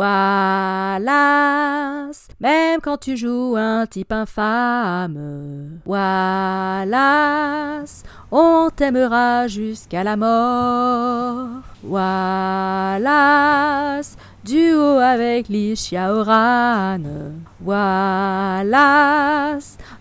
[0.00, 0.96] Wallace,
[2.40, 5.80] même quand tu joues un type infâme.
[5.84, 8.02] Wallace,
[8.32, 11.48] on t'aimera jusqu'à la mort.
[11.84, 12.96] Wallace,
[14.42, 17.00] duo avec Li Xiaoran.
[17.62, 18.78] Wallace,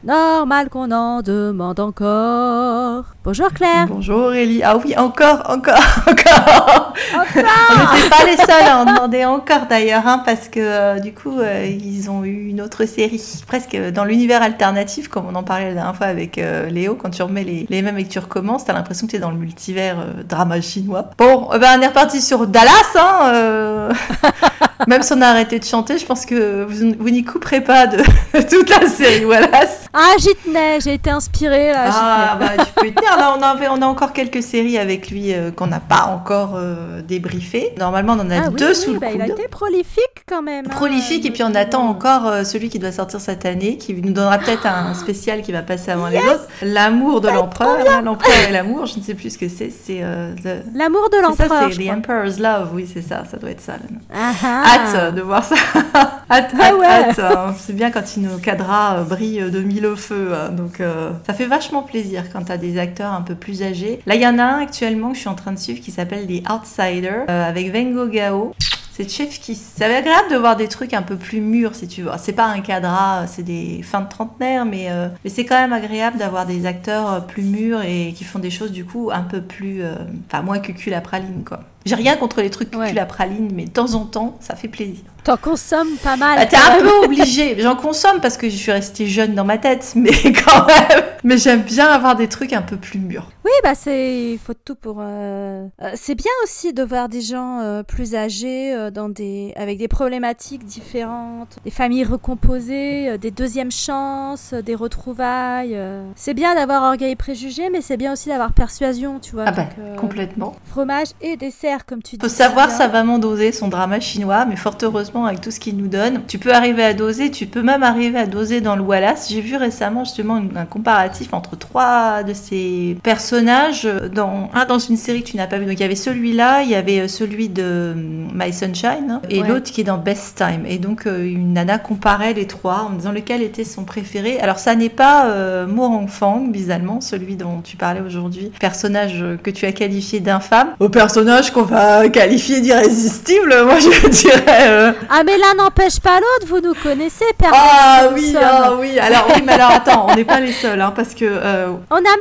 [0.06, 3.04] normal qu'on en demande encore.
[3.26, 3.88] Bonjour Claire.
[3.90, 4.64] Bonjour Aurélie.
[4.64, 5.76] Ah oui, encore, encore,
[6.08, 6.94] encore.
[7.14, 11.00] Encore On n'était pas les seuls à en demander encore d'ailleurs, hein, parce que euh,
[11.00, 15.36] du coup, euh, ils ont eu une autre série, presque dans l'univers alternatif, comme on
[15.36, 16.96] en parlait la dernière fois avec euh, Léo.
[16.96, 19.32] Quand tu remets les, les mêmes et que tu recommences, t'as l'impression que t'es dans
[19.32, 21.10] le multivers drama chinois.
[21.18, 22.96] Bon, eh ben, on est reparti sur Dallas.
[22.96, 23.90] Hein.
[24.88, 27.88] Même si on a arrêté de chanter, je pense que vous, vous n'y couperez pas
[27.88, 27.98] de
[28.50, 29.24] toute la série.
[29.26, 29.48] Voilà.
[29.94, 31.90] Ah, j'y tenais, j'ai été inspirée là.
[31.92, 33.18] Ah, bah, tu peux y tenir.
[33.18, 36.54] Là, on, avait, on a encore quelques séries avec lui euh, qu'on n'a pas encore
[36.56, 37.74] euh, débriefées.
[37.78, 38.36] Normalement, on en a.
[38.46, 39.40] Ah oui, deux oui, sous le bah, Il a coude.
[39.40, 40.66] été prolifique quand même.
[40.68, 43.94] hein, Prolifique, et puis on attend encore euh, celui qui doit sortir cette année, qui
[43.96, 46.48] nous donnera peut-être un spécial qui va passer avant les autres.
[46.62, 49.72] L'amour de l'empereur, hein, l'empereur et l'amour, je ne sais plus ce que c'est.
[49.72, 51.70] C'est euh, the- L'amour de c'est ça, l'empereur.
[51.74, 51.90] c'est The.
[51.92, 53.74] Emperor's Love, oui, c'est ça, ça doit être ça.
[53.74, 53.80] là.
[54.14, 54.64] Ah, ah.
[54.70, 55.56] Hâte euh, de voir ça.
[55.86, 56.86] hâte, Ah hâte, ouais.
[56.86, 57.20] hâte.
[57.20, 57.54] hein.
[57.58, 60.32] C'est bien quand nos cadras euh, brillent de mille feux.
[60.34, 60.50] hein.
[60.52, 64.00] Donc euh, ça fait vachement plaisir quand t'as des acteurs un peu plus âgés.
[64.06, 65.92] Là, il y en a un actuellement que je suis en train de suivre qui
[65.92, 68.54] s'appelle The Outsider euh, avec Vengo Gao.
[68.92, 69.56] C'est chef qui.
[69.56, 72.12] C'est agréable de voir des trucs un peu plus mûrs, si tu veux.
[72.18, 75.72] C'est pas un cadra, c'est des fins de trentenaire, mais, euh, mais c'est quand même
[75.72, 79.40] agréable d'avoir des acteurs plus mûrs et qui font des choses du coup un peu
[79.42, 79.82] plus.
[79.84, 79.96] euh,
[80.30, 81.62] Enfin, moins cucul à praline, quoi.
[81.90, 82.98] J'ai rien contre les trucs Ouais.
[82.98, 85.02] à praline, mais de temps en temps, ça fait plaisir.
[85.24, 86.38] T'en consommes pas mal.
[86.40, 87.60] Bah, t'es un peu obligé.
[87.60, 91.04] J'en consomme parce que je suis restée jeune dans ma tête, mais quand même.
[91.24, 93.30] Mais j'aime bien avoir des trucs un peu plus mûrs.
[93.44, 94.98] Oui, bah c'est il faut tout pour.
[95.02, 99.54] euh, euh, c'est bien aussi de voir des gens euh, plus âgés euh, dans des
[99.56, 105.78] avec des problématiques différentes, des familles recomposées, des deuxièmes chances, des retrouvailles.
[106.16, 109.46] C'est bien d'avoir orgueil et préjugés, mais c'est bien aussi d'avoir persuasion, tu vois.
[109.48, 110.56] Ah bah, donc, complètement.
[110.66, 112.22] Fromage et dessert, comme tu dis.
[112.22, 115.88] Faut savoir savamment doser son drama chinois, mais fort heureusement avec tout ce qu'il nous
[115.88, 119.28] donne, tu peux arriver à doser, tu peux même arriver à doser dans le Wallace.
[119.30, 124.98] J'ai vu récemment justement un comparatif entre trois de ces personnages dans un dans une
[124.98, 125.66] série que tu n'as pas vu.
[125.66, 129.42] Donc il y avait celui-là, il y avait euh, celui de hum, My Sunshine et
[129.42, 129.48] Ouais.
[129.48, 130.64] l'autre qui est dans Best Time.
[130.68, 134.40] Et donc euh, une nana comparait les trois en me disant lequel était son préféré.
[134.40, 139.38] Alors ça n'est pas euh, Mo Fang, bizarrement, celui dont tu parlais aujourd'hui, personnage euh,
[139.42, 143.54] que tu as qualifié d'infâme, au personnage qu'on va qualifier d'irrésistible.
[143.66, 144.68] Moi je dirais.
[144.70, 147.52] euh, Ah mais l'un n'empêche pas l'autre, vous nous connaissez, père.
[147.54, 148.98] Ah oui, ah oui.
[149.00, 151.26] Alors oui, mais alors attends, on n'est pas les seuls, hein, parce que.
[151.26, 152.16] euh, On a,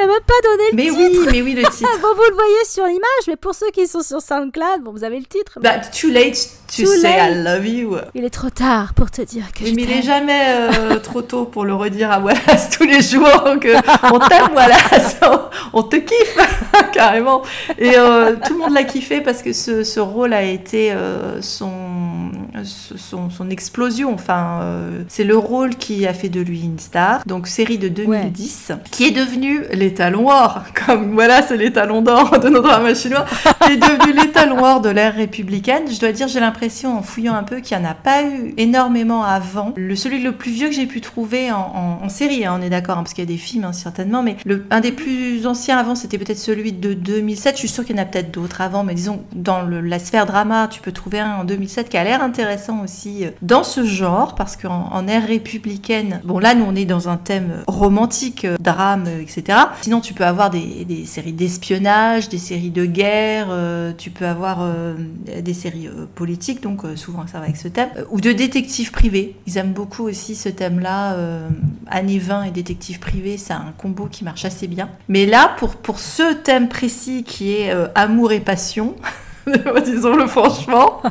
[0.00, 1.20] n'a même pas donné le Mais titre.
[1.22, 1.98] oui, mais oui, le titre.
[2.02, 5.04] Bon, vous le voyez sur l'image, mais pour ceux qui sont sur SoundCloud, bon, vous
[5.04, 5.58] avez le titre.
[5.62, 6.34] mais Bah, too late
[6.76, 7.32] to Too say late.
[7.32, 7.96] I love you.
[8.14, 10.98] Il est trop tard pour te dire que Oui, je mais il est jamais euh,
[11.02, 13.28] trop tôt pour le redire à Wallace tous les jours
[13.60, 13.74] que
[14.12, 16.38] on t'aime Wallace, on, on te kiffe
[16.92, 17.42] carrément.
[17.78, 21.40] Et euh, tout le monde l'a kiffé parce que ce, ce rôle a été euh,
[21.42, 21.70] son,
[22.64, 24.12] son son explosion.
[24.14, 27.22] Enfin, euh, c'est le rôle qui a fait de lui une star.
[27.26, 32.48] Donc série de 2010 qui est devenue l'étalon or, comme voilà, c'est l'étalon d'or de
[32.48, 33.24] notre drama chinois,
[33.70, 35.84] est devenu l'étalon or de l'ère républicaine.
[35.90, 38.54] Je dois dire, j'ai l'impression en fouillant un peu qu'il n'y en a pas eu
[38.56, 39.72] énormément avant.
[39.76, 42.98] Le celui le plus vieux que j'ai pu trouver en, série, hein, on est d'accord,
[42.98, 44.36] hein, parce qu'il y a des films hein, certainement, mais
[44.70, 47.54] un des plus anciens avant, c'était peut-être celui de 2007.
[47.54, 50.26] Je suis sûre qu'il y en a peut-être d'autres avant, mais disons dans la sphère
[50.26, 53.84] drama, tu peux trouver un en 2007 qui a l'air intéressant aussi euh, dans ce
[53.84, 58.44] genre, parce qu'en en ère républicaine, bon là nous on est dans un thème romantique,
[58.44, 59.58] euh, drame, euh, etc.
[59.82, 64.58] Sinon tu peux avoir des, séries d'espionnage, des séries de guerre, euh, tu peux avoir
[64.60, 64.94] euh,
[65.40, 69.36] des séries euh, politiques, donc souvent ça va avec ce thème, ou de détectives privés.
[69.46, 71.16] Ils aiment beaucoup aussi ce thème-là,
[71.86, 74.88] années 20 et détectives privés, c'est un combo qui marche assez bien.
[75.08, 78.94] Mais là, pour, pour ce thème précis qui est amour et passion,
[79.84, 81.02] disons-le franchement,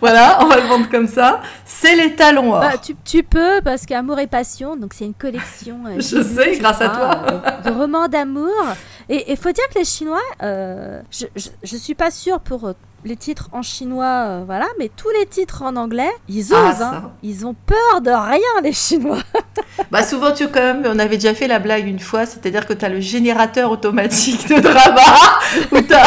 [0.00, 2.60] voilà, on va le vendre comme ça, c'est les talons or.
[2.60, 5.80] Bah, tu, tu peux, parce qu'Amour et Passion, donc c'est une collection.
[5.86, 7.42] euh, Je sais, grâce à crois, toi.
[7.64, 8.52] euh, de romans d'amour.
[9.08, 11.26] Et il faut dire que les Chinois, euh, je,
[11.62, 12.72] je suis pas sûre pour euh,
[13.04, 16.82] les titres en chinois, euh, voilà, mais tous les titres en anglais, ils Ah, osent,
[16.82, 17.10] hein.
[17.22, 19.18] Ils ont peur de rien, les Chinois.
[19.92, 22.72] Bah souvent tu quand même, on avait déjà fait la blague une fois, c'est-à-dire que
[22.72, 25.00] tu as le générateur automatique de drama
[25.72, 26.02] où t'as-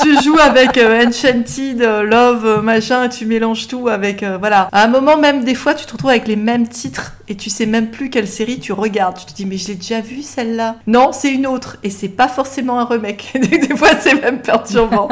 [0.00, 4.38] tu joues avec euh, Enchanted, euh, Love, euh, machin, et tu mélanges tout avec euh,
[4.38, 4.68] voilà.
[4.70, 7.50] À un moment même des fois tu te retrouves avec les mêmes titres et tu
[7.50, 9.18] sais même plus quelle série tu regardes.
[9.18, 10.76] Tu te dis mais je l'ai déjà vue celle-là.
[10.86, 13.32] Non, c'est une autre et c'est pas forcément un remake.
[13.34, 15.08] des fois c'est même perturbant.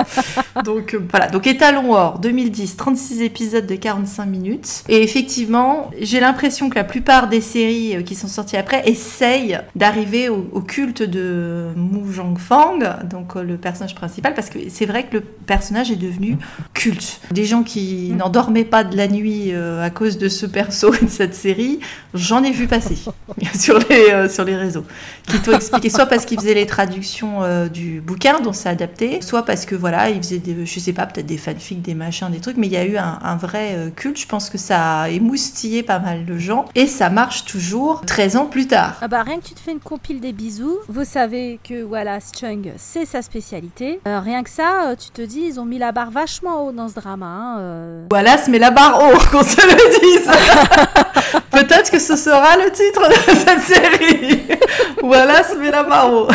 [0.64, 4.84] Donc voilà, donc Étalon Or 2010, 36 épisodes de 45 minutes.
[4.88, 9.58] Et effectivement, j'ai l'impression que la plupart des séries euh, qui sont sorties après essayent
[9.74, 12.04] d'arriver au, au culte de Mu
[12.38, 12.78] Fang,
[13.10, 16.38] donc euh, le personnage principal, parce que c'est vrai que le personnage est devenu
[16.72, 17.20] culte.
[17.32, 18.16] Des gens qui Mm.
[18.16, 21.80] n'endormaient pas de la nuit euh, à cause de ce perso et de cette série,
[22.12, 22.96] j'en ai vu passer
[23.54, 24.84] sur les, euh, sur les réseaux.
[25.26, 29.20] Qui t'ont expliqué, soit parce qu'ils faisaient les traductions euh, du bouquin dont c'est adapté,
[29.20, 32.28] soit parce que voilà, ils faisaient des, je sais pas, peut-être des fanfics, des machins,
[32.30, 34.18] des trucs, mais il y a eu un, un vrai euh, culte.
[34.18, 38.36] Je pense que ça a émoustillé pas mal de gens et ça marche toujours 13
[38.36, 38.96] ans plus tard.
[39.00, 42.32] Ah bah rien que tu te fais une compile des bisous, vous savez que Wallace
[42.38, 44.00] Chung c'est sa spécialité.
[44.06, 46.72] Euh, rien que ça, euh, tu te dis ils ont mis la barre vachement haut
[46.72, 47.26] dans ce drama.
[47.26, 48.06] hein,
[48.36, 50.30] se met la barre haut, qu'on se le dise.
[51.50, 54.42] Peut-être que ce sera le titre de cette série.
[55.44, 56.28] se met la barre haut.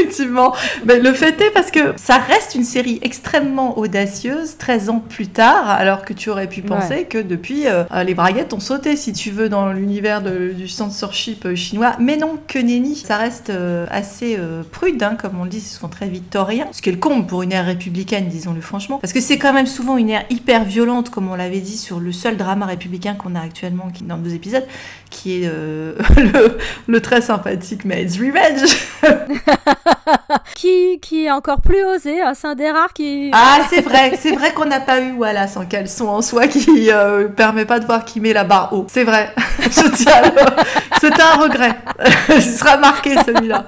[0.00, 0.54] Effectivement.
[0.86, 5.28] Mais le fait est parce que ça reste une série extrêmement audacieuse, 13 ans plus
[5.28, 7.04] tard, alors que tu aurais pu penser Ouais.
[7.04, 11.54] que depuis, euh, les braguettes ont sauté, si tu veux, dans l'univers du censorship euh,
[11.54, 11.92] chinois.
[11.98, 12.96] Mais non, que nenni.
[12.96, 16.66] Ça reste euh, assez euh, prude, hein, comme on le dit, ce sont très victoriens.
[16.72, 18.98] Ce qui est le comble pour une ère républicaine, disons-le franchement.
[18.98, 22.00] Parce que c'est quand même souvent une ère hyper violente, comme on l'avait dit, sur
[22.00, 24.66] le seul drama républicain qu'on a actuellement qui, dans nos épisodes,
[25.10, 28.70] qui est euh, le, le très sympathique Maid's Revenge.
[30.56, 33.30] Qui, qui est encore plus osé, hein, c'est un des rares qui...
[33.32, 36.90] Ah, c'est vrai, c'est vrai qu'on n'a pas eu Wallace en caleçon en soi qui
[36.92, 38.86] euh, permet pas de voir qui met la barre haut.
[38.88, 40.62] C'est vrai, je tiens à le-
[41.00, 41.72] C'était un regret.
[42.28, 43.64] Il sera marqué celui-là.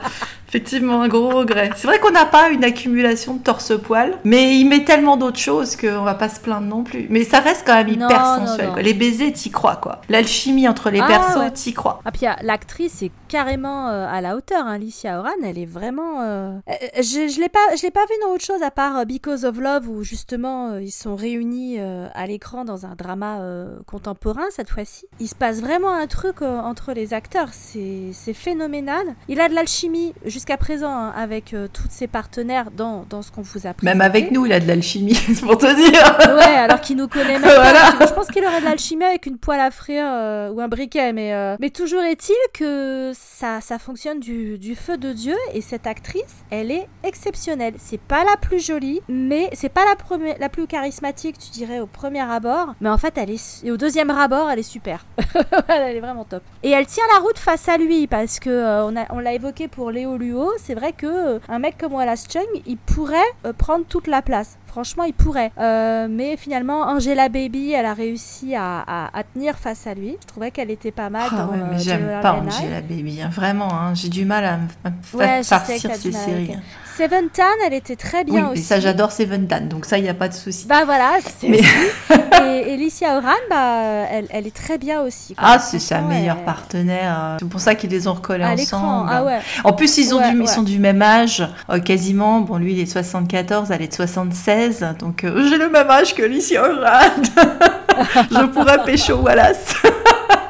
[0.55, 1.71] Effectivement, un gros regret.
[1.77, 5.77] C'est vrai qu'on n'a pas une accumulation de torse-poil, mais il met tellement d'autres choses
[5.77, 7.07] qu'on va pas se plaindre non plus.
[7.09, 8.67] Mais ça reste quand même hyper Non, sensuel.
[8.67, 8.73] non.
[8.75, 8.83] quoi.
[8.83, 10.03] Les baisers, t'y crois, quoi.
[10.11, 11.51] L'alchimie entre les Ah, persos, ouais.
[11.53, 12.03] t'y crois.
[12.05, 14.75] Ah puis l'actrice est carrément euh, à la hauteur, hein.
[14.75, 16.21] Alicia Oran, elle est vraiment...
[16.21, 19.07] euh, euh, Je, je l'ai pas, je l'ai pas vue dans autre chose à part
[19.07, 23.39] Because of Love où justement ils sont réunis à l'écran dans un drama
[23.87, 25.07] contemporain cette fois-ci.
[25.19, 29.07] Il se passe vraiment un truc entre les acteurs, c'est phénoménal.
[29.29, 33.41] Il a de l'alchimie jusqu'à présent hein, avec tous ses partenaires dans, dans ce qu'on
[33.43, 33.85] vous a présenté.
[33.87, 36.37] Même avec nous, il a de l'alchimie, c'est pour te dire.
[36.37, 37.93] Ouais, alors qu'il nous connaît même Voilà.
[37.99, 38.07] pas.
[38.07, 40.05] Je pense qu'il aurait de l'alchimie avec une poêle à frire
[40.53, 45.37] ou un briquet, mais, mais toujours est-il que ça, ça fonctionne du, feu de Dieu
[45.55, 47.75] et cette actrice, elle est exceptionnelle.
[47.79, 51.87] C'est pas la plus jolie, mais c'est pas la, la plus charismatique, tu dirais, au
[51.87, 55.07] premier abord, mais en fait, elle est, et au deuxième abord, elle est super.
[55.69, 56.43] elle est vraiment top.
[56.63, 59.69] Et elle tient la route face à lui parce que euh, on, on l'a évoqué
[59.69, 63.53] pour Léo Luo, c'est vrai que euh, un mec comme Wallace Chung, il pourrait euh,
[63.53, 64.59] prendre toute la place.
[64.73, 65.53] Franchement, il pourrait.
[65.59, 70.17] Euh, mais finalement, Angela Baby, elle a réussi à, à- à tenir face à lui.
[70.21, 72.33] Je trouvais qu'elle était pas mal Ah dans ouais, mais euh, j'aime pas.
[72.33, 76.57] Angela Baby, hein, vraiment, hein, j'ai du mal à me, Ouais, farcir ces séries.
[76.97, 78.63] Seven Tan, elle était très bien oui, aussi.
[78.65, 80.67] ça j'adore Seven Dan, donc ça il n'y a pas de souci.
[80.67, 81.61] Bah voilà, c'est Mais-
[82.45, 85.35] et, et Licia Oran, bah, elle, elle est très bien aussi.
[85.35, 85.43] quoi.
[85.53, 87.19] Ah, c'est sa meilleure elle- partenaire.
[87.19, 89.09] euh, C'est pour ça qu'ils les ont recollés À ensemble.
[89.11, 89.39] ah ouais.
[89.65, 90.45] En plus, ils, ont Ouais, du, ouais.
[90.45, 92.41] ils sont du même âge, euh, quasiment.
[92.43, 94.62] Bon, lui, il est de 74, elle est de 76.
[94.99, 97.27] Donc, euh, j'ai le même âge que Alicia Orad.
[98.31, 99.75] Je pourrais pécho Wallace.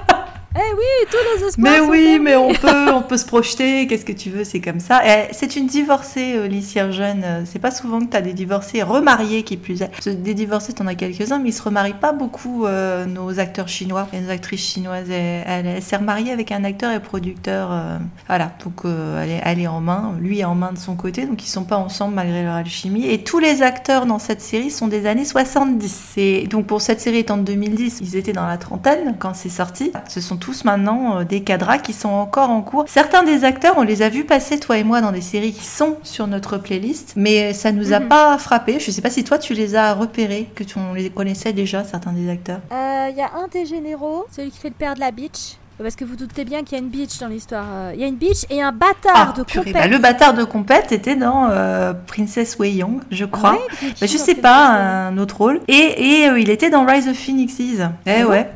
[0.54, 3.86] Eh oui, tous nos espoirs Mais sont oui, mais on peut, on peut se projeter.
[3.86, 5.00] Qu'est-ce que tu veux, c'est comme ça.
[5.32, 7.24] C'est une divorcée, euh, Alicia Jeune.
[7.46, 10.08] C'est pas souvent que tu as des divorcés remariés qui plus est.
[10.08, 14.08] Des divorcés, t'en as quelques-uns, mais ils se remarient pas beaucoup, euh, nos acteurs chinois
[14.12, 15.08] et nos actrices chinoises.
[15.10, 17.70] Elle, elle s'est remariée avec un acteur et producteur.
[17.72, 20.14] euh, voilà, donc euh, elle, est, elle est en main.
[20.20, 23.06] Lui est en main de son côté, donc ils sont pas ensemble malgré leur alchimie.
[23.06, 26.12] Et tous les acteurs dans cette série sont des années 70.
[26.18, 29.48] Et donc pour cette série étant de 2010, ils étaient dans la trentaine quand c'est
[29.48, 29.92] sorti.
[30.08, 32.84] Ce sont tous maintenant euh, des cadras qui sont encore en cours.
[32.88, 35.64] Certains des acteurs, on les a vus passer, toi et moi, dans des séries qui
[35.64, 38.08] sont sur notre playlist, mais ça nous a Mhm.
[38.08, 38.80] pas frappé.
[38.80, 41.84] Je sais pas si toi tu les as repérés, que tu on les connaissais déjà,
[41.84, 42.58] certains des acteurs.
[42.72, 45.56] Euh, Il y a un des généraux, celui qui fait le père de la bitch.
[45.82, 47.64] Parce que vous doutez bien qu'il y a une bitch dans l'histoire.
[47.72, 49.82] Euh, Il y a une bitch et un bâtard de Ah, purée, compète.
[49.82, 53.52] bah, le bâtard de compète était dans euh, Princess Wei Young, je crois.
[53.54, 53.58] Ouais,
[54.00, 55.60] Bah, je sais pas, un autre rôle.
[55.68, 57.58] Et, et euh, il était dans Rise of Phoenixes.
[58.06, 58.48] Eh Ah ouais.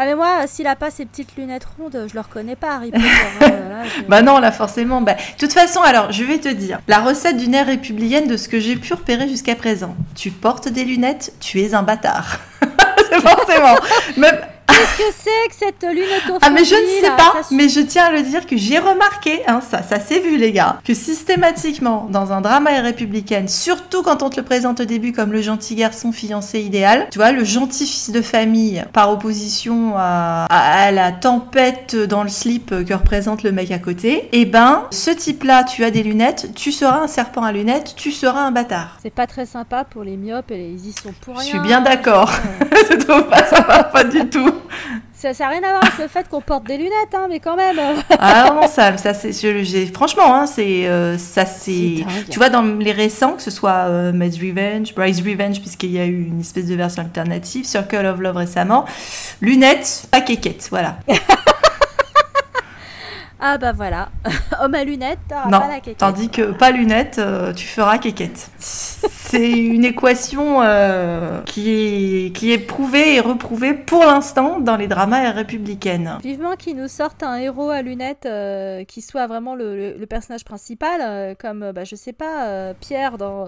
[0.00, 2.90] Ah mais moi, s'il a pas ses petites lunettes rondes, je le reconnais pas, Harry
[2.92, 3.04] Potter.
[3.42, 5.00] Euh, là, je- Bah non, là forcément.
[5.00, 8.36] Bah, de toute façon, alors, je vais te dire, la recette d'une ère républicaine de
[8.36, 9.96] ce que j'ai pu repérer jusqu'à présent.
[10.14, 12.38] Tu portes des lunettes, tu es un bâtard.
[13.10, 13.74] C'est forcément.
[14.16, 14.38] Même,
[14.68, 17.68] Qu'est-ce que c'est que cette lunetophonie Ah mais je ne sais là pas, Ça mais
[17.68, 20.80] je tiens à le dire que j'ai remarqué, hein, ça, ça s'est vu les gars,
[20.84, 25.12] que systématiquement dans un drama et républicaine, surtout quand on te le présente au début
[25.12, 29.94] comme le gentil garçon fiancé idéal, tu vois, le gentil fils de famille par opposition
[29.96, 34.44] à, à- à la tempête dans le slip que représente le mec à côté, et
[34.44, 38.40] ben ce type-là, tu as des lunettes, tu seras un serpent à lunettes, tu seras
[38.40, 38.98] un bâtard.
[39.02, 41.48] C'est pas très sympa pour les myopes et les- ils y sont pour Je rien.
[41.48, 42.30] suis bien d'accord.
[42.90, 44.50] Je trouve pas ça va pas du tout.
[45.14, 47.56] Ça n'a rien à voir avec le fait qu'on porte des lunettes, hein, mais quand
[47.56, 47.80] même.
[48.20, 49.32] Ah non, ça, ça c'est,
[49.92, 54.12] franchement, hein, c'est, euh, ça c'est, tu vois, dans les récents, que ce soit euh,
[54.12, 58.36] Revenge, Bryce Revenge, puisqu'il y a eu une espèce de version alternative, Circle of Love
[58.36, 58.84] récemment,
[59.40, 60.98] lunettes, pas quéquettes, voilà.
[63.40, 64.08] Ah bah voilà.
[64.60, 65.98] Homme à lunettes, t'auras non, pas la quéquette.
[65.98, 68.50] tandis que pas lunettes, euh, tu feras quéquette.
[68.58, 71.70] c'est une équation euh, qui
[72.26, 76.18] est, qui est prouvée et reprouvée pour l'instant dans les dramas républicaines.
[76.22, 80.06] Vivement qu'ils nous sortent un héros à lunettes euh, qui soit vraiment le, le- le
[80.06, 83.46] personnage principal, comme, bah, je sais pas, Pierre dans,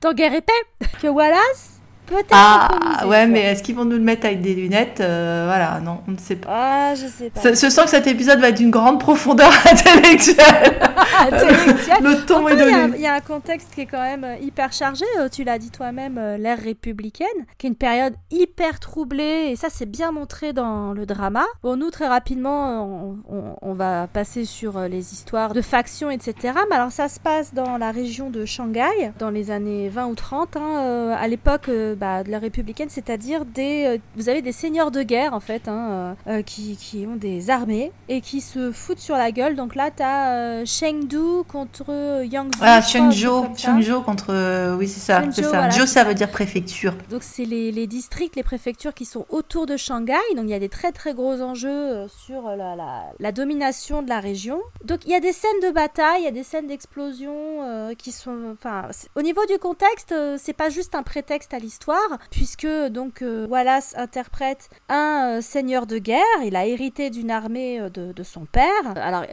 [0.00, 0.52] dans Guerre et Paix.
[1.00, 1.77] Que Wallace,
[2.08, 2.68] peut-être Ah
[3.06, 6.12] ouais, mais est-ce qu'ils vont nous le mettre avec des lunettes Euh, Voilà, non, on
[6.12, 6.48] ne sait pas.
[6.50, 7.40] Ah, je sais pas.
[7.40, 10.78] Ce, ce sent que cet épisode va être d'une grande profondeur intellectuelle.
[11.20, 11.96] Intellectuel.
[12.02, 12.96] Le ton est il y, a, donné.
[12.96, 15.04] il y a un contexte qui est quand même euh, hyper chargé.
[15.18, 17.26] euh, Tu l'as dit toi-même, l'ère républicaine,
[17.58, 19.48] qui est une période hyper troublée.
[19.50, 21.44] Et ça, c'est bien montré dans le drama.
[21.62, 26.34] Bon, nous, très rapidement, on, on- on va passer sur les histoires de factions, etc.
[26.70, 30.14] Mais alors, ça se passe dans la région de Shanghai, dans les années 20 ou
[30.14, 33.84] 30, hein, à l'époque bah, de la républicaine, c'est-à-dire des...
[33.86, 37.16] euh, vous avez des seigneurs de guerre, en fait, hein, euh, euh, qui, qui ont
[37.16, 39.56] des armées et qui se foutent sur la gueule.
[39.56, 42.60] Donc là, t'as euh, Chengdu contre Yangzhou.
[42.62, 43.48] Ah, Shenzhou.
[43.56, 44.76] Shenzhou contre.
[44.78, 45.22] oui, c'est ça.
[45.30, 45.48] C'est ça.
[45.48, 46.94] voilà, Jo, ça veut dire préfecture.
[47.10, 50.14] Donc c'est les, les districts, les préfectures qui sont autour de Shanghai.
[50.36, 54.08] Donc il y a des très très gros enjeux sur la, la, la domination de
[54.08, 54.60] la région.
[54.84, 57.94] Donc il y a des scènes de bataille, il y a des scènes d'explosion euh,
[57.94, 58.52] qui sont...
[58.52, 58.82] Enfin,
[59.16, 61.87] au niveau du contexte, euh, c'est pas juste un prétexte à l'histoire,
[62.30, 66.22] puisque donc euh, Wallace interprète un euh, seigneur de guerre.
[66.44, 68.68] Il a hérité d'une armée euh, de, son père.
[68.96, 69.24] Alors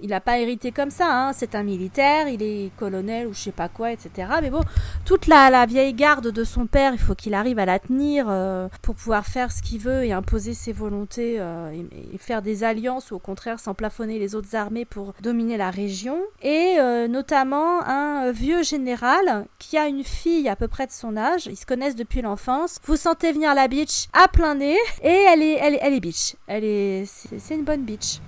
[0.00, 1.32] il n'a pas hérité comme ça, hein.
[1.32, 4.28] c'est un militaire, il est colonel ou je sais pas quoi, etc.
[4.40, 4.60] Mais bon,
[5.04, 8.26] toute la, la vieille garde de son père, il faut qu'il arrive à la tenir
[8.82, 13.16] pour pouvoir faire ce qu'il veut et imposer ses volontés et, faire des alliances ou
[13.16, 16.18] au contraire s'en plafonner les autres armées pour dominer la région.
[16.42, 16.78] Et
[17.08, 21.56] notamment un vieux général qui a une fille à peu près de son âge, ils
[21.56, 22.78] se connaissent depuis l'enfance.
[22.84, 26.00] Vous sentez venir la bitch à plein nez et elle est, elle, est- elle est
[26.00, 26.34] bitch.
[26.46, 28.18] Elle est, c'est une bonne bitch,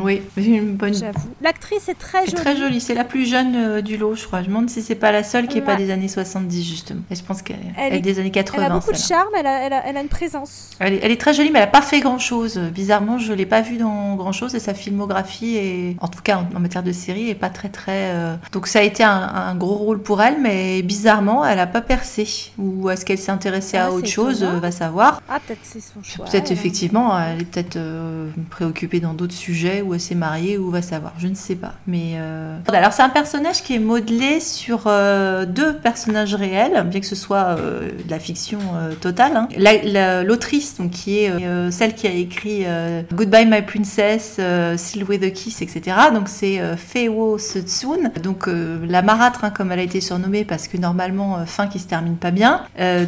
[0.00, 0.94] Oui, une bonne.
[0.94, 1.28] j'avoue.
[1.42, 2.34] L'actrice est très jolie.
[2.34, 2.80] très jolie.
[2.80, 4.40] C'est la plus jeune euh, du lot, je crois.
[4.42, 7.00] Je me demande si c'est pas la seule qui est pas des années 70, justement.
[7.10, 8.62] Et je pense qu'elle Elle est est- des années 80.
[8.64, 10.70] Elle a beaucoup de charme, elle a, elle a- elle a une présence.
[10.78, 12.58] Elle est, elle est très jolie, mais elle a pas fait grand chose.
[12.58, 16.38] Bizarrement, je l'ai pas vue dans grand chose et sa filmographie est, en tout cas
[16.38, 18.10] en, en matière de série, est pas très très.
[18.14, 21.66] euh, Donc ça a été un, un gros rôle pour elle, mais bizarrement, elle a
[21.66, 22.26] pas percé.
[22.58, 25.22] Ou est-ce qu'elle s'est intéressée Ah, à autre c'est chose euh, Va savoir.
[25.28, 26.24] Ah, peut-être c'est son choix.
[26.26, 30.70] Peut-être effectivement, elle est peut-être euh, préoccupée dans d'autres sujets ou elle s'est mariée ou
[30.70, 31.12] va savoir.
[31.18, 31.74] Je ne sais pas.
[31.86, 37.00] Mais euh, alors c'est un personnage qui est modelé sur euh, deux personnages réels, bien
[37.00, 38.58] que ce soit euh, de la fiction
[39.00, 39.36] totale.
[39.36, 39.48] hein.
[39.56, 41.32] La- la- L'autrice, donc qui est
[41.70, 42.64] celle qui a écrit
[43.12, 44.40] Goodbye My Princess,
[44.76, 45.96] Seal with Kiss, etc.
[46.12, 50.76] Donc c'est Feiwo Sutsun, donc la marâtre hein, comme elle a été surnommée parce que
[50.76, 52.62] normalement fin qui se termine pas bien.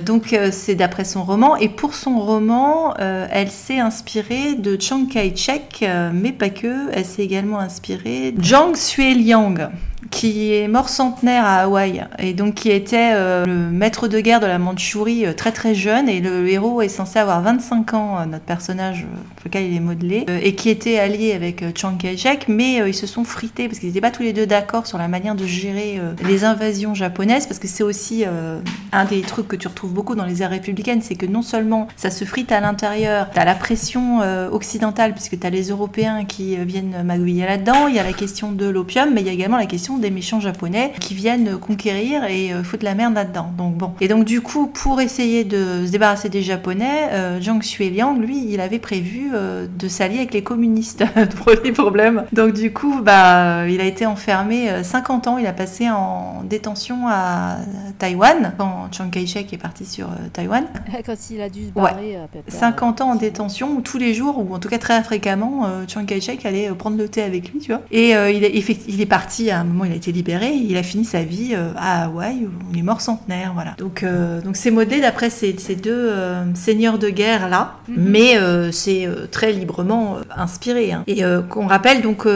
[0.05, 5.85] Donc c'est d'après son roman et pour son roman, elle s'est inspirée de Chiang Kai-shek,
[6.13, 6.68] mais pas que.
[6.93, 9.71] Elle s'est également inspirée de Zhang Xueliang
[10.11, 14.39] qui est mort centenaire à Hawaï et donc qui était euh, le maître de guerre
[14.39, 18.19] de la Mandchourie euh, très très jeune et le héros est censé avoir 25 ans,
[18.21, 22.47] euh, notre personnage pour lequel il est modelé, et qui était allié avec Chiang Kai-shek,
[22.49, 25.09] mais ils se sont frités parce qu'ils n'étaient pas tous les deux d'accord sur la
[25.09, 29.69] manière de gérer les invasions japonaises parce que c'est aussi un des trucs que tu
[29.69, 33.31] retrouves beaucoup dans les ères républicaines, c'est que non seulement ça se frite à l'intérieur,
[33.33, 34.21] t'as la pression
[34.53, 38.67] occidentale puisque t'as les Européens qui viennent magouiller là-dedans, il y a la question de
[38.67, 42.53] l'opium, mais il y a également la question des méchants japonais qui viennent conquérir et
[42.53, 43.51] euh, foutre la merde là-dedans.
[43.57, 43.93] Donc bon.
[44.03, 48.45] Et donc du coup, pour essayer de se débarrasser des Japonais, euh, Zhang Xueliang, lui,
[48.53, 51.05] il avait prévu euh, de s'allier avec les communistes.
[51.45, 52.25] Premier problème.
[52.33, 55.39] Donc du coup, bah, il a été enfermé euh, 50 ans.
[55.39, 57.57] Il a passé en détention à
[57.99, 60.65] Taïwan quand Chiang Kai-shek est parti sur euh, Taïwan.
[61.07, 62.17] Quand il a dû se barrer.
[62.17, 62.53] euh, pépère.
[62.53, 65.85] 50 ans en détention où tous les jours, ou en tout cas très fréquemment, euh,
[65.87, 67.81] Chiang Kai-shek allait euh, prendre le thé avec lui, tu vois.
[67.91, 68.53] Et euh, il, est,
[68.89, 71.55] il est parti, à un moment, il a été libéré, il a fini sa vie
[71.77, 73.53] à Hawaï où il est mort centenaire.
[73.55, 73.75] Voilà.
[73.79, 74.05] Donc,
[74.45, 76.13] donc c'est modelé d'après ces, ces deux
[76.55, 77.97] seigneurs de guerre là, mhm.
[77.99, 80.93] mais c'est très librement inspiré.
[80.93, 81.05] Hein.
[81.07, 82.27] Et qu'on rappelle donc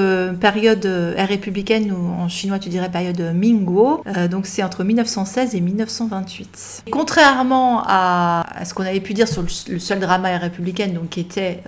[0.40, 4.02] période républicaine ou en chinois tu dirais période Mingguo.
[4.30, 6.84] donc c'est entre 1916 et 1928.
[6.90, 11.20] Contrairement à, ce qu'on avait pu dire sur le, seul drama ère républicaine, donc qui
[11.20, 11.62] était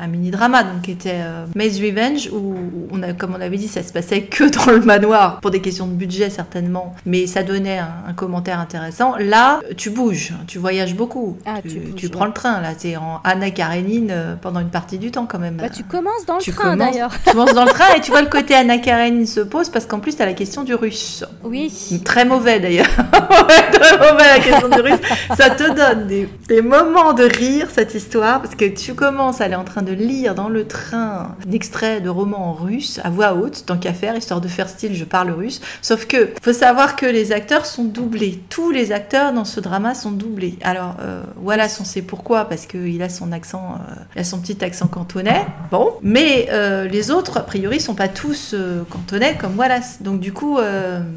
[0.00, 1.20] un mini drama, donc qui était
[1.54, 2.54] Maze Revenge où
[2.90, 5.60] on a, comme on avait dit, ça se passait que dans le manoir, pour des
[5.60, 9.14] questions de budget certainement, mais ça donnait un, commentaire intéressant.
[9.18, 11.60] Là, tu bouges, tu voyages beaucoup, ah,
[11.96, 15.10] tu, prends le train, là, tu es en Anna Karenine euh, pendant une partie du
[15.10, 15.56] temps quand même.
[15.56, 17.12] Bah, tu commences dans le train d'ailleurs.
[17.24, 19.86] Tu commences dans le train et tu vois le côté Anna Karenine se pose parce
[19.86, 21.24] qu'en plus, tu as la question du russe.
[21.44, 21.72] Oui.
[22.04, 22.86] Très mauvais d'ailleurs.
[23.72, 25.00] très mauvais la question du russe.
[25.36, 29.44] Ça te donne des, des moments de rire, cette histoire, parce que tu commences à
[29.44, 31.00] aller en train de lire dans le train
[31.46, 34.68] un extrait de roman en russe à voix haute, tant qu'à faire, histoire de faire
[34.68, 35.60] style je parle russe.
[35.82, 38.42] Sauf que faut savoir que les acteurs sont doublés.
[38.48, 40.58] Tous les acteurs dans ce drama sont doublés.
[40.62, 44.38] Alors euh, voilà, on sait pourquoi, parce qu'il a son accent, euh, il a son
[44.38, 45.44] petit accent cantonais.
[45.70, 48.54] Bon, mais euh, les autres, a priori, sont pas tous
[48.88, 50.00] cantonais comme Wallace.
[50.00, 50.58] Donc du coup,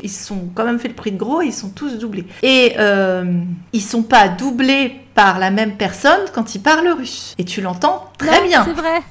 [0.02, 2.26] ils sont quand même fait le prix de gros, ils sont tous doublés.
[2.42, 2.76] Et
[3.72, 7.36] ils sont pas doublés par la même personne quand ils parlent russe.
[7.38, 8.66] Et tu l'entends très bien.
[8.66, 9.02] C'est vrai.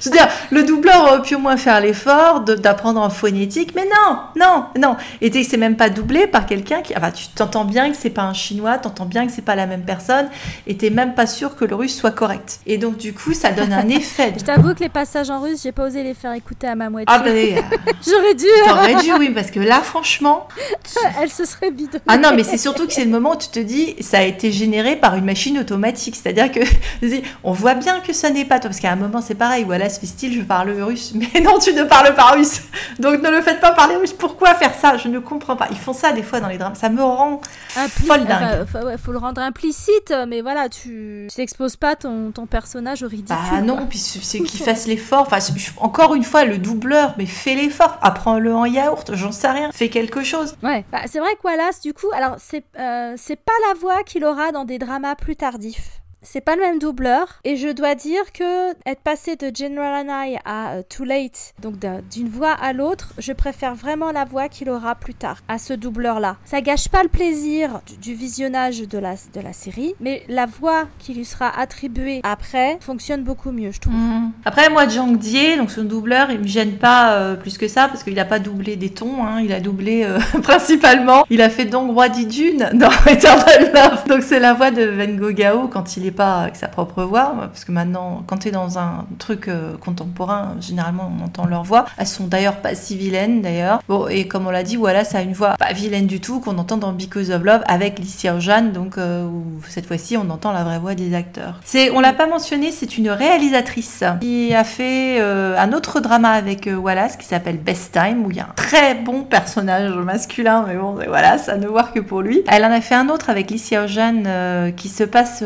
[0.00, 3.84] Je veux dire, le doubleur aurait pu au moins faire l'effort d'apprendre en phonétique, mais
[3.84, 4.96] non, non, non.
[5.20, 6.96] Et c'est même pas doublé par quelqu'un qui.
[6.96, 9.66] Enfin, tu t'entends bien que c'est pas un chinois, t'entends bien que c'est pas la
[9.66, 10.28] même personne,
[10.66, 12.60] et t'es même pas sûr que le russe soit correct.
[12.66, 14.34] Et donc, du coup, ça donne un effet.
[14.38, 16.90] Je t'avoue que les passages en russe, j'ai pas osé les faire écouter à ma
[16.90, 17.06] moitié.
[17.08, 17.62] Ah, ben.
[18.06, 18.46] J'aurais dû.
[18.66, 20.48] T'aurais dû, oui, parce que là, franchement.
[21.20, 22.02] Elle se serait bidonnée.
[22.06, 24.22] Ah non, mais c'est surtout que c'est le moment où tu te dis, ça a
[24.22, 26.16] été généré par une machine automatique.
[26.16, 26.60] C'est-à-dire que,
[27.44, 29.90] on voit bien que ça n'est pas toi, parce qu'à un moment, c'est pareil, voilà,
[29.90, 31.12] ce style, je parle russe.
[31.14, 32.62] Mais non, tu ne parles pas russe.
[32.98, 34.12] Donc ne le faites pas parler russe.
[34.12, 34.96] Pourquoi faire ça?
[34.96, 35.68] Je ne comprends pas.
[35.70, 36.74] Ils font ça des fois dans les drames.
[36.74, 37.40] Ça me rend
[37.86, 38.66] folle dingue.
[38.92, 43.36] Il faut, le rendre implicite, mais voilà, tu n'exposes pas ton, ton, personnage au ridicule.
[43.52, 45.28] Ah non, puis c'est qu'il fasse l'effort.
[45.30, 45.38] Enfin,
[45.76, 47.98] encore une fois, le doubleur, mais fais l'effort.
[48.02, 49.70] Apprends-le en yaourt, j'en sais rien.
[49.72, 50.56] Fais quelque chose.
[50.64, 54.02] Ouais, bah, c'est vrai que Wallace, du coup, alors c'est euh, c'est pas la voix
[54.02, 56.00] qu'il aura dans des dramas plus tardifs.
[56.22, 60.38] C'est pas le même doubleur et je dois dire que être passé de General Anai
[60.44, 61.74] à euh, Too Late, donc
[62.10, 65.74] d'une voix à l'autre, je préfère vraiment la voix qu'il aura plus tard à ce
[65.74, 66.36] doubleur-là.
[66.44, 70.88] Ça gâche pas le plaisir du, visionnage de la, de la série, mais la voix
[70.98, 73.94] qui lui sera attribuée après fonctionne beaucoup mieux, je trouve.
[73.94, 74.32] Mhm.
[74.44, 77.86] Après, moi, Zhang Die, donc son doubleur, il me gêne pas euh, plus que ça
[77.86, 81.24] parce qu'il a pas doublé des tons, hein, il a doublé euh, principalement.
[81.30, 85.14] Il a fait donc Roi d'Idune dans Eternal Love, donc c'est la voix de Van
[85.14, 88.50] Gogh quand il est pas avec sa propre voix, parce que maintenant, quand tu es
[88.50, 91.86] dans un truc euh, contemporain, généralement on entend leur voix.
[91.96, 93.80] Elles sont d'ailleurs pas si vilaines d'ailleurs.
[93.88, 96.58] Bon, et comme on l'a dit, ça a une voix pas vilaine du tout qu'on
[96.58, 99.28] entend dans Because of Love avec Licia Jeanne, donc euh,
[99.68, 101.60] cette fois-ci on entend la vraie voix des acteurs.
[101.64, 106.30] C'est, on l'a pas mentionné, c'est une réalisatrice qui a fait euh, un autre drama
[106.30, 110.64] avec Wallace qui s'appelle Best Time, où il y a un très bon personnage masculin,
[110.66, 112.42] mais bon, voilà, ça ne voir que pour lui.
[112.48, 115.42] Elle en a fait un autre avec Licia Jeanne qui se passe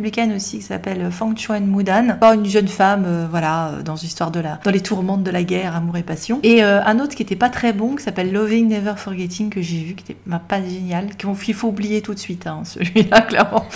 [0.00, 2.18] à aussi qui s'appelle Fang Chuan Mudan.
[2.22, 5.42] Une jeune femme, euh, voilà, euh, dans l'histoire de la, dans les tourmentes de la
[5.42, 6.40] guerre, amour et passion.
[6.42, 9.60] Et euh, un autre qui était pas très bon, qui s'appelle Loving Never Forgetting, que
[9.60, 13.66] j'ai vu, qui était pas génial, qu'il faut oublier tout de suite, hein, celui-là, clairement.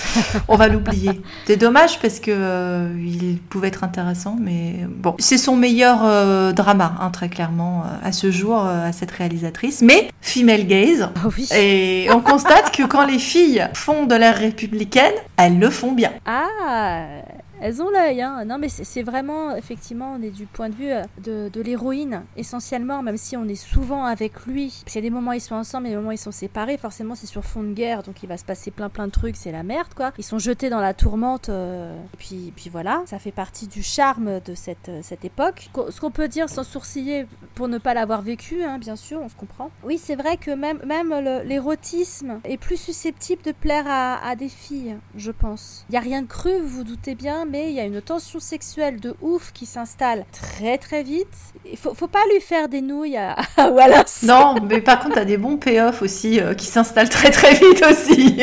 [0.49, 1.21] On va l'oublier.
[1.47, 5.15] C'est dommage parce que il pouvait être intéressant, mais bon.
[5.19, 9.83] C'est son meilleur drama, hein, très clairement, à ce jour, à cette réalisatrice.
[9.83, 11.09] Mais female gaze.
[11.17, 11.49] Ah oui.
[11.55, 16.13] Et on constate que quand les filles font de l'ère républicaine, elles le font bien.
[16.25, 18.45] Ah elles ont l'œil, hein.
[18.45, 23.03] Non, mais c'est vraiment, effectivement, on est du point de vue euh, de, l'héroïne, essentiellement,
[23.03, 24.69] même si on est souvent avec lui.
[24.85, 26.77] Parce qu'il y a des moments ils sont ensemble, et des moments ils sont séparés.
[26.77, 29.37] Forcément, c'est sur fond de guerre, donc il va se passer plein plein de trucs,
[29.37, 30.13] c'est la merde, quoi.
[30.19, 33.03] Ils sont jetés dans la tourmente, euh, et puis, puis voilà.
[33.07, 35.71] Ça fait partie du charme de cette, euh, cette époque.
[35.91, 39.29] Ce qu'on peut dire sans sourciller, pour ne pas l'avoir vécu, hein, bien sûr, on
[39.29, 39.71] se comprend.
[39.85, 41.15] Oui, c'est vrai que même, même
[41.45, 45.87] l'érotisme est plus susceptible de plaire à, à des filles, je pense.
[45.89, 48.41] Il n'y a rien de cru, vous vous doutez bien, il y a une tension
[48.41, 51.27] sexuelle de ouf qui s'installe très très vite.
[51.71, 53.37] Il faut, faut pas lui faire des nouilles à,
[53.71, 54.23] Wallace.
[54.23, 57.85] Non, mais par contre, t'as des bons payoffs aussi euh, qui s'installent très très vite
[57.89, 58.43] aussi.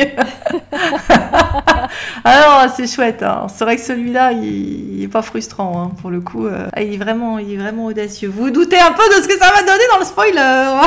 [2.24, 3.22] Alors, c'est chouette.
[3.22, 3.46] Hein.
[3.54, 6.46] C'est vrai que celui-là, il, est pas frustrant hein, pour le coup.
[6.46, 6.68] Euh.
[6.72, 8.28] Ah, il est vraiment, il est vraiment audacieux.
[8.28, 10.80] Vous, vous doutez un peu de ce que ça va donner dans le spoiler.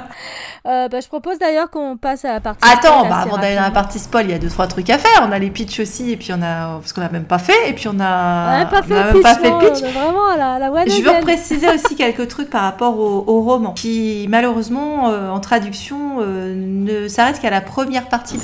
[0.66, 2.68] Euh, bah, je propose d'ailleurs qu'on passe à la partie.
[2.70, 4.98] Attends, bah, avant d'aller dans la partie spoil, il y a deux trois trucs à
[4.98, 5.26] faire.
[5.26, 7.70] On a les pitchs aussi, et puis on a parce qu'on a même pas fait,
[7.70, 8.56] et puis on a.
[8.56, 9.92] On n'a pas, fait, on pitch, pas fait pitch.
[9.92, 15.08] vraiment la, la Je veux préciser aussi quelques trucs par rapport au, roman, qui malheureusement
[15.08, 18.38] euh, en traduction euh, ne s'arrête qu'à la première partie.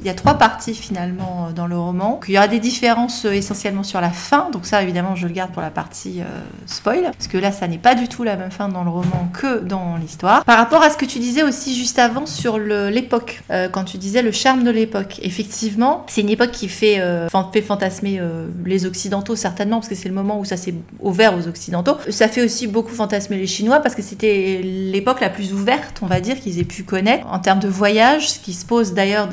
[0.00, 2.18] Il y a trois parties finalement dans le roman.
[2.26, 5.52] Il y aura des différences essentiellement sur la fin, donc ça évidemment je le garde
[5.52, 6.22] pour la partie
[6.66, 9.28] spoil, parce que là ça n'est pas du tout la même fin dans le roman
[9.32, 10.44] que dans l'histoire.
[10.44, 13.98] Par rapport à ce que tu disais aussi juste avant sur l'époque, euh, quand tu
[13.98, 15.20] disais le charme de l'époque.
[15.22, 20.08] Effectivement, c'est une époque qui fait, euh, fantasmer euh, les Occidentaux certainement, parce que c'est
[20.08, 21.96] le moment où ça s'est ouvert aux Occidentaux.
[22.08, 26.06] Ça fait aussi beaucoup fantasmer les Chinois, parce que c'était l'époque la plus ouverte, on
[26.06, 29.28] va dire, qu'ils aient pu connaître en termes de voyage, ce qui se pose d'ailleurs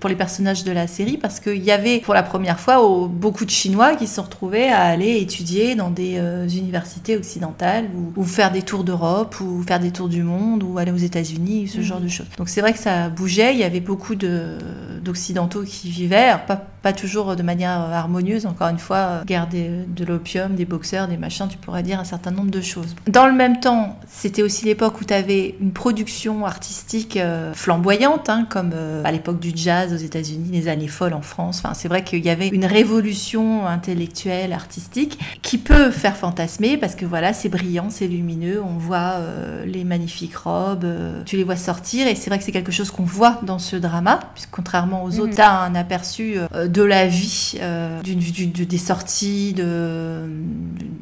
[0.00, 2.78] pour les personnages de la série, parce qu'il y avait pour la première fois
[3.10, 6.18] beaucoup de Chinois qui se sont retrouvés à aller étudier dans des
[6.56, 10.78] universités occidentales ou, ou faire des tours d'Europe ou faire des tours du monde ou
[10.78, 11.84] aller aux États-Unis, ce mhm.
[11.84, 12.26] genre de choses.
[12.36, 16.92] Donc c'est vrai que ça bougeait, il y avait beaucoup d'occidentaux qui vivaient, pas, pas,
[16.92, 21.58] toujours de manière harmonieuse, encore une fois, garder de l'opium, des boxeurs, des machins, tu
[21.58, 22.94] pourrais dire un certain nombre de choses.
[23.06, 28.28] Dans le même temps, c'était aussi l'époque où tu avais une production artistique euh, flamboyante,
[28.28, 31.62] hein, comme euh, à l'époque du jazz aux États-Unis, les années folles en France.
[31.62, 36.94] Enfin, c'est vrai qu'il y avait une révolution intellectuelle, artistique, qui peut faire fantasmer parce
[36.94, 41.44] que voilà, c'est brillant, c'est lumineux, on voit euh, les magnifiques robes, euh, tu les
[41.44, 44.50] vois sortir et c'est vrai que c'est quelque chose qu'on voit dans ce drama, puisque
[44.50, 45.34] contrairement aux autres, mhm.
[45.34, 47.58] tu as un aperçu euh, de la vie,
[48.04, 50.28] d'une, des sorties, de,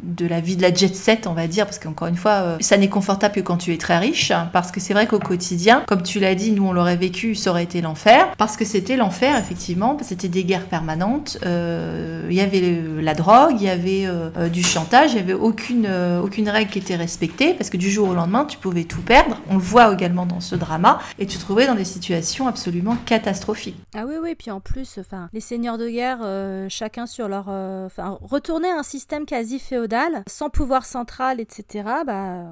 [0.03, 2.77] de la vie de la jet set, on va dire, parce qu'encore une fois, ça
[2.77, 6.03] n'est confortable que quand tu es très riche, parce que c'est vrai qu'au quotidien, comme
[6.03, 9.37] tu l'as dit, nous on l'aurait vécu, ça aurait été l'enfer, parce que c'était l'enfer,
[9.39, 14.07] effectivement, c'était des guerres permanentes, il y avait la drogue, il y avait
[14.53, 15.89] du chantage, il y avait aucune,
[16.23, 19.39] aucune règle qui était respectée, parce que du jour au lendemain, tu pouvais tout perdre.
[19.49, 22.97] On le voit également dans ce drama, et tu te trouvais dans des situations absolument
[23.05, 23.77] catastrophiques.
[23.95, 27.47] Ah oui, oui, puis en plus, enfin, les seigneurs de guerre, euh, chacun sur leur,
[27.49, 31.89] euh, enfin, retourner à un système quasi féodal, sans pouvoir central, etc.
[32.07, 32.43] Bah,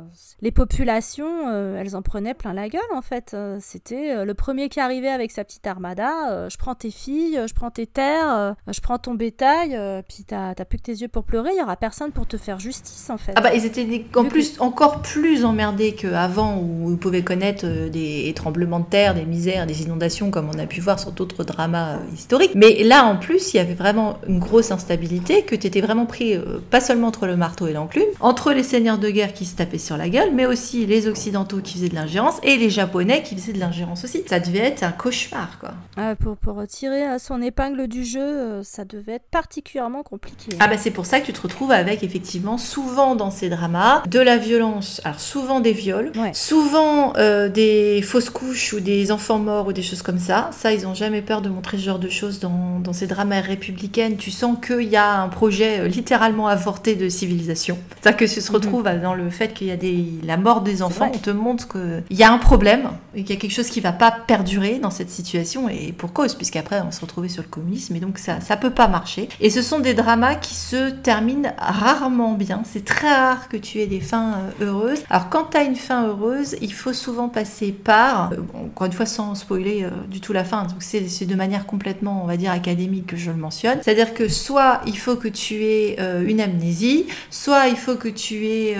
[0.40, 3.36] les populations, euh, elles en prenaient plein la gueule en fait.
[3.60, 6.48] C'était le premier qui arrivait avec sa petite armada.
[6.48, 10.78] je prends tes filles, je prends tes terres, je prends ton bétail, puis t'as plus
[10.78, 11.50] que tes yeux pour pleurer.
[11.52, 13.32] Il y aura personne pour te faire justice en fait.
[13.36, 17.88] Ah bah ils étaient en plus encore plus emmerdés qu'avant où ils pouvaient connaître euh,
[17.90, 21.44] des tremblements de terre, des misères, des inondations comme on a pu voir sur d'autres
[21.44, 22.52] dramas historiques.
[22.54, 26.06] Mais là en plus il y avait vraiment une grosse instabilité que tu étais vraiment
[26.06, 29.44] pris euh, pas seulement entre le marteau et l'enclume, entre les seigneurs de guerre qui
[29.44, 32.70] se tapaient sur la gueule, mais aussi les occidentaux qui faisaient de l'ingérence et les
[32.70, 34.22] japonais qui faisaient de l'ingérence aussi.
[34.26, 35.70] Ça devait être un cauchemar quoi.
[35.96, 40.56] Ah, pour, pour tirer son épingle du jeu, ça devait être particulièrement compliqué.
[40.60, 44.02] Ah bah c'est pour ça que tu te retrouves avec effectivement souvent dans ces dramas
[44.06, 49.38] de la violence, alors souvent des viols, souvent euh, des fausses couches ou des enfants
[49.38, 50.50] morts ou des choses comme ça.
[50.52, 53.40] Ça, ils n'ont jamais peur de montrer ce genre de choses dans, dans ces dramas
[53.40, 54.16] républicaines.
[54.16, 57.78] Tu sens qu'il y a un projet euh, littéralement avorté de civilisation.
[58.02, 58.54] Ça que se mhm.
[58.54, 61.10] retrouve dans le fait qu'il y a des, la mort des enfants.
[61.12, 63.92] On te montre qu'il y a un problème, qu'il y a quelque chose qui va
[63.92, 67.96] pas perdurer dans cette situation et pour cause, puisqu'après on se retrouvait sur le communisme
[67.96, 69.28] et donc ça, ça peut pas marcher.
[69.40, 72.62] Et ce sont des dramas qui se terminent rarement bien.
[72.64, 75.02] C'est très rare que tu aies des fins euh, heureuses.
[75.08, 78.92] Alors quand tu as une fin heureuse, il faut souvent passer par, euh, encore une
[78.92, 82.50] fois sans spoiler du tout la fin, donc c'est de manière complètement, on va dire,
[82.50, 82.73] académique
[83.06, 83.78] que je le mentionne.
[83.82, 88.08] C'est-à-dire que soit il faut que tu aies euh, une amnésie, soit il faut que
[88.08, 88.76] tu aies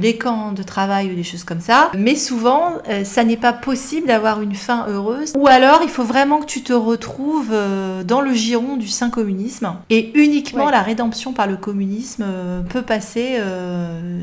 [0.00, 4.06] des camps de travail ou des choses comme ça, mais souvent ça n'est pas possible
[4.06, 7.54] d'avoir une fin heureuse, ou alors il faut vraiment que tu te retrouves
[8.04, 12.24] dans le giron du saint communisme, et uniquement la rédemption par le communisme
[12.68, 13.40] peut passer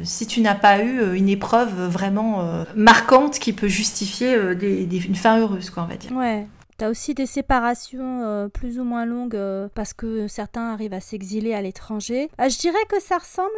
[0.04, 5.16] si tu n'as pas eu une épreuve vraiment euh, marquante qui peut justifier euh, une
[5.16, 6.12] fin heureuse, quoi, on va dire.
[6.12, 6.48] Ouais.
[6.78, 11.00] T'as aussi des séparations euh, plus ou moins longues euh, parce que certains arrivent à
[11.00, 12.30] s'exiler à l'étranger.
[12.40, 13.50] Euh, je dirais que ça ressemble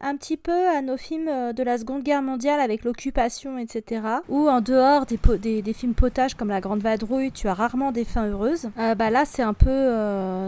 [0.00, 4.00] un petit peu à nos films de la Seconde Guerre mondiale avec l'occupation, etc.
[4.30, 8.06] Où en dehors des, des, films potages comme La Grande Vadrouille, tu as rarement des
[8.06, 8.70] fins heureuses.
[8.76, 9.90] bah là, c'est un peu,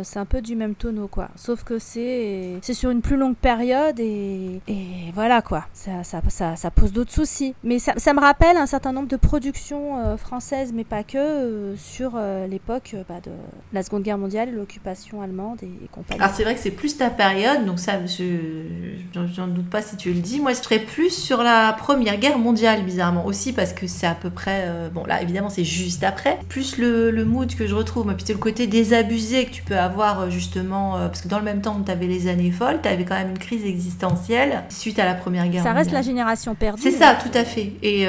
[0.03, 1.29] c'est un peu du même tonneau, quoi.
[1.37, 5.67] Sauf que c'est, c'est sur une plus longue période et, et voilà, quoi.
[5.75, 7.55] Ça, ça, ça, ça pose d'autres soucis.
[7.63, 12.06] Mais ça, ça, me rappelle un certain nombre de productions françaises, mais pas que, sur
[12.07, 13.33] sur euh, l'époque euh, bah, de
[13.73, 16.21] la Seconde Guerre mondiale, l'occupation allemande et, compagnie.
[16.21, 19.97] Alors c'est vrai que c'est plus ta période, donc ça, je n'en doute pas si
[19.97, 20.41] tu le dis.
[20.41, 24.15] Moi, je serais plus sur la Première Guerre mondiale, bizarrement, aussi parce que c'est à
[24.15, 24.69] peu près...
[24.93, 26.39] bon, là, évidemment, c'est juste après.
[26.49, 29.63] Plus le, le, mood que je retrouve, moi, puis c'est le côté désabusé que tu
[29.63, 32.81] peux avoir, justement, parce que dans le même temps où tu avais les années folles,
[32.83, 35.77] tu avais quand même une crise existentielle suite à la Première Guerre ça mondiale.
[35.77, 36.83] reste la génération perdue.
[36.83, 37.73] C'est ça, tout à fait.
[37.83, 38.07] Et,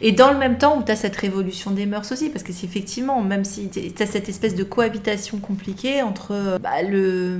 [0.00, 2.52] et dans le même temps où tu as cette révolution des mœurs aussi, parce que
[2.52, 7.38] c'est effectivement, même si tu as cette espèce de cohabitation compliquée entre bah, le,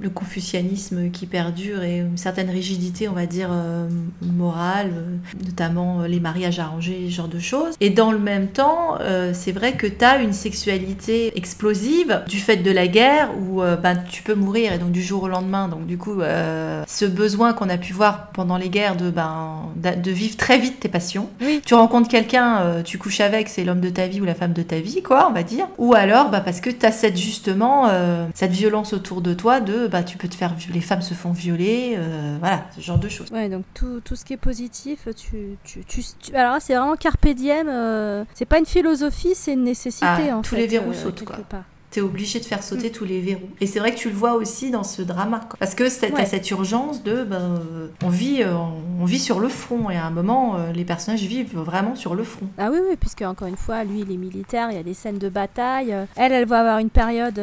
[0.00, 3.88] le, confucianisme qui perdure et une certaine rigidité, on va dire, euh,
[4.22, 7.74] morale, euh, notamment euh, les mariages arrangés, ce genre de choses.
[7.80, 8.98] Et dans le même temps,
[9.32, 13.96] c'est vrai que tu as une sexualité explosive du fait de la guerre où ben,
[14.08, 15.68] tu peux mourir et donc du jour au lendemain.
[15.68, 20.10] Donc du coup, ce besoin qu'on a pu voir pendant les guerres de, ben, de
[20.10, 21.28] vivre très vite tes passions.
[21.40, 21.60] Oui.
[21.64, 24.62] Tu rencontres quelqu'un, tu couches avec, c'est l'homme de ta vie ou la femme de
[24.62, 25.66] ta vie, quoi, on va dire.
[25.78, 27.88] Ou alors, bah, parce que tu as cette, justement,
[28.34, 31.32] cette violence autour de toi de, bah, tu peux te faire, les femmes se font
[31.32, 33.30] violer, euh, voilà, ce genre de choses.
[33.30, 37.26] Ouais, donc tout, tout ce qui est positif, tu, tu, tu, alors c'est vraiment carpe
[37.28, 40.62] diem, euh, c'est pas une philosophie, c'est une nécessité, ah, en tous fait.
[40.62, 41.36] les verrous sautent, quoi.
[41.48, 43.48] Part t'es obligé de faire sauter tous les verrous.
[43.60, 45.40] Et c'est vrai que tu le vois aussi dans ce drama.
[45.48, 45.56] Quoi.
[45.58, 46.24] Parce que t'as Ouais.
[46.24, 47.24] cette urgence de.
[47.24, 48.54] Ben, euh, on, vit, euh,
[49.00, 49.90] on vit sur le front.
[49.90, 52.46] Et à un moment, euh, les personnages vivent vraiment sur le front.
[52.58, 54.94] Ah oui, oui, puisque encore une fois, lui, il est militaire, il y a des
[54.94, 55.94] scènes de bataille.
[56.16, 57.40] Elle, elle va avoir une période,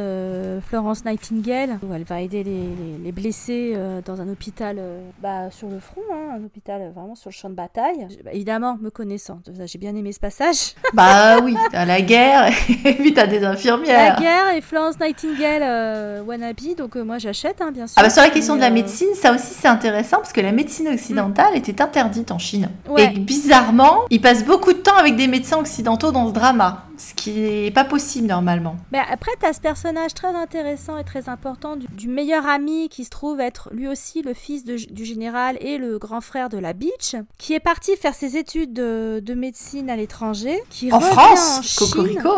[0.67, 4.79] Florence Nightingale, où elle va aider les, les- les blessés dans un hôpital
[5.21, 8.07] bah, sur le front, hein, un hôpital vraiment sur le champ de bataille.
[8.23, 10.73] Bah, évidemment, me connaissant, j'ai bien aimé ce passage.
[10.93, 12.51] bah oui, t'as la guerre.
[12.85, 14.15] Et puis t'as des La infirmières.
[14.55, 17.95] Et Florence Nightingale euh, wannabe, donc euh, moi j'achète, hein, bien sûr.
[17.97, 20.41] Ah bah sur la question de la euh, médecine, ça aussi c'est intéressant parce que
[20.41, 22.69] la médecine occidentale était interdite en Chine.
[22.89, 23.05] Ouais.
[23.15, 27.13] Et bizarrement, ils passent beaucoup de temps avec des médecins occidentaux dans ce drama, ce
[27.13, 28.75] qui n'est pas possible normalement.
[28.91, 32.89] Mais après, tu as ce personnage très intéressant et très important du, du meilleur ami
[32.89, 36.49] qui se trouve être lui aussi le fils de- du général et le grand frère
[36.49, 40.91] de la Beach, qui est parti faire ses études de, de médecine à l'étranger, qui
[40.91, 41.87] En revient France, en Chine.
[41.87, 42.29] Cocorico.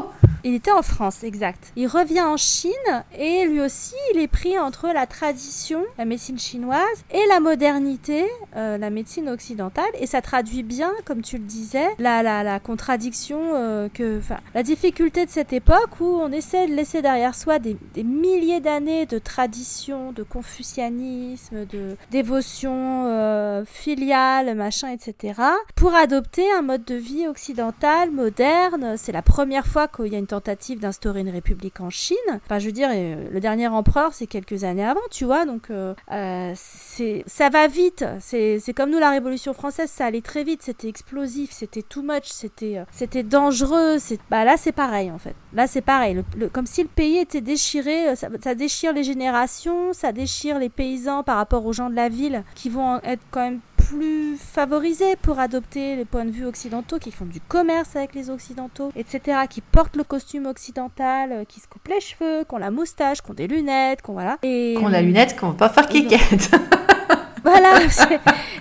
[0.44, 1.72] Il était en France, exact.
[1.76, 2.72] Il revient en Chine
[3.18, 8.26] et lui aussi, il est pris entre la tradition, la médecine chinoise, et la modernité,
[8.56, 9.90] euh, la médecine occidentale.
[10.00, 14.22] Et ça traduit bien, comme tu le disais, la, la, la contradiction, euh, que,
[14.54, 18.60] la difficulté de cette époque où on essaie de laisser derrière soi des, des milliers
[18.60, 25.42] d'années de tradition, de confucianisme, de dévotion euh, filiale, machin, etc.,
[25.76, 28.96] pour adopter un mode de vie occidental, moderne.
[28.98, 32.16] C'est la première fois qu'il y a une tentative d'instaurer une république en Chine.
[32.46, 35.70] Enfin, je veux dire, euh, le dernier empereur, c'est quelques années avant, tu vois, donc
[35.70, 38.06] euh, euh, c'est ça va vite.
[38.20, 42.26] C'est comme nous, la Révolution française, ça allait très vite, c'était explosif, c'était too much,
[42.28, 43.98] c'était c'était dangereux.
[44.00, 45.36] c'est- Bah, là, c'est pareil, en fait.
[45.54, 46.24] Là, c'est pareil.
[46.54, 51.24] Comme si le pays était déchiré, ça, ça déchire les générations, ça déchire les paysans
[51.24, 55.40] par rapport aux gens de la ville qui vont être quand même plus favorisés pour
[55.40, 59.62] adopter les points de vue occidentaux, qui font du commerce avec les occidentaux, etc., qui
[59.62, 63.32] portent le costume occidental, euh, qui se coupent les cheveux, qui ont la moustache, qui
[63.32, 64.38] ont des lunettes, qui ont voilà.
[64.44, 66.52] Et Qu'on la lunette, qu'on va pas faire kékette.
[67.44, 67.80] voilà.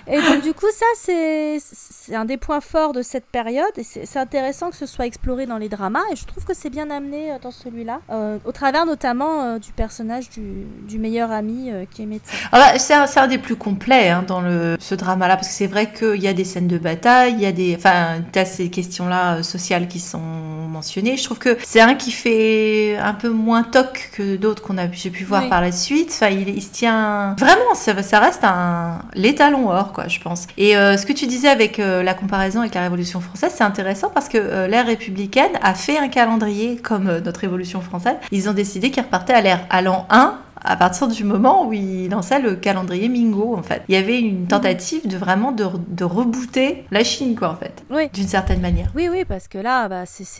[0.07, 4.17] Et donc du coup, ça c'est un des points forts de cette période et c'est
[4.19, 7.31] intéressant que ce soit exploré dans les dramas et je trouve que c'est bien amené
[7.31, 10.41] euh, dans celui-là, euh, au travers notamment euh, du personnage du,
[10.87, 12.33] du meilleur ami euh, qui est médecin.
[12.51, 15.53] Ah bah, c'est un, un des plus complets hein, dans le, ce drama-là, parce que
[15.53, 18.45] c'est vrai qu'il y a des scènes de bataille, il y a des, enfin, t'as
[18.45, 21.17] ces questions-là sociales qui sont mentionnées.
[21.17, 24.89] Je trouve que c'est un qui fait un peu moins toc que d'autres qu'on a,
[24.91, 25.49] j'ai pu voir Oui.
[25.49, 26.09] par la suite.
[26.11, 28.78] Enfin, il, il se tient vraiment, ça, ça reste un
[29.13, 30.47] l'étalon or, quoi, je pense.
[30.57, 33.63] Et euh, ce que tu disais avec euh, la comparaison avec la Révolution française, c'est
[33.63, 38.15] intéressant parce que euh, l'ère républicaine a fait un calendrier comme notre Révolution française.
[38.31, 41.71] Ils ont décidé qu'ils repartaient à l'ère à l'an 1 à partir du moment où
[41.71, 43.81] il lançait le calendrier Mingo, en fait.
[43.87, 47.81] Il y avait une tentative de vraiment de, de rebooter la Chine, quoi, en fait.
[47.89, 48.09] Oui.
[48.13, 48.91] D'une certaine manière.
[48.93, 50.35] Oui, oui, parce que là, bah, c'est-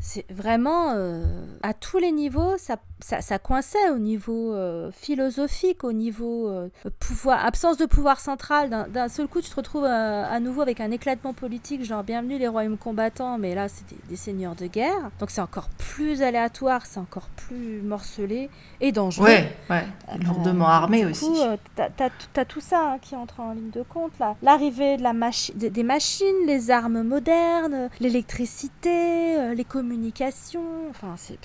[0.00, 1.24] c'est vraiment euh,
[1.62, 6.68] à tous les niveaux, ça, ça, ça coinçait au niveau euh, philosophique, au niveau euh,
[7.00, 8.70] pouvoir, absence de pouvoir central.
[8.92, 12.46] D'un- seul coup, tu te retrouves à nouveau avec un éclatement politique, genre bienvenue les
[12.46, 15.10] royaumes combattants, mais là, c'est des, des seigneurs de guerre.
[15.18, 19.26] Donc c'est encore plus aléatoire, c'est encore plus morcelé et dangereux.
[19.26, 19.84] Ouais, ouais.
[20.24, 21.24] Lourdement armé Du aussi.
[21.26, 24.36] coup, euh, t'as- tout- t'as tout ça hein, qui entre en ligne de compte là.
[24.42, 29.87] L'arrivée de la machi- des, des machines, les armes modernes, l'électricité, les communications.
[30.90, 31.38] Enfin, c'est.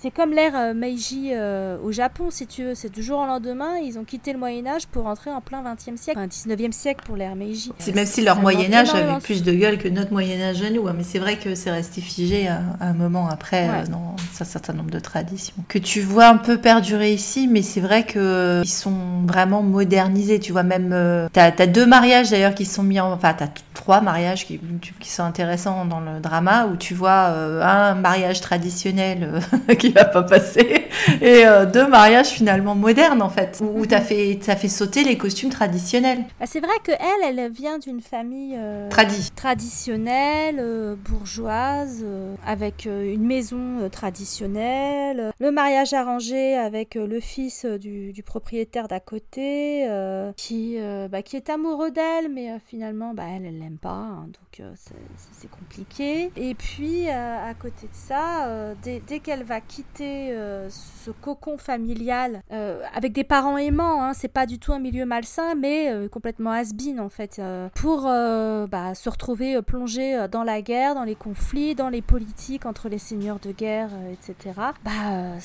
[0.00, 2.74] C'est comme l'ère euh, Meiji euh, au Japon, si tu veux.
[2.74, 5.96] C'est du jour au lendemain, ils ont quitté le Moyen-Âge pour entrer en plein 20e
[5.96, 7.72] siècle, enfin 19e siècle pour l'ère Meiji.
[7.94, 10.86] même si leur Moyen-Âge avait plus de gueule que notre Moyen-Âge à nous.
[10.88, 14.72] Hein, mais c'est vrai que c'est resté figé à, un moment après dans un certain
[14.72, 15.54] nombre de traditions.
[15.68, 20.40] Que tu vois un peu perdurer ici, mais c'est vrai qu'ils sont vraiment modernisés.
[20.40, 20.90] Tu vois, même.
[21.32, 23.12] tu as, as, deux mariages d'ailleurs qui sont mis en.
[23.12, 24.60] Enfin, as trois mariages qui,
[25.00, 29.33] qui, sont intéressants dans le drama où tu vois un mariage traditionnel
[29.78, 30.88] qui va pas passer,
[31.20, 34.04] et euh, deux mariages finalement modernes en fait, où, où t'as mhm.
[34.04, 36.24] fait, as fait sauter les costumes traditionnels.
[36.40, 38.88] Bah, c'est vrai que elle, elle vient d'une famille euh,
[39.34, 42.04] traditionnelle, euh, bourgeoise,
[42.46, 49.88] avec une maison traditionnelle, le mariage arrangé avec le fils du, du propriétaire d'à côté,
[50.36, 50.78] qui,
[51.10, 55.50] bah, qui est amoureux d'elle, mais finalement, bah, elle, elle l'aime pas, hein, donc c'est
[55.50, 56.30] compliqué.
[56.36, 62.42] Et puis, à côté de ça, dès, dès qu'elle va quitter euh, ce cocon familial
[62.50, 66.08] euh, avec des parents aimants, hein, c'est pas du tout un milieu malsain, mais euh,
[66.08, 67.40] complètement has-been en fait,
[67.76, 72.88] pour bah, se retrouver plongé dans la guerre, dans les conflits, dans les politiques entre
[72.88, 74.58] les seigneurs de guerre, etc.
[74.84, 75.38] Bah,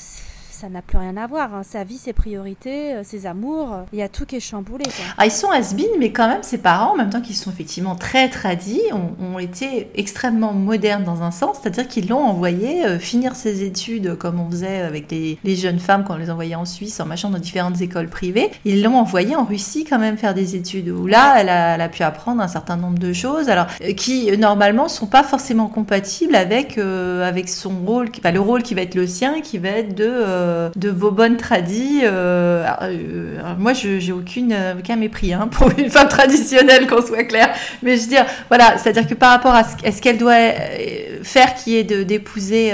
[0.60, 1.56] ça n'a plus rien à voir.
[1.56, 1.62] Hein.
[1.64, 4.84] Sa vie, ses priorités, euh, ses amours, il y a tout qui est chamboulé.
[5.18, 7.96] Ah, ils sont has mais quand même, ses parents, en même temps qu'ils sont effectivement
[7.96, 13.38] très tradis, ont, été extrêmement modernes dans un sens, c'est-à-dire qu'ils l'ont envoyé euh, finir
[13.38, 17.00] ses études comme on faisait avec les, jeunes femmes quand on les envoyait en Suisse,
[17.00, 18.52] en machin, dans différentes écoles privées.
[18.66, 21.50] Ils l'ont envoyé en Russie quand même faire des études, où là, elle
[21.82, 25.68] a, pu apprendre un certain nombre de choses, alors euh, qui normalement sont pas forcément
[25.68, 29.96] compatibles avec, avec son rôle, le rôle qui va être le sien, qui va être
[29.96, 30.10] de
[30.49, 32.02] euh, de vos bonnes tradis.
[32.04, 37.24] Euh, euh, moi, je j'ai aucune aucun mépris hein, pour une femme traditionnelle, qu'on soit
[37.24, 37.50] clair.
[37.84, 40.38] Mais je veux dire, voilà, c'est-à-dire que par rapport à ce, qu'elle doit
[41.24, 42.74] faire, qui est d'épouser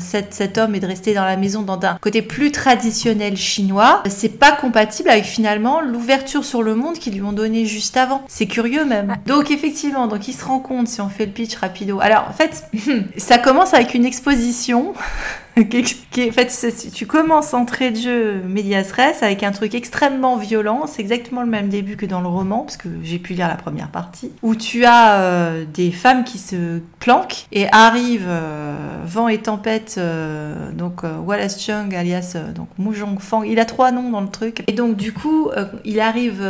[0.00, 4.02] cet, cet homme et de rester dans la maison dans un côté plus traditionnel chinois,
[4.08, 8.22] c'est pas compatible avec finalement l'ouverture sur le monde qu'ils lui ont donné juste avant.
[8.28, 9.16] C'est curieux même.
[9.26, 12.00] Donc effectivement, donc il se rend compte si on fait le pitch rapido.
[12.00, 12.64] Alors en fait,
[13.16, 14.94] ça commence avec une exposition
[15.70, 20.86] qui, en fait, tu commences entrée de jeu Medias Res avec un truc extrêmement violent.
[20.86, 23.56] C'est exactement le même début que dans le roman, parce que j'ai pu lire la
[23.56, 29.28] première partie, où tu as euh, des femmes qui se planquent et arrivent euh, vent
[29.28, 29.96] et tempête.
[29.98, 34.64] Euh, donc Wallace Chung, alias donc Mujong Fang, il a trois noms dans le truc.
[34.68, 35.50] Et donc du coup,
[35.84, 36.42] il arrive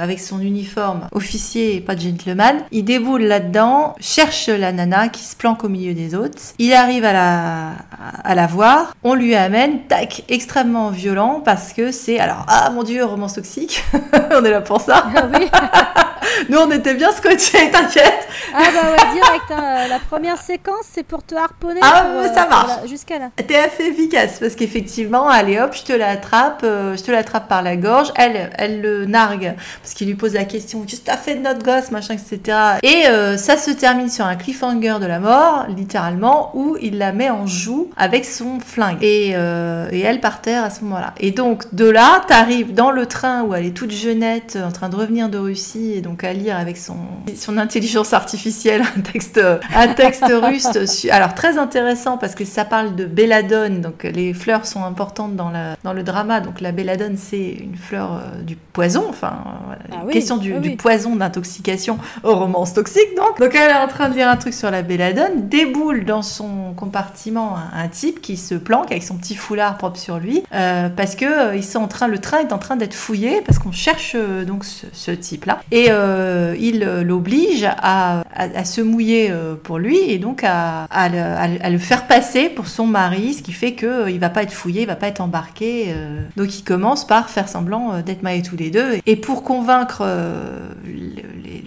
[0.00, 2.56] avec son uniforme officier et pas de gentleman.
[2.72, 6.38] Il déboule là-dedans, cherche la nana qui se planque au milieu des autres.
[6.58, 7.72] Il arrive à la
[8.24, 12.82] à la voir, on lui amène, tac, extrêmement violent parce que c'est, alors, ah mon
[12.82, 13.84] dieu, romance toxique,
[14.32, 15.04] on est là pour ça.
[15.14, 15.48] Ah oui.
[16.48, 18.28] Nous, on était bien scotchés, t'inquiète.
[18.54, 19.44] Ah bah ouais, direct.
[19.50, 19.88] Hein.
[19.88, 21.80] La première séquence, c'est pour te harponner.
[21.82, 22.88] Ah, mais ça euh, marche.
[22.88, 23.30] Jusqu'à là.
[23.36, 27.62] T'es assez efficace parce qu'effectivement, allez hop, je te l'attrape, euh, je te l'attrape par
[27.62, 28.12] la gorge.
[28.16, 31.42] Elle, elle le nargue parce qu'il lui pose la question, qu'est-ce que t'as fait de
[31.42, 32.56] notre gosse, machin, etc.
[32.82, 37.12] Et euh, ça se termine sur un cliffhanger de la mort, littéralement, où il la
[37.12, 39.02] met en joue avec son flingue.
[39.02, 41.14] Et, et elle par terre à ce moment-là.
[41.18, 44.88] Et donc, de là, t'arrives dans le train où elle est toute jeunette, en train
[44.88, 46.96] de revenir de Russie, et donc à lire avec son,
[47.36, 49.40] son intelligence artificielle un texte,
[49.74, 50.66] un texte russe.
[51.10, 55.50] Alors très intéressant parce que ça parle de belladone, donc les fleurs sont importantes dans,
[55.50, 56.40] la, dans le drama.
[56.40, 60.76] Donc la belladone c'est une fleur euh, du poison, enfin voilà, ah question du, du
[60.76, 63.14] poison d'intoxication aux romances toxiques.
[63.16, 63.38] Donc.
[63.38, 66.72] donc elle est en train de lire un truc sur la belladone, déboule dans son
[66.76, 71.14] compartiment un, type qui se planque avec son petit foulard propre sur lui euh, parce
[71.14, 73.72] que euh, ils sont en train, le train est en train d'être fouillé parce qu'on
[73.72, 74.14] cherche
[74.46, 78.24] donc ce, ce type là et euh, il l'oblige à,
[78.64, 80.86] se mouiller euh, pour lui et donc à,
[81.70, 84.52] le, faire passer pour son mari, ce qui fait qu'il euh, ne va pas être
[84.52, 85.94] fouillé, il va pas être embarqué.
[86.36, 88.98] Donc il commence par faire semblant d'être mariés tous les deux.
[89.06, 90.04] Et pour convaincre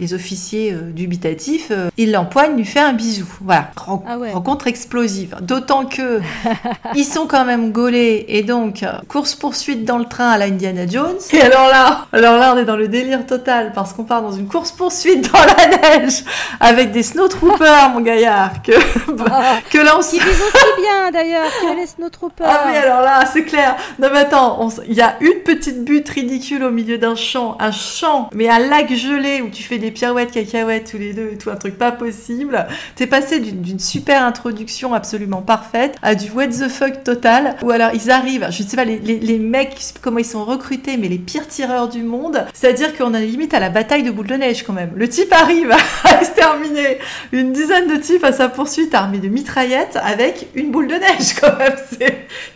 [0.02, 3.26] les, officiers dubitatifs, il l'empoigne, lui fait un bisou.
[3.42, 5.36] Voilà, ah rencontre explosive.
[5.42, 6.20] D'autant que
[6.96, 10.86] ils sont quand même gaulés et donc course poursuite dans le train à la Indiana
[10.88, 11.18] Jones.
[11.32, 14.32] Et alors là, alors là on est dans le délire total parce qu'on part dans
[14.32, 16.24] une course-poursuite dans la neige
[16.60, 18.72] avec des snowtroopers, mon gaillard, que,
[19.30, 22.48] ah, que là on Qui visent aussi bien d'ailleurs que les snowtroopers.
[22.50, 23.76] Ah oui, alors là, c'est clair.
[24.00, 27.72] Non mais attends, il y a une petite butte ridicule au milieu d'un champ, un
[27.72, 31.32] champ, mais un lac gelé où tu fais des des pirouettes cacahuètes tous les deux
[31.34, 32.66] et tout, un truc pas possible.
[32.96, 37.92] T'es passé d'une super introduction absolument parfaite à du what the fuck total, ou alors
[37.94, 41.10] ils arrivent, je ne sais pas, les, les, les, mecs, comment ils sont recrutés, mais
[41.10, 44.36] les pires tireurs du monde, c'est-à-dire qu'on a limite à la bataille de boule de
[44.36, 44.92] neige quand même.
[44.96, 45.72] Le type arrive
[46.04, 47.00] à exterminer
[47.32, 51.34] une dizaine de types à sa poursuite armés de mitraillettes avec une boule de neige
[51.40, 51.76] quand même.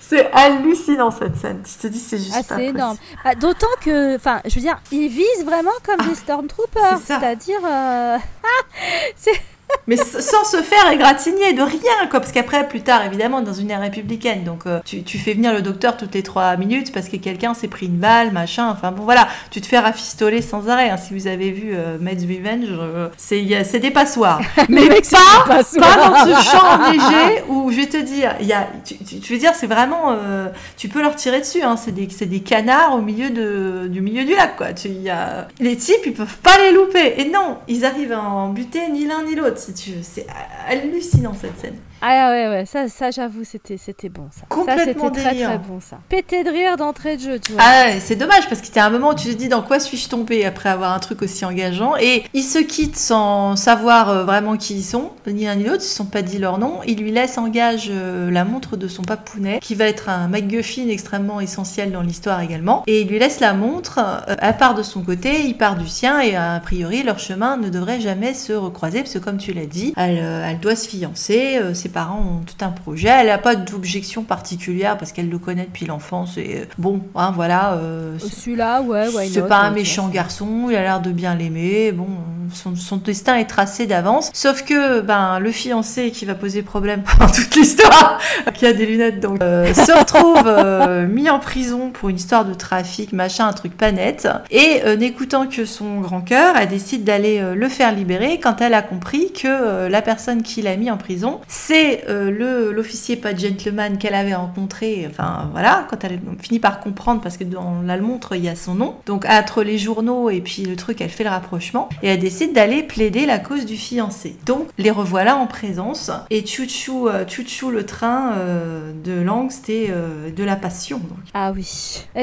[0.07, 1.63] C'est hallucinant cette scène.
[1.63, 2.35] Tu te dis, c'est juste.
[2.35, 2.95] Ah, c'est énorme.
[3.23, 6.99] Bah, d'autant que, enfin, je veux dire, ils visent vraiment comme ah, des Stormtroopers.
[7.25, 7.61] C'est-à-dire.
[7.65, 8.19] Euh...
[9.15, 9.41] c'est
[9.87, 12.19] mais sans se faire égratigner de rien, quoi.
[12.19, 15.53] Parce qu'après, plus tard, évidemment, dans une ère républicaine, donc euh, tu, tu, fais venir
[15.53, 18.69] le docteur toutes les trois minutes parce que quelqu'un s'est pris une balle, machin.
[18.69, 20.89] Enfin bon, voilà, tu te fais rafistoler sans arrêt.
[20.89, 20.97] Hein.
[20.97, 24.41] Si vous avez vu euh, Revenge, euh, c'est des passoires.
[24.69, 28.97] Mais pas, pas, dans ce champ enneigé où je vais te dire, y a, tu,
[28.97, 30.47] tu, veux dire, c'est vraiment, euh,
[30.77, 31.61] tu peux leur tirer dessus.
[31.61, 31.75] Hein.
[31.77, 34.73] C'est des, des, canards au milieu de, du milieu du lac, quoi.
[34.73, 35.47] Tu, y a...
[35.59, 37.21] Les types, ils peuvent pas les louper.
[37.21, 39.54] Et non, ils arrivent à en buter ni l'un ni l'autre.
[39.57, 40.27] C'est
[40.67, 41.77] hallucinant cette scène.
[42.07, 44.45] Ah ouais, ouais, ça, ça j'avoue, c'était, c'était bon ça.
[44.47, 45.97] Complètement ça, c'était très très bon ça.
[46.07, 47.63] Pété de rire d'entrée de jeu, tu vois.
[47.65, 49.63] Ah ouais, c'est dommage parce qu'il y a un moment où tu te dis dans
[49.63, 51.95] quoi suis-je tombé après avoir un truc aussi engageant?
[51.99, 55.81] Et ils se quittent sans savoir euh, vraiment qui ils sont, ni l'un ni l'autre,
[55.83, 56.81] ils ne sont pas dit leur nom.
[56.85, 60.27] Ils lui laissent en gage euh, la montre de son papounet, qui va être un
[60.27, 62.83] MacGuffin extrêmement essentiel dans l'histoire également.
[62.85, 65.87] Et il lui laisse la montre, euh, à part de son côté, il part du
[65.87, 69.53] sien et a priori leur chemin ne devrait jamais se recroiser parce que comme tu
[69.53, 73.07] l'as dit, elle, elle doit se fiancer, c'est parents ont tout un projet.
[73.07, 76.37] Elle n'a pas d'objection particulière parce qu'elle le connaît depuis l'enfance.
[76.37, 77.75] Et euh, bon, hein, voilà.
[77.75, 79.29] Euh, Celui-là, ouais, ouais.
[79.31, 81.93] C'est pas un méchant garçon, il a l'air de bien l'aimer.
[81.93, 82.07] Bon,
[82.53, 84.29] son, destin est tracé d'avance.
[84.33, 88.19] Sauf que ben, le fiancé qui va poser problème pendant toute l'histoire,
[88.53, 92.53] qui a des lunettes donc, euh, se retrouve mis en prison pour une histoire de
[92.53, 94.27] trafic, machin, un truc pas net.
[94.51, 98.81] Et n'écoutant que son grand cœur, elle décide d'aller le faire libérer quand elle a
[98.81, 103.97] compris que la personne qui l'a mis en prison, c'est euh, le l'officier pas gentleman
[103.97, 105.07] qu'elle avait rencontré.
[105.09, 108.55] Enfin voilà, quand elle finit par comprendre parce que dans la montre il y a
[108.55, 108.95] son nom.
[109.05, 112.53] Donc entre les journaux et puis le truc, elle fait le rapprochement et elle décide
[112.53, 114.35] d'aller plaider la cause du fiancé.
[114.45, 119.89] Donc les revoilà en présence et chouchou, euh, chouchou le train euh, de l'angst et
[120.35, 121.01] de la passion.
[121.33, 121.63] Ah oui,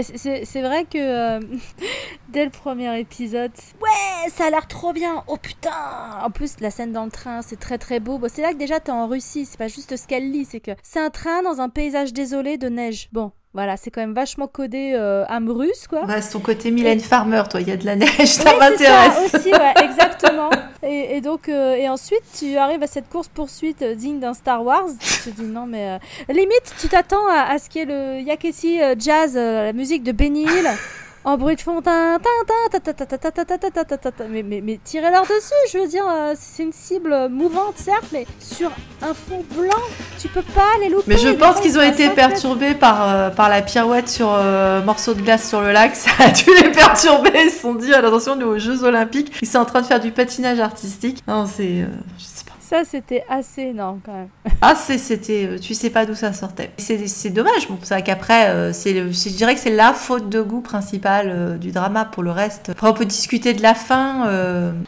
[0.03, 1.41] c'est vrai que
[2.29, 5.25] dès le premier épisode, ouais, ça a l'air trop bien.
[5.27, 5.71] Oh putain,
[6.23, 8.21] en plus la scène dans le train, c'est très très beau.
[8.33, 10.73] C'est là que déjà t'es en Russie c'est pas juste ce qu'elle lit, c'est que
[10.83, 13.09] c'est un train dans un paysage désolé de neige.
[13.13, 16.07] Bon, voilà, c'est quand même vachement codé euh, russe, quoi.
[16.21, 17.61] C'est ton côté Mylène Farmer, toi.
[17.61, 19.31] Il y a de la neige, ça m'intéresse.
[19.31, 20.49] Ça aussi, ouais, exactement.
[20.83, 24.65] et, donc, euh, et ensuite, tu arrives à cette course poursuite euh, digne d'un Star
[24.65, 24.89] Wars.
[25.01, 28.79] Tu te dis non, mais limite, tu t'attends à, ce qu'il y ait le Yakesi
[28.99, 30.69] jazz, la musique de Benny Hill
[31.25, 31.81] en bruit de fond,
[34.29, 36.05] mais, mais, mais tirez-leur dessus, je veux dire,
[36.35, 38.71] c'est une cible mouvante, certes, mais sur
[39.03, 39.71] un fond blanc,
[40.19, 41.05] tu peux pas les louper.
[41.07, 44.37] Mais je pense qu'ils ont été perturbés par, par la pirouette sur
[44.85, 47.93] morceau de glace sur le lac, ça a dû les perturber, ils se sont dit,
[47.95, 51.23] attention, nous aux Jeux Olympiques, ils sont en train de faire du patinage artistique.
[51.29, 51.87] Non, c'est
[52.63, 54.29] ça, c'était assez énorme quand même.
[54.63, 55.47] ah, c'était.
[55.47, 56.71] Euh, tu sais pas d'où ça sortait.
[56.79, 57.69] C'est dommage.
[57.69, 61.59] Bon, c'est vrai qu'après, euh, je dirais que c'est la faute de goût principale euh,
[61.59, 62.05] du drama.
[62.05, 64.29] Pour le reste, après, on peut discuter de la fin.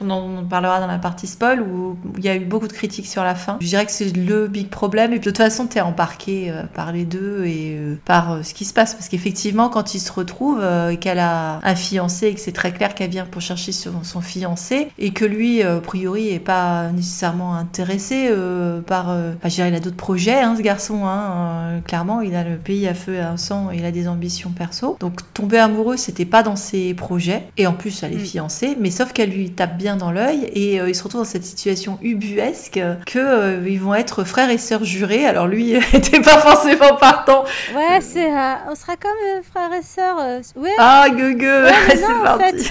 [0.00, 3.06] on en parlera dans la partie spoil où il y a eu beaucoup de critiques
[3.06, 3.58] sur la fin.
[3.60, 5.12] Je dirais que c'est le big problème.
[5.12, 8.72] Et de toute façon, tu es embarqué par les deux et par ce qui se
[8.72, 8.94] passe.
[8.94, 10.64] Parce qu'effectivement, quand ils se retrouvent,
[11.00, 14.20] qu'elle a un fiancé et que c'est très clair qu'elle vient pour chercher son, son,
[14.20, 19.10] fiancé et que lui, a priori, est pas nécessairement un intéressé euh, par.
[19.10, 21.06] Euh, je dirais, il a d'autres projets, hein, ce garçon.
[21.06, 24.06] Hein, euh, clairement, il a le pays à feu et à sang, il a des
[24.06, 24.96] ambitions perso.
[25.00, 27.42] Donc, tomber amoureux, c'était pas dans ses projets.
[27.56, 28.26] Et en plus, elle est mm.
[28.26, 31.44] fiancée, mais sauf qu'elle lui tape bien dans l'œil et il se retrouve dans cette
[31.44, 35.26] situation ubuesque que ils vont être frères et sœurs jurés.
[35.26, 37.44] Alors, lui, était pas forcément partant.
[37.74, 38.30] Ouais, c'est.
[38.70, 40.18] on sera comme frères et sœurs.
[40.54, 40.70] Ouais.
[40.78, 41.44] Ah, gueugue
[41.88, 42.70] c'est parti.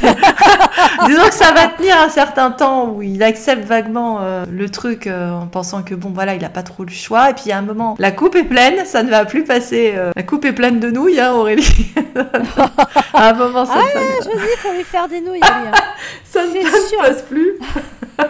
[1.07, 5.31] Disons que ça va tenir un certain temps où il accepte vaguement le truc euh,
[5.31, 7.29] en pensant que bon voilà il a pas trop le choix.
[7.29, 10.11] Et puis a un moment la coupe est pleine ça ne va plus passer euh,
[10.15, 11.93] la coupe est pleine de nouilles hein, Aurélie.
[13.13, 15.71] À un moment ça ah ouais, je vous dis faut lui faire des nouilles hein.
[16.25, 17.53] ça ne passe plus.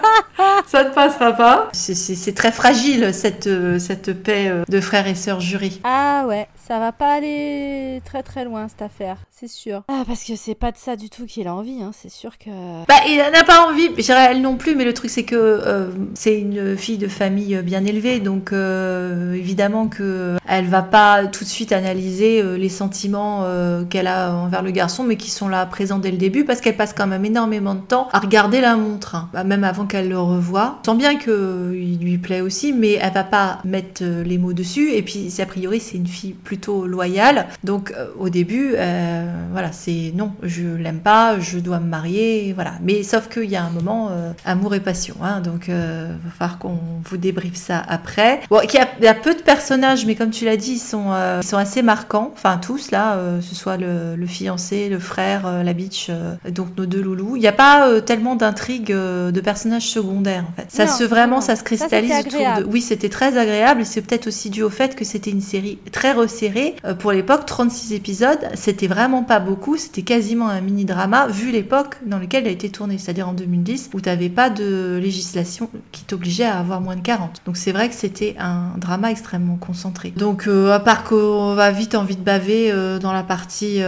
[0.66, 1.70] Ça ne passera pas.
[1.74, 6.80] C'est très fragile cette, euh, cette paix de frères et sœurs jurés ah ouais Ça
[6.80, 9.84] va pas aller très très loin cette affaire, c'est sûr.
[9.90, 11.92] Ah, parce que c'est pas de ça du tout qu'il a envie, hein.
[11.94, 12.50] c'est sûr que.
[12.88, 15.36] Bah, il n'a pas envie, je dirais elle non plus, mais le truc c'est que
[15.36, 21.28] euh, c'est une fille de famille bien élevée, donc euh, évidemment que elle va pas
[21.28, 23.46] tout de suite analyser euh, les sentiments
[23.90, 26.78] qu'elle a envers le garçon, mais qui sont là présents dès le début, parce qu'elle
[26.78, 29.30] passe quand même énormément de temps à regarder la montre, hein.
[29.34, 30.80] bah, même avant qu'elle le revoie.
[30.86, 35.02] Sens bien qu'il lui plaît aussi, mais elle va pas mettre les mots dessus, et
[35.02, 37.48] puis a priori c'est une fille plus plutôt loyale.
[37.64, 42.54] Donc euh, au début, euh, voilà, c'est non, je l'aime pas, je dois me marier,
[42.54, 42.74] voilà.
[42.84, 45.16] Mais sauf qu'il y a un moment, euh, amour et passion.
[45.24, 48.42] Hein, donc il va falloir qu'on vous débriefe ça après.
[48.50, 51.48] Bon, il y, a, peu de personnages, mais comme tu l'as dit, ils sont, ils
[51.48, 52.32] sont assez marquants.
[52.36, 56.12] Enfin tous là, ce soit le, le, fiancé, le frère, la bitch,
[56.50, 57.36] donc nos deux loulous.
[57.36, 60.68] Il n'y a pas tellement d'intrigues de personnages secondaires en fait.
[60.70, 62.64] Ça se vraiment, ça se cristallise autour de.
[62.66, 66.12] Oui, c'était très agréable c'est peut-être aussi dû au fait que c'était une série très
[66.12, 66.43] resserrée
[66.86, 71.98] euh, pour l'époque, 36 épisodes, c'était vraiment pas beaucoup, c'était quasiment un mini-drama vu l'époque
[72.06, 76.04] dans laquelle il a été tourné, c'est-à-dire en 2010, où t'avais pas de législation qui
[76.04, 77.42] t'obligeait à avoir moins de 40.
[77.46, 80.12] Donc c'est vrai que c'était un drama extrêmement concentré.
[80.16, 83.82] Donc euh, à part qu'on va vite envie de baver euh, dans la partie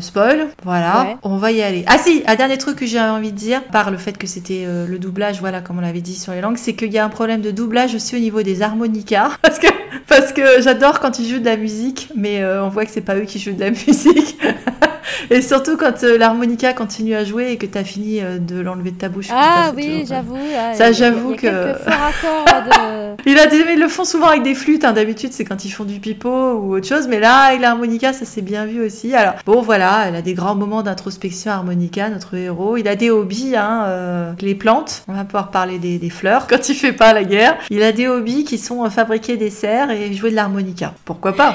[0.00, 1.84] spoil, voilà, on va y aller.
[1.86, 4.66] Ah si, un dernier truc que j'ai envie de dire, par le fait que c'était
[4.66, 7.08] le doublage, voilà, comme on l'avait dit sur les langues, c'est qu'il y a un
[7.08, 9.68] problème de doublage aussi au niveau des harmonicas, parce que
[10.08, 13.00] parce que j'adore quand ils jouent de la musique, mais euh, on voit que c'est
[13.00, 14.36] pas eux qui jouent de la musique.
[15.30, 18.60] et surtout quand euh, l'harmonica continue à jouer et que tu as fini euh, de
[18.60, 19.28] l'enlever de ta bouche.
[19.32, 20.36] Ah oui, j'avoue.
[20.74, 21.46] ça, j'avoue que.
[21.46, 21.74] De...
[23.26, 24.84] il a ils le font souvent avec des flûtes.
[24.84, 24.92] Hein.
[24.92, 27.06] D'habitude, c'est quand ils font du pipeau ou autre chose.
[27.08, 29.14] Mais là, avec l'harmonica, ça s'est bien vu aussi.
[29.14, 32.76] Alors, bon, voilà, elle a des grands moments d'introspection harmonica, notre héros.
[32.76, 35.04] Il a des hobbies, hein, les plantes.
[35.08, 37.56] On va pouvoir parler des, des, fleurs quand il fait pas la guerre.
[37.70, 40.94] Il a des hobbies qui sont fabriquer des serres et jouer de l'harmonica.
[41.04, 41.54] Pourquoi pas?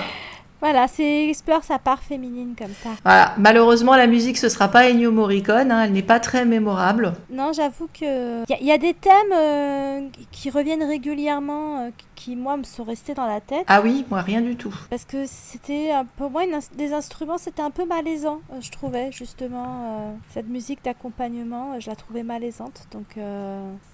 [0.64, 2.92] Voilà, c'est explore sa part féminine comme ça.
[3.04, 7.16] Voilà, malheureusement la musique ce sera pas Ennio Morricone, hein, elle n'est pas très mémorable.
[7.30, 12.58] Non, j'avoue que il y, a des thèmes euh, qui reviennent régulièrement, euh, qui moi
[12.58, 13.66] me sont restés dans la tête.
[13.68, 14.74] Ah oui, moi rien du tout.
[14.90, 16.44] Parce que c'était pour moi
[16.76, 21.96] des instruments, c'était un peu malaisant, euh, je trouvais justement cette musique d'accompagnement, je la
[21.96, 22.88] trouvais malaisante.
[22.92, 23.18] Donc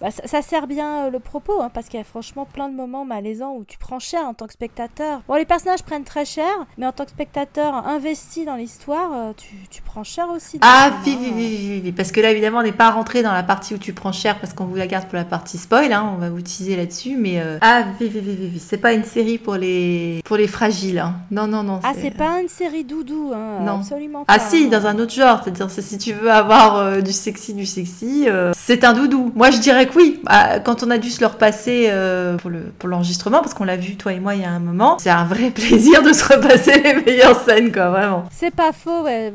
[0.01, 3.05] bah, ça, sert bien le propos, hein, parce qu'il y a franchement plein de moments
[3.05, 5.21] malaisants où tu prends cher en tant que spectateur.
[5.27, 9.33] Bon, les personnages prennent très cher, mais en tant que spectateur investi dans l'histoire, euh,
[9.35, 10.59] tu, tu, prends cher aussi.
[10.61, 13.43] Ah, oui, oui, oui, oui, parce que là, évidemment, on n'est pas rentré dans la
[13.43, 16.11] partie où tu prends cher parce qu'on vous la garde pour la partie spoil, hein,
[16.15, 17.83] on va vous teaser là-dessus, mais euh, ah,
[18.13, 20.99] oui, oui, oui, oui, c'est pas une série pour les, pour les fragiles.
[20.99, 21.15] Hein.
[21.31, 21.79] Non, non, non.
[21.83, 23.79] Ah, c'est pas une série doudou, hein, non.
[23.79, 24.43] absolument ah, pas.
[24.43, 27.65] Ah, si, dans un autre genre, c'est-à-dire si tu veux avoir euh, du sexy, du
[27.65, 29.31] sexy, c'est un doudou.
[29.35, 30.19] Moi, je dirais que oui.
[30.23, 31.91] Bah, quand on a dû se le repasser
[32.37, 34.59] pour l'enregistrement, le, pour parce qu'on l'a vu, toi et moi, il y a un
[34.59, 38.25] moment, c'est un vrai plaisir de se repasser c'est les meilleures scènes, quoi, vraiment.
[38.31, 39.31] C'est pas faux, ouais.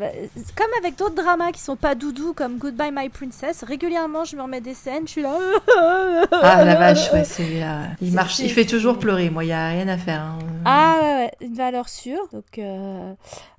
[0.56, 4.42] Comme avec d'autres dramas qui sont pas doudous, comme Goodbye My Princess, régulièrement je me
[4.42, 5.36] remets des scènes, je suis là.
[6.32, 7.78] ah la vache, ouais, celui-là.
[8.00, 10.20] Il marche, il fait toujours pleurer, moi, il y a rien à faire.
[10.20, 10.38] Hein.
[10.64, 12.22] Ah ouais, ouais, une valeur sûre.
[12.32, 13.12] Donc, euh,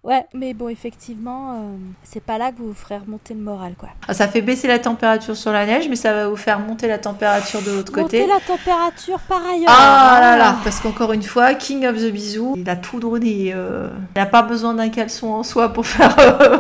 [0.04, 3.74] ouais, mais bon, effectivement, euh, c'est pas là que vous vous ferez remonter le moral,
[3.78, 3.90] quoi.
[4.08, 6.88] Ah, ça fait baisser la température sur la neige, mais ça va vous faire monter
[6.88, 8.22] la température de l'autre côté.
[8.22, 9.70] Monter la température par ailleurs.
[9.70, 13.54] Ah là là, parce qu'encore une fois, King of the Bisou, il a tout donné
[13.54, 16.58] euh, il n'a pas besoin d'un caleçon en soi pour faire euh,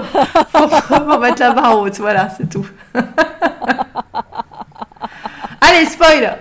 [0.51, 1.97] pour, mettre la barre haute.
[1.99, 2.67] Voilà, c'est tout.
[5.61, 6.37] Allez, spoil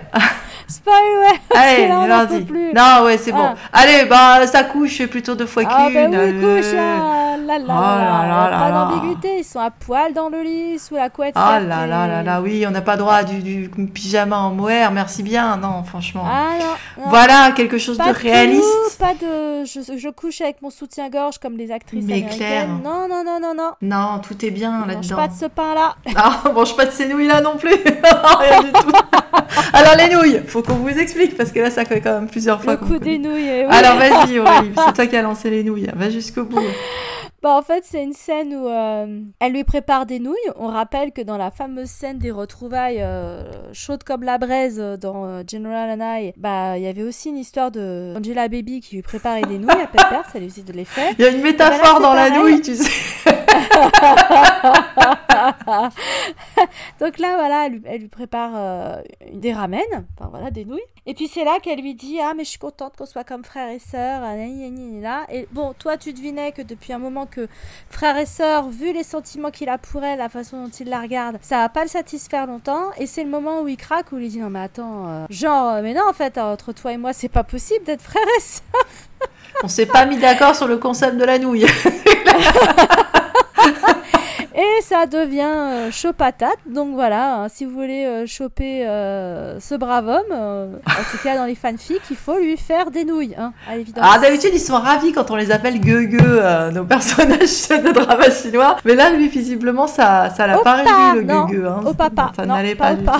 [0.67, 1.57] Spoil, ouais.
[1.57, 2.73] Allez, vas-y.
[2.73, 3.39] Non, ouais, c'est bon.
[3.43, 3.55] Ah.
[3.81, 6.11] Allez, bah, ça couche plutôt deux fois ah, qu'une.
[6.11, 7.37] Bah oui, couche, hein.
[7.45, 9.39] là, là, oh là, là, pas d'ambiguïté.
[9.39, 11.33] Ils sont à poil dans le lit, sous la couette.
[11.35, 14.91] Ah là là là là, oui, on n'a pas droit du, du, pyjama en mohair,
[14.91, 15.57] merci bien.
[15.57, 16.23] Non, franchement.
[16.25, 18.97] Ah, non, Voilà, quelque chose de, réaliste.
[18.97, 19.65] pas de.
[19.65, 22.81] Je, je, couche avec mon soutien-gorge comme les actrices Mais américaines.
[22.83, 23.71] Non, non, non, non, non.
[23.81, 25.15] Non, tout est bien là-dedans.
[25.15, 25.95] Mange pas de ce pain-là.
[26.07, 27.69] Non, mange pas de ces nouilles-là non plus.
[27.75, 28.91] Rien du tout.
[29.73, 32.63] Alors, les nouilles faut qu'on vous explique parce que là, ça fait quand même plusieurs
[32.63, 32.73] fois.
[32.73, 33.65] Le coup des nouilles.
[33.65, 33.65] Oui.
[33.69, 35.89] Alors vas-y, Aurélie, c'est toi qui as lancé les nouilles.
[35.93, 36.61] Va jusqu'au bout.
[37.43, 40.35] Bah, en fait, c'est une scène où euh, elle lui prépare des nouilles.
[40.55, 43.43] On rappelle que dans la fameuse scène des retrouvailles euh,
[43.73, 47.37] chaudes comme la braise dans euh, General and I, bah, il y avait aussi une
[47.37, 50.71] histoire de Angela Baby qui lui préparait des nouilles à Pepper, ça lui faisait de
[50.71, 51.13] l'effet.
[51.19, 52.89] Il y a une métaphore dans la nouille, tu sais.
[56.99, 59.01] Donc là, voilà, elle, lui prépare
[59.31, 59.81] des ramen,
[60.17, 60.81] enfin voilà, des nouilles.
[61.07, 63.43] Et puis c'est là qu'elle lui dit Ah, mais je suis contente qu'on soit comme
[63.43, 64.21] frère et sœur.
[65.29, 67.47] Et bon, toi, tu devinais que depuis un moment que
[67.89, 71.01] frère et sœur, vu les sentiments qu'il a pour elle, la façon dont il la
[71.01, 72.91] regarde, ça va pas le satisfaire longtemps.
[72.97, 75.81] Et c'est le moment où il craque, où il dit Non, mais attends, euh, genre,
[75.81, 78.63] mais non, en fait, entre toi et moi, c'est pas possible d'être frère et sœur.
[79.63, 81.65] On s'est pas mis d'accord sur le concept de la nouille.
[84.77, 86.57] Et ça devient euh, chaud patate.
[86.69, 91.37] Donc voilà, hein, si vous voulez euh, choper euh, ce brave homme, en tout cas
[91.37, 94.03] dans les fanfics, il faut lui faire des nouilles, hein, à l'évidence.
[94.05, 96.09] Ah, d'habitude, ils sont ravis quand on les appelle gueux
[96.73, 98.77] nos personnages de drama chinois.
[98.85, 101.81] Mais là, lui, visiblement, ça, ça l'a pas réussi, le gueux Hein.
[101.85, 102.31] Au papa.
[102.35, 103.11] Ça n'allait pas, du tout.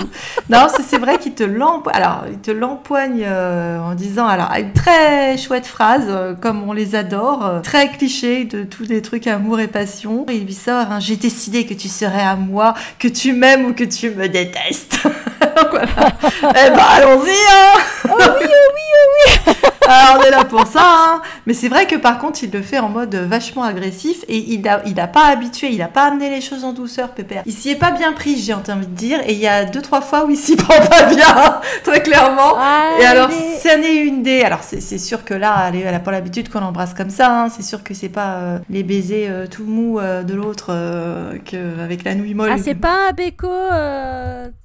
[0.50, 1.96] Non, c'est vrai qu'il te l'empoigne.
[1.96, 7.62] Alors, il te l'empoigne en disant, alors, une très chouette phrase, comme on les adore,
[7.62, 10.26] très cliché de tous les trucs amour et passion.
[10.28, 13.66] Et il lui sort, hein, j'étais décidé que tu serais à moi, que tu m'aimes
[13.66, 14.98] ou que tu me détestes.
[15.70, 16.12] voilà.
[16.42, 20.66] eh ben allons-y hein Oh oui, oh oui, oh oui Alors, on est là pour
[20.66, 21.22] ça, hein.
[21.46, 24.62] mais c'est vrai que par contre, il le fait en mode vachement agressif et il
[24.62, 27.42] n'a il a pas habitué, il n'a pas amené les choses en douceur, Pépère.
[27.46, 29.82] Il s'y est pas bien pris, j'ai envie de dire, et il y a deux
[29.82, 32.56] trois fois où il s'y prend pas bien, très clairement.
[33.00, 34.42] et alors, ça n'est une des.
[34.42, 37.30] Alors, c'est sûr que là, elle, n'a a pas l'habitude qu'on l'embrasse comme ça.
[37.30, 37.48] Hein.
[37.48, 42.04] C'est sûr que c'est pas euh, les baisers euh, tout mous euh, de l'autre avec
[42.04, 42.50] la nouille molle.
[42.52, 43.48] Ah, c'est pas un béco.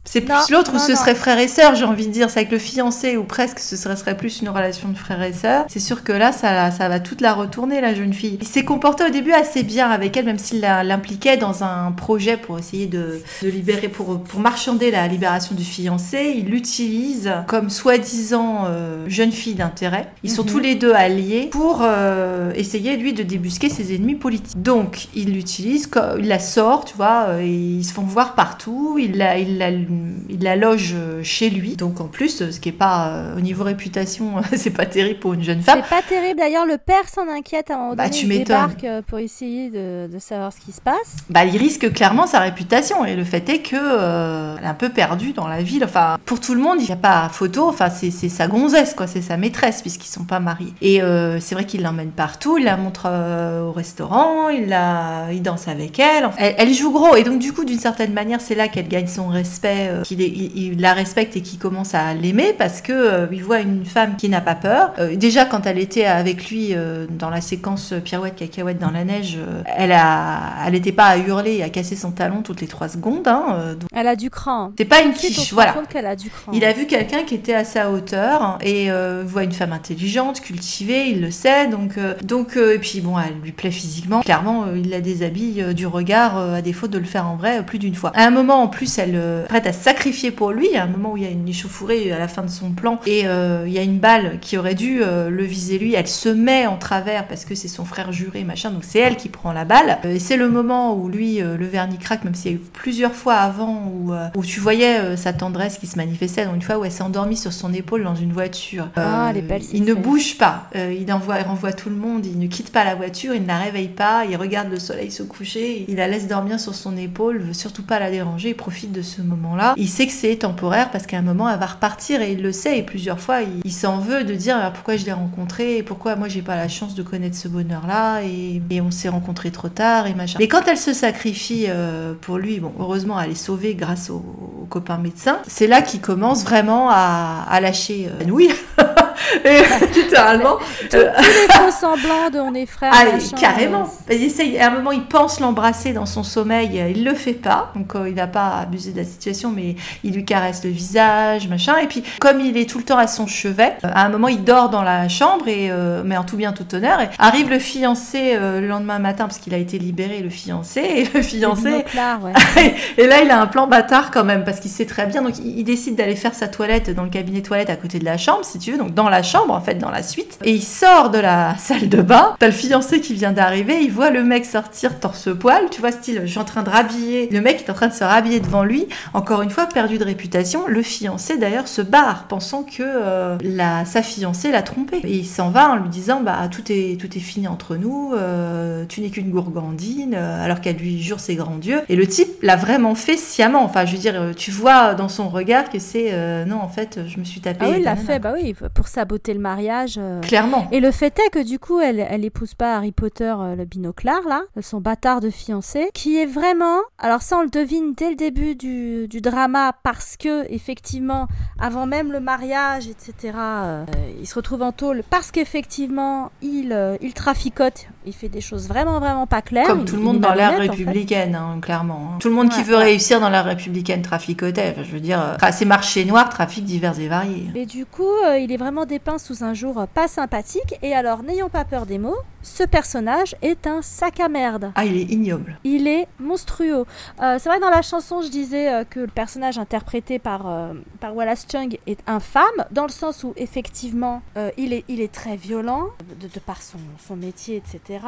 [0.04, 2.30] C'est plus l'autre où ce serait frère et sœur, j'ai envie de dire.
[2.30, 5.34] C'est avec le fiancé ou presque, ce serait, serait plus une relation de frère et
[5.34, 5.66] sœurs.
[5.68, 8.38] C'est sûr que là, ça, ça va toute la retourner, la jeune fille.
[8.42, 12.38] Il s'est comporté au début assez bien avec elle, même s'il l'impliquait dans un projet
[12.38, 16.36] pour essayer de, de, libérer, pour, pour marchander la libération du fiancé.
[16.38, 20.08] Il l'utilise comme soi-disant euh, jeune fille d'intérêt.
[20.24, 20.50] Ils sont mhm.
[20.50, 24.62] tous les deux alliés pour euh, essayer, lui, de débusquer ses ennemis politiques.
[24.62, 25.90] Donc, il l'utilise,
[26.20, 28.98] il la sort, tu vois, euh, et ils se font voir partout.
[29.00, 31.76] Il la, il la, il la loge chez lui.
[31.76, 35.44] Donc, en plus, ce qui est pas, au niveau réputation, c'est pas terrible pour une
[35.44, 35.82] jeune femme.
[35.84, 36.40] C'est pas terrible.
[36.40, 38.18] D'ailleurs, le père s'en inquiète à un moment bah, donné.
[38.18, 41.18] Tu il débarque euh, pour essayer de, de, savoir ce qui se passe.
[41.30, 43.06] Bah, il risque clairement sa réputation.
[43.06, 45.84] Et le fait est que euh, est un peu perdue dans la ville.
[45.84, 47.68] Enfin, pour tout le monde, il n'y a pas photo.
[47.68, 49.08] Enfin, c'est sa gonzesse, quoi.
[49.08, 50.74] C'est sa maîtresse, puisqu'ils sont pas mariés.
[50.82, 52.58] Et euh, c'est vrai qu'il l'emmène partout.
[52.58, 54.50] Il la montre au restaurant.
[54.50, 55.28] Il, la...
[55.32, 56.30] il danse avec elle.
[56.38, 56.74] elle.
[56.74, 57.16] joue gros.
[57.16, 60.80] Et donc, du coup, d'une certaine manière, c'est là qu'elle gagne son respect, qu'il il,
[60.80, 64.42] la respecte et qu'il commence à l'aimer parce que il voit une femme qui n'a
[64.42, 68.80] pas peur, euh, déjà, quand elle était avec lui euh, dans la séquence pirouette cacahuète
[68.80, 72.12] dans la neige, euh, elle a, elle n'était pas à hurler et à casser son
[72.12, 73.28] talon toutes les trois secondes.
[73.28, 74.72] Hein, Elle a du cran.
[74.78, 75.76] C'est pas une quiche, voilà.
[75.94, 76.52] a du cran.
[76.54, 78.90] Il a vu quelqu'un qui était à sa hauteur et
[79.26, 81.68] voit une femme intelligente, cultivée, il le sait.
[81.68, 84.22] Donc, donc et puis bon, elle lui plaît physiquement.
[84.22, 87.96] Clairement, il la déshabille du regard à défaut de le faire en vrai plus d'une
[87.96, 88.12] fois.
[88.16, 90.76] À un moment, en plus, elle prête à sacrifier pour lui.
[90.76, 93.00] À un moment où il y a une échauffourée à la fin de son plan
[93.06, 96.30] et il y a une balle qui aurait dû euh, le viser lui, elle se
[96.30, 99.54] met en travers parce que c'est son frère juré, machin, donc c'est elle qui prend
[99.54, 99.98] la balle.
[100.06, 102.58] Euh, et c'est le moment où lui, euh, le vernis craque, même s'il y a
[102.58, 106.62] eu plusieurs fois avant où, où tu voyais sa tendresse qui se manifestait, donc une
[106.62, 108.90] fois où elle s'est endormie sur son épaule dans une voiture.
[108.96, 109.32] Ah,
[109.74, 112.84] il ne bouge pas, il, envoie, il renvoie tout le monde, il ne quitte pas
[112.84, 116.08] la voiture, il ne la réveille pas, il regarde le soleil se coucher, il la
[116.08, 119.74] laisse dormir sur son épaule, veut surtout pas la déranger, il profite de ce moment-là.
[119.78, 122.52] Il sait que c'est temporaire parce qu'à un moment elle va repartir et il le
[122.52, 122.78] sait.
[122.78, 126.16] Et plusieurs fois il, il s'en veut de dire pourquoi je l'ai rencontré et pourquoi
[126.16, 130.08] moi j'ai pas la chance de connaître ce bonheur-là et, on s'est rencontrés trop tard
[130.08, 130.38] et machin.
[130.40, 134.24] Mais quand elle se sacrifie euh, pour lui, bon, heureusement elle est sauvée grâce au,
[134.70, 138.52] copain médecin, c'est là qu'il commence vraiment à, lâcher euh, nouille.
[139.46, 139.62] et
[139.94, 140.58] littéralement.
[140.90, 141.04] Tous les
[141.54, 142.94] faux semblants de on est frères.
[142.94, 143.90] Allez, carrément.
[144.10, 147.72] Il essaye, à un moment, il pense l'embrasser dans son sommeil, il le fait pas.
[147.76, 151.48] Donc, euh, il n'a pas abusé de la situation, mais il lui caresse le visage,
[151.48, 151.78] machin.
[151.78, 154.44] Et puis, comme il est tout le temps à son chevet, à un moment, il
[154.44, 157.02] dort dans la chambre, et, euh, mais en tout bien, tout honneur.
[157.02, 160.82] Et arrive le fiancé euh, le lendemain matin, parce qu'il a été libéré, le fiancé.
[160.82, 161.70] Et le fiancé.
[161.70, 162.76] ouais.
[162.98, 165.22] et là, il a un plan bâtard quand même, parce qu'il sait très bien.
[165.22, 168.18] Donc, il, décide d'aller faire sa toilette dans le cabinet toilette à côté de la
[168.18, 168.78] chambre, si tu veux.
[168.78, 170.40] Donc, dans la chambre, en fait, dans la suite.
[170.44, 172.36] Et il sort de la salle de bain.
[172.40, 173.80] T'as le fiancé qui vient d'arriver.
[173.82, 175.70] Il voit le mec sortir torse-poil.
[175.70, 177.30] Tu vois, style, je suis en train de rhabiller.
[177.32, 178.88] Le mec est en train de se rhabiller devant lui.
[179.14, 180.66] Encore une fois, perdu de réputation.
[180.68, 184.98] Le fiancé, d'ailleurs, se barre, pensant que euh, la, sa fiancée l'a trompé.
[185.04, 188.14] Et il s'en va en lui disant, bah, tout est, tout est fini entre nous.
[188.16, 190.16] Euh, tu n'es qu'une gourgandine.
[190.16, 191.82] Euh, alors qu'elle lui jure ses grands dieux.
[191.90, 193.64] Et le type l'a vraiment fait sciemment.
[193.64, 196.12] Enfin, je veux dire, tu vois dans son regard que c'est,
[196.46, 197.60] non, en fait, je me suis tapé.
[197.62, 199.96] Ah oui, il l'a fait, bah oui, pour saboter le mariage.
[199.98, 200.22] Euh.
[200.22, 200.68] Clairement.
[200.72, 203.66] Et le fait est que du coup, elle, elle épouse pas Harry Potter, euh, le
[203.66, 206.82] binoclard, là, son bâtard de fiancé, qui est vraiment.
[207.00, 211.28] Alors, ça, on le devine dès le début du, du drama, parce que, effectivement,
[211.60, 213.86] avant même le mariage, etc., euh,
[214.20, 219.00] il se retrouve en tôle, parce qu'effectivement, il, il traficote Il fait des choses vraiment,
[219.00, 219.68] vraiment pas claires.
[219.68, 220.80] Comme Il- tout le monde dans l'ère malhonnête, en fait.
[220.80, 222.14] républicaine, hein, clairement.
[222.14, 222.18] hein.
[222.20, 222.84] Tout le monde qui veut ouais.
[222.84, 224.72] réussir dans l'ère républicaine traficotait.
[224.72, 227.52] Enfin, je veux dire, euh, enfin, c'est marché noir, trafic divers et variés.
[227.54, 230.80] Mais du coup, euh, il est vraiment dépeint sous un jour pas sympathique.
[230.82, 234.72] Et alors, n'ayons pas peur des mots, ce personnage est un sac à merde.
[234.76, 235.58] Ah, il est ignoble.
[235.64, 236.86] Il est monstrueux.
[237.22, 240.48] Euh, c'est vrai que dans la chanson, je disais euh, que le personnage interprété par,
[240.50, 244.22] euh, par Wallace Chung est infâme, dans le sens où effectivement,
[244.58, 245.88] il, est, il est très violent,
[246.20, 248.00] de, de par son, son métier, etc.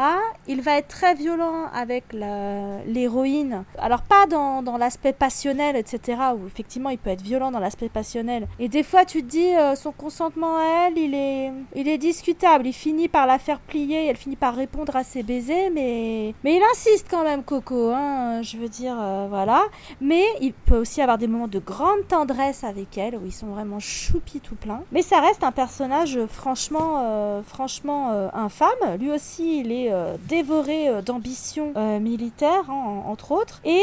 [0.47, 3.63] Il va être très violent avec la- l'héroïne.
[3.77, 7.89] Alors pas dans, dans l'aspect passionnel, etc., où effectivement il peut être violent dans l'aspect
[7.89, 8.47] passionnel.
[8.59, 12.67] Et des fois, tu te dis, son consentement à elle, il est, il est discutable.
[12.67, 16.55] Il finit par la faire plier, elle finit par répondre à ses baisers, mais, mais
[16.55, 17.89] il insiste quand même, Coco.
[17.91, 19.63] Hein, je veux dire, euh, voilà.
[19.99, 23.47] Mais il peut aussi avoir des moments de grande tendresse avec elle, où ils sont
[23.47, 24.81] vraiment choupis tout plein.
[24.93, 28.69] Mais ça reste un personnage franchement, euh, franchement euh, infâme.
[28.99, 29.91] Lui aussi, il est
[30.29, 32.73] dévoré d'ambition militaire, hein,
[33.05, 33.61] en- entre autres.
[33.65, 33.81] Et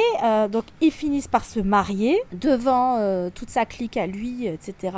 [0.50, 2.98] donc, ils finissent par se marier devant
[3.34, 4.96] toute sa clique à lui, etc.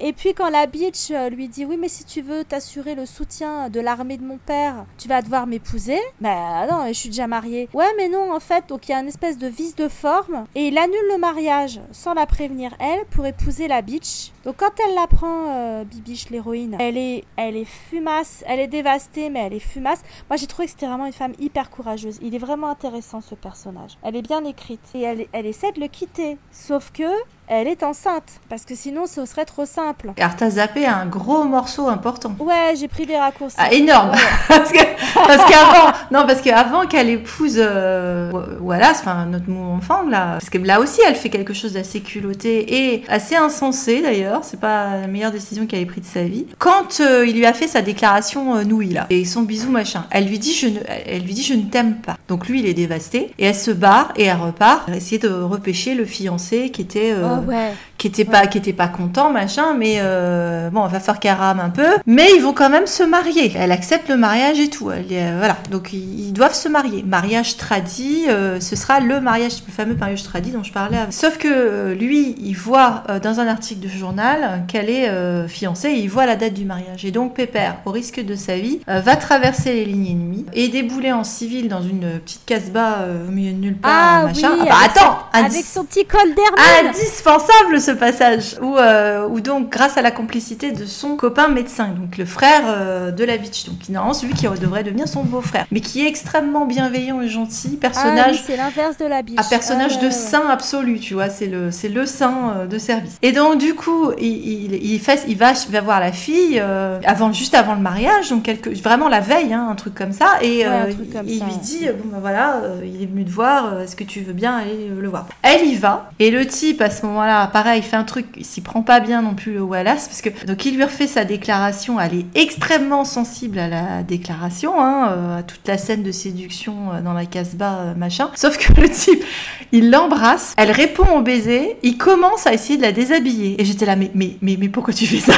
[0.00, 3.68] Et puis, quand la bitch lui dit Oui, mais si tu veux t'assurer le soutien
[3.68, 5.98] de l'armée de mon père, tu vas devoir m'épouser.
[6.20, 7.68] Bah non, je suis déjà mariée.
[7.74, 10.46] Ouais, mais non, en fait, donc il y a une espèce de vice de forme.
[10.54, 14.32] Et il annule le mariage sans la prévenir, elle, pour épouser la bitch.
[14.44, 19.30] Donc, quand elle l'apprend, euh, Bibiche, l'héroïne, elle est, elle est fumasse, elle est dévastée,
[19.30, 20.02] mais elle est fumasse.
[20.30, 22.18] Moi, j'ai trouvé que c'était vraiment une femme hyper courageuse.
[22.22, 23.98] Il est vraiment intéressant, ce personnage.
[24.02, 24.80] Elle est bien écrite.
[24.94, 26.38] Et elle, elle essaie de le quitter.
[26.50, 27.04] Sauf que,
[27.48, 28.40] elle est enceinte.
[28.48, 30.12] Parce que sinon, ce serait trop simple.
[30.18, 32.34] Alors, t'as zappé un gros morceau important.
[32.38, 33.56] Ouais, j'ai pris des raccourcis.
[33.58, 34.12] Ah, énorme.
[34.48, 38.30] Parce qu'avant, non, parce qu'avant qu'elle épouse euh,
[38.60, 42.00] Wallace, enfin notre mou enfant là, parce que là aussi elle fait quelque chose d'assez
[42.00, 44.40] culotté et assez insensé d'ailleurs.
[44.44, 46.46] C'est pas la meilleure décision qu'elle ait prise de sa vie.
[46.58, 50.04] Quand euh, il lui a fait sa déclaration euh, nouille là et son bisou machin,
[50.10, 52.16] elle lui dit je ne, elle lui dit je ne t'aime pas.
[52.28, 55.28] Donc lui il est dévasté et elle se barre et elle repart pour essayer de
[55.28, 57.72] repêcher le fiancé qui était euh, Oh ouais.
[57.96, 61.34] qui était pas qui était pas content machin mais euh, bon on va faire qu'elle
[61.36, 61.86] rame un peu.
[62.06, 63.52] Mais ils vont quand même se marier.
[63.56, 64.90] Elle accepte le mariage et tout.
[64.90, 65.56] Elle euh, voilà.
[65.70, 67.02] Donc ils, ils doivent se marier.
[67.02, 71.10] Mariage tradit euh, ce sera le mariage le fameux mariage tradit dont je parlais avant.
[71.12, 75.08] sauf que lui il voit dans un article de journal qu'elle est
[75.48, 77.04] fiancée et il voit la date du mariage.
[77.04, 81.12] Et donc Pépère au risque de sa vie va traverser les lignes ennemies et débouler
[81.12, 82.44] en civil dans une petite
[82.76, 84.50] euh, au milieu de nulle part Ah machin.
[84.54, 86.92] oui, Ah bah, avec attends son- avec son petit col d'hermine.
[87.28, 88.56] Indispensable ce passage.
[88.60, 92.62] Où, euh, où donc grâce à la complicité de son copain médecin donc le frère
[92.66, 93.66] euh, de la bitch.
[93.66, 95.66] Donc normalement celui qui devrait devenir son beau-frère.
[95.70, 97.68] Mais qui est extrêmement bienveillant et gentil.
[97.68, 99.38] Ah oui, personnage c'est l'inverse de la biche.
[99.38, 100.12] un personnage Ah, de ouais.
[100.12, 103.16] saint absolu, tu vois, c'est le, c'est le saint euh, de service.
[103.22, 106.60] Et donc, du coup, il, il, il fait, il va, il va voir la fille
[106.60, 110.12] euh, avant, juste avant le mariage, donc quelque, vraiment la veille, hein, un truc comme
[110.12, 113.30] ça, et Ouais, comme il ça, lui dit, bon ben voilà, il est venu te
[113.30, 115.26] voir, est-ce que tu veux bien aller le voir?
[115.42, 118.44] Elle y va, et le type à ce moment-là, pareil, il fait un truc, il
[118.44, 121.24] s'y prend pas bien non plus le Wallace, parce que donc il lui refait sa
[121.24, 126.12] déclaration, elle est extrêmement sensible à la déclaration, hein, euh, à toute la scène de
[126.12, 128.30] séduction euh, dans la casbah, euh, machin.
[128.34, 129.24] Sauf que le type,
[129.72, 133.60] il l'embrasse, elle répond au baiser, il commence à essayer de la déshabiller.
[133.60, 135.34] Et j'étais là, mais, mais, mais, mais pourquoi tu fais ça?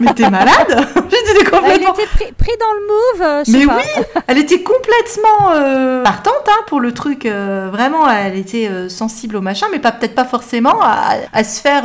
[0.00, 1.94] Mais t'es- malade J'étais Elle complètement...
[1.94, 3.76] était pris, pris dans le move, euh, je sais Mais pas.
[3.76, 7.26] oui, elle était complètement euh, partante hein, pour le truc.
[7.26, 11.44] euh, vraiment, elle était euh, sensible au machin, mais pas peut-être pas forcément à, à
[11.44, 11.84] se faire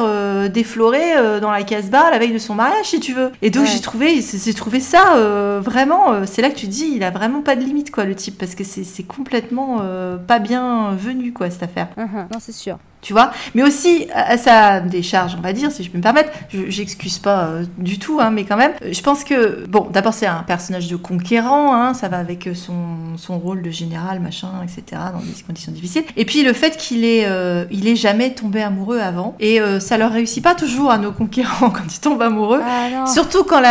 [0.49, 3.31] déflorer dans la casbah la veille de son mariage, si tu veux.
[3.41, 3.69] Et donc Ouais.
[3.71, 5.15] j'ai trouvé, j'ai trouvé ça
[5.61, 6.25] vraiment.
[6.25, 8.55] c'est là que tu dis, il a vraiment pas de limite quoi, le type, parce
[8.55, 9.81] que c'est complètement
[10.27, 12.77] pas bien venu quoi cette affaire Mhm, Non, c'est sûr.
[13.03, 13.31] Tu vois.
[13.53, 16.31] Mais aussi à sa décharge, on va dire, si je peux me permettre.
[16.49, 19.87] Je- J'excuse pas euh, du tout, hein, mais quand même, euh, je pense que bon,
[19.93, 22.73] d'abord c'est un personnage de conquérant, hein, ça va avec euh, son,
[23.17, 25.01] son rôle de général, machin, etc.
[25.13, 26.03] dans des conditions difficiles.
[26.17, 29.79] Et puis le fait qu'il est, euh, il est jamais tombé amoureux avant, et euh,
[29.79, 32.61] ça leur réussit pas toujours à nos conquérants quand ils tombent amoureux.
[32.65, 33.05] Ah.
[33.05, 33.61] Surtout quand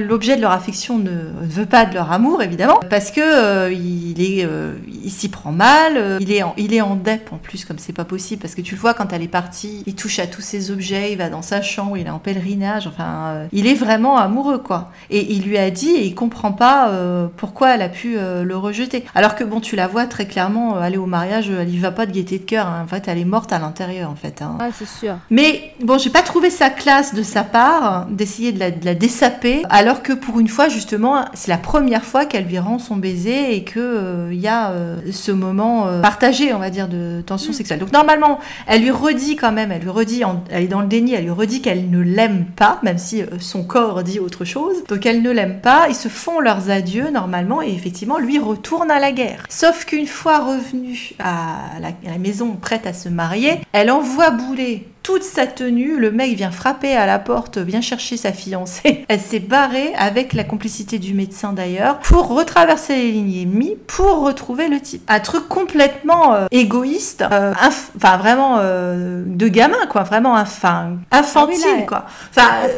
[0.00, 1.10] l'objet de leur affection ne
[1.42, 4.46] veut pas de leur amour, évidemment, parce que il est,
[5.04, 7.92] il s'y prend mal, il est en, il est en dep en plus, comme c'est
[7.92, 10.40] pas possible, parce que tu le vois quand elle est partie, il touche à tous
[10.40, 13.74] ses objets, il va dans sa chambre, il est en pèlerinage, enfin, euh, il est
[13.74, 14.90] vraiment amoureux, quoi.
[15.10, 18.44] Et il lui a dit, et il comprend pas euh, pourquoi elle a pu euh,
[18.44, 19.04] le rejeter.
[19.14, 22.06] Alors que bon, tu la vois très clairement aller au mariage, elle y va pas
[22.06, 22.82] de gaieté de cœur, hein.
[22.84, 24.42] en fait, elle est morte à l'intérieur, en fait.
[24.42, 24.56] hein.
[24.60, 25.16] Ouais, c'est sûr.
[25.30, 28.94] Mais bon, j'ai pas trouvé ça classe de sa part d'essayer de la, de la
[28.94, 32.96] dessaper, alors que pour une fois, justement, c'est la première fois qu'elle lui rend son
[32.96, 34.72] baiser et que il y a
[35.10, 37.78] ce moment partagé, on va dire, de tension sexuelle.
[37.78, 41.14] Donc normalement, elle lui redit quand même, elle lui redit, elle est dans le déni,
[41.14, 44.84] elle lui redit qu'elle ne l'aime pas, même si euh, son corps dit autre chose.
[44.88, 48.90] Donc elle ne l'aime pas, ils se font leurs adieux normalement et effectivement lui retourne
[48.90, 49.44] à la guerre.
[49.48, 55.22] Sauf qu'une fois revenue à la maison prête à se marier, elle envoie bouler toute
[55.22, 55.96] sa tenue.
[55.96, 59.06] Le mec vient frapper à la porte, vient chercher sa fiancée.
[59.08, 64.20] Elle s'est barrée avec la complicité du médecin d'ailleurs pour retraverser les lignes ennemies pour
[64.20, 65.02] retrouver le type.
[65.08, 71.64] Un truc complètement euh, égoïste, euh, enfin vraiment euh, de gamin quoi, vraiment enfin infantile
[71.78, 72.04] ah quoi.
[72.28, 72.68] Enfin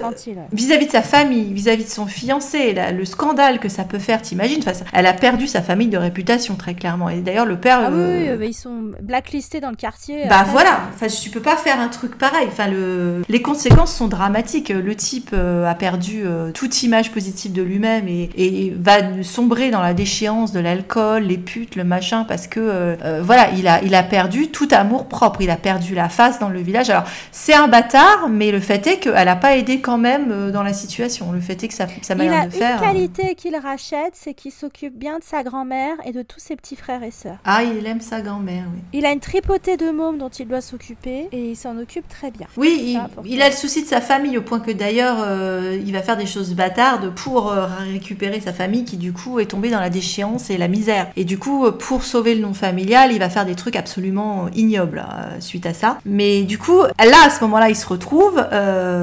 [0.52, 4.62] vis-à-vis de sa famille, vis-à-vis de son fiancé, le scandale que ça peut faire, t'imagines?
[4.64, 7.08] Enfin, Elle a perdu sa famille de réputation très clairement.
[7.08, 7.80] Et d'ailleurs le père.
[7.86, 10.26] Ah oui, ils sont blacklistés dans le quartier.
[10.28, 12.46] Bah voilà, enfin tu peux pas faire un truc pareil.
[12.46, 13.22] Enfin, le...
[13.28, 14.68] les conséquences sont dramatiques.
[14.68, 19.80] Le type euh, a perdu euh, toute image positive de lui-même et, va sombrer dans
[19.80, 23.94] la déchéance de l'alcool, les putes, le machin, parce que euh, voilà, il a, il
[23.94, 25.40] a perdu tout amour propre.
[25.40, 26.90] Il a perdu la face dans le village.
[26.90, 30.62] Alors, c'est un bâtard, mais le fait est qu'elle n'a pas aidé quand même dans
[30.62, 31.32] la situation.
[31.32, 32.78] Le fait est que sa, sa manière de faire.
[32.80, 36.22] Il a une qualité qu'il rachète, c'est qu'il s'occupe bien de sa grand-mère et de
[36.22, 37.38] tous ses petits frères et sœurs.
[37.44, 38.80] Ah, il aime sa grand-mère, oui.
[38.92, 42.30] Il a une tripotée de mômes dont il doit s'occuper et il s'en occupe très
[42.30, 42.46] bien.
[42.56, 46.02] Oui, il, a le souci de sa famille au point que d'ailleurs euh, il va
[46.02, 49.80] faire des choses bâtardes pour euh, récupérer sa famille qui du coup est tombée dans
[49.80, 51.08] la déchéance et la misère.
[51.16, 54.48] Et du coup, euh, pour sauver le nom familial, il va faire des trucs absolument
[54.54, 55.04] ignobles
[55.40, 55.98] suite à ça.
[56.04, 58.44] Mais du coup, là à ce moment-là, ils se retrouvent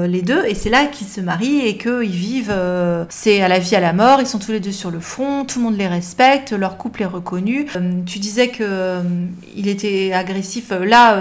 [0.06, 2.54] les deux et c'est là qu'ils se marient et qu'ils vivent.
[3.08, 4.20] c'est à la vie à la mort.
[4.20, 5.44] Ils sont tous les deux sur le front.
[5.44, 6.52] Tout le monde les respecte.
[6.52, 7.66] Leur couple est reconnu.
[8.06, 8.98] tu disais que
[9.56, 10.70] il était agressif.
[10.70, 11.18] Là,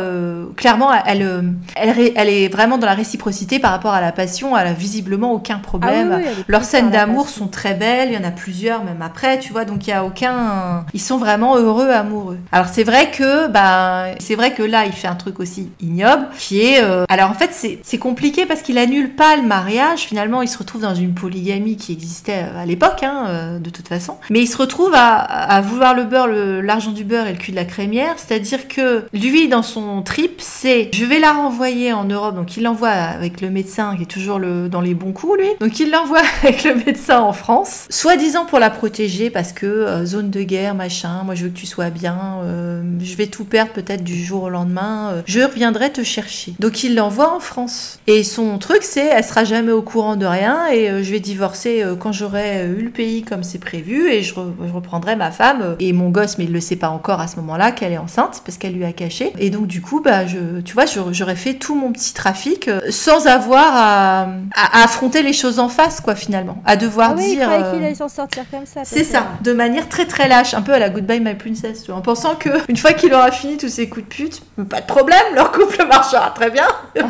[0.56, 4.68] clairement, elle, elle, elle est vraiment dans la réciprocité par rapport à la passion, elle
[4.68, 6.22] a visiblement aucun problème.
[6.26, 9.52] Ah Leurs scènes d'amour sont très belles, il y en a plusieurs même après, tu
[9.52, 12.38] vois, donc il y a aucun ils sont vraiment heureux amoureux.
[12.52, 16.28] Alors c'est vrai que bah c'est vrai que là, il fait un truc aussi ignoble
[16.38, 17.52] qui est euh, alors en fait,
[17.84, 21.78] c'est compliqué parce qu'il annule pas le mariage, finalement, il se retrouve dans une polygamie
[21.78, 25.62] qui existait à l'époque hein, euh, de toute façon, mais il se retrouve à, à
[25.62, 29.48] vouloir le beurre, l'argent du beurre et le cul de la crémière, c'est-à-dire que lui
[29.48, 33.50] dans son trip, c'est je vais la renvoyer en Europe, donc il l'envoie avec le
[33.50, 35.48] médecin qui est toujours dans les bons coups, lui.
[35.60, 40.06] Donc il l'envoie avec le médecin en France, soi-disant pour la protéger parce que euh,
[40.06, 43.44] zone de guerre, machin, moi je veux que tu sois bien, euh, je vais tout
[43.44, 46.54] perdre peut-être du jour au lendemain, euh, je reviendrai te chercher.
[46.60, 48.00] Donc il l'envoie en France.
[48.08, 51.84] Et son truc c'est, elle sera jamais au courant de rien et je vais divorcer
[52.00, 56.10] quand j'aurai eu le pays comme c'est prévu et je, reprendrai ma femme et mon
[56.10, 58.74] gosse, mais il le sait pas encore à ce moment-là qu'elle est enceinte parce qu'elle
[58.74, 59.34] lui a caché.
[59.40, 62.82] Et donc du coup, bah je, tu vois, j'aurais fait tout mon petit trafic euh,
[62.90, 66.62] sans avoir à, affronter les choses en face, quoi, finalement.
[66.66, 67.50] À devoir ah oui, dire.
[67.52, 68.82] Il qu'il allait s'en sortir comme ça.
[68.84, 71.92] C'est ça, de manière très très lâche, un peu à la Goodbye My Princess, tu
[71.92, 74.82] vois, en pensant que une fois qu'il aura fini tous ses coups de pute, pas
[74.82, 76.68] de problème, leur couple marchera très bien.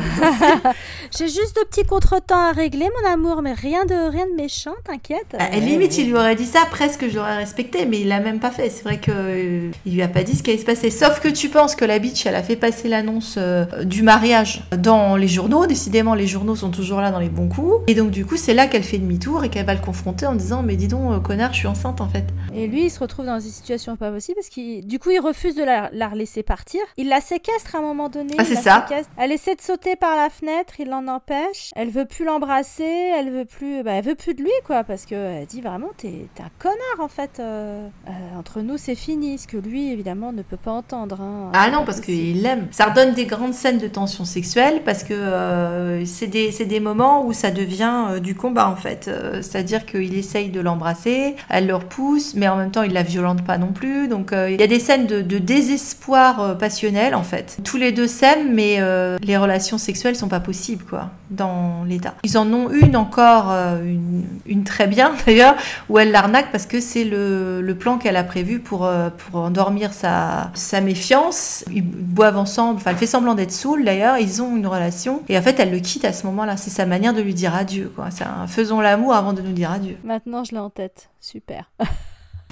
[1.18, 4.76] J'ai juste de petits contretemps à régler, mon amour, mais rien de rien de méchant,
[4.84, 5.34] t'inquiète.
[5.34, 8.20] À bah, limite, il lui aurait dit ça, presque je l'aurais respecté, mais il l'a
[8.20, 8.70] même pas fait.
[8.70, 10.92] C'est vrai que euh, il lui a pas dit ce qui allait se passer.
[10.92, 14.62] Sauf que tu penses que la bitch, elle a fait passer l'annonce euh, du mariage
[14.78, 15.68] dans les journaux.
[15.68, 17.84] Décidément, les journaux sont toujours là dans les bons coups.
[17.88, 20.36] Et donc, du coup, c'est là qu'elle fait demi-tour et qu'elle va le confronter en
[20.36, 22.26] disant Mais dis donc, euh, connard, je suis enceinte en fait.
[22.54, 25.20] Et lui, il se retrouve dans une situation pas possible parce qu'il, du coup, il
[25.20, 26.82] refuse de la, la laisser partir.
[26.98, 28.36] Il la séquestre à un moment donné.
[28.38, 28.86] Ah, c'est ça.
[29.18, 31.72] Elle essaie de sauter par la fenêtre, il l'en empêche.
[31.76, 35.06] Elle veut plus l'embrasser, elle veut plus, bah, elle veut plus de lui, quoi, parce
[35.06, 37.40] que elle dit vraiment, t'es un connard en fait.
[37.40, 39.38] Euh, euh, entre nous, c'est fini.
[39.38, 41.22] Ce que lui, évidemment, ne peut pas entendre.
[41.22, 41.52] Hein.
[41.54, 42.68] Ah non, parce qu'il l'aime.
[42.72, 47.26] Ça redonne des grandes scènes de tension sexuelle parce que euh, c'est des, des, moments
[47.26, 49.10] où ça devient du combat en fait.
[49.42, 53.44] C'est-à-dire qu'il essaye de l'embrasser, elle le repousse, mais en même temps, il la violente
[53.44, 54.08] pas non plus.
[54.08, 57.58] Donc il y a des scènes de, désespoir passionnel en fait.
[57.64, 58.80] Tous les deux s'aiment, mais
[59.22, 62.14] les relations sexuelles sont pas possibles quoi dans l'état.
[62.24, 65.56] Ils en ont une encore, une, très bien d'ailleurs,
[65.90, 69.42] où elle l'arnaque parce que c'est le, le, plan qu'elle a prévu pour, euh, pour
[69.42, 71.64] endormir sa, sa méfiance.
[71.74, 75.38] Ils boivent ensemble, enfin elle fait semblant d'être saoule d'ailleurs, ils ont une relation et
[75.38, 76.58] en fait elle le quitte à ce moment-là.
[76.58, 77.92] C'est sa manière de lui dire adieu.
[78.12, 79.98] C'est un faisons l'amour avant de nous dire adieu.
[80.04, 81.72] Maintenant je l'ai en tête, super.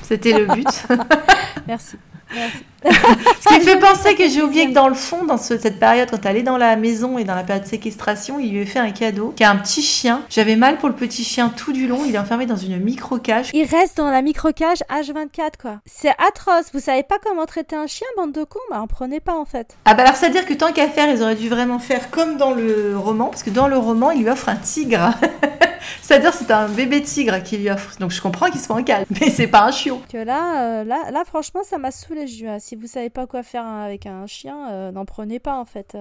[0.04, 0.88] C'était le but.
[1.68, 1.98] Merci.
[2.86, 6.10] Ce qui me fait penser que j'ai oublié que dans le fond, dans cette période,
[6.12, 8.66] quand elle est dans la maison et dans la période de séquestration, il lui a
[8.66, 10.22] fait un cadeau, qui a un petit chien.
[10.30, 12.02] J'avais mal pour le petit chien tout du long.
[12.06, 13.50] Il est enfermé dans une micro-cage.
[13.54, 15.80] Il reste dans la micro-cage H24, quoi.
[15.86, 16.72] C'est atroce.
[16.74, 18.60] Vous savez pas comment traiter un chien, bande de cons?
[18.70, 19.76] Bah, en prenez pas, en fait.
[19.86, 22.12] Ah bah alors, ça veut dire que tant qu'à faire, ils auraient dû vraiment faire
[22.12, 25.14] comme dans le roman, parce que dans le roman, il lui offre un tigre.
[26.02, 27.98] C'est-à-dire c'est un bébé tigre qui lui offre.
[28.00, 30.02] Donc je comprends qu'il soit en calme, mais c'est pas un chiot.
[30.12, 32.26] Que là, euh, là, là, franchement, ça m'a saoulé.
[32.60, 35.98] Si vous savez pas quoi faire avec un chien, euh, n'en prenez pas en fait.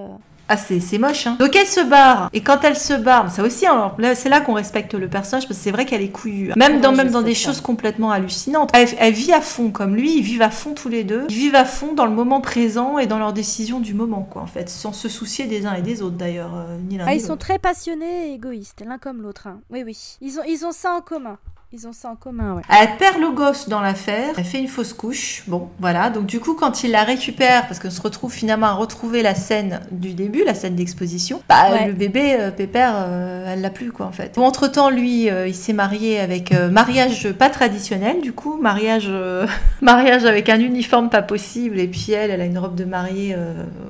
[0.47, 1.37] Ah, c'est moche, hein.
[1.39, 2.29] Donc elle se barre.
[2.33, 3.65] Et quand elle se barre, ça aussi,
[4.15, 6.51] c'est là qu'on respecte le personnage, parce que c'est vrai qu'elle est couillue.
[6.55, 8.71] Même dans, même dans des choses complètement hallucinantes.
[8.73, 11.25] Elle, vit à fond, comme lui, ils vivent à fond tous les deux.
[11.29, 14.41] Ils vivent à fond dans le moment présent et dans leurs décisions du moment, quoi,
[14.41, 14.69] en fait.
[14.69, 16.55] Sans se soucier des uns et des autres, d'ailleurs.
[16.55, 19.47] Euh, ah, ils sont très passionnés et égoïstes, l'un comme l'autre.
[19.47, 19.61] Hein.
[19.69, 20.17] Oui, oui.
[20.21, 21.37] Ils ont, ils ont ça en commun.
[21.77, 22.61] Ils ont ça en commun, ouais.
[22.69, 25.43] Elle perd le gosse dans l'affaire, elle fait une fausse couche.
[25.47, 26.09] Bon, voilà.
[26.09, 29.35] Donc du coup, quand il la récupère, parce qu'on se retrouve finalement à retrouver la
[29.35, 33.91] scène du début, la scène d'exposition, bah, le bébé, euh, Pépère, euh, elle l'a plus,
[33.91, 34.37] quoi, en fait.
[34.37, 39.11] entre temps, lui, euh, il s'est marié avec mariage pas traditionnel, du coup, mariage,
[39.81, 43.35] mariage avec un uniforme pas possible, et puis elle, elle a une robe de mariée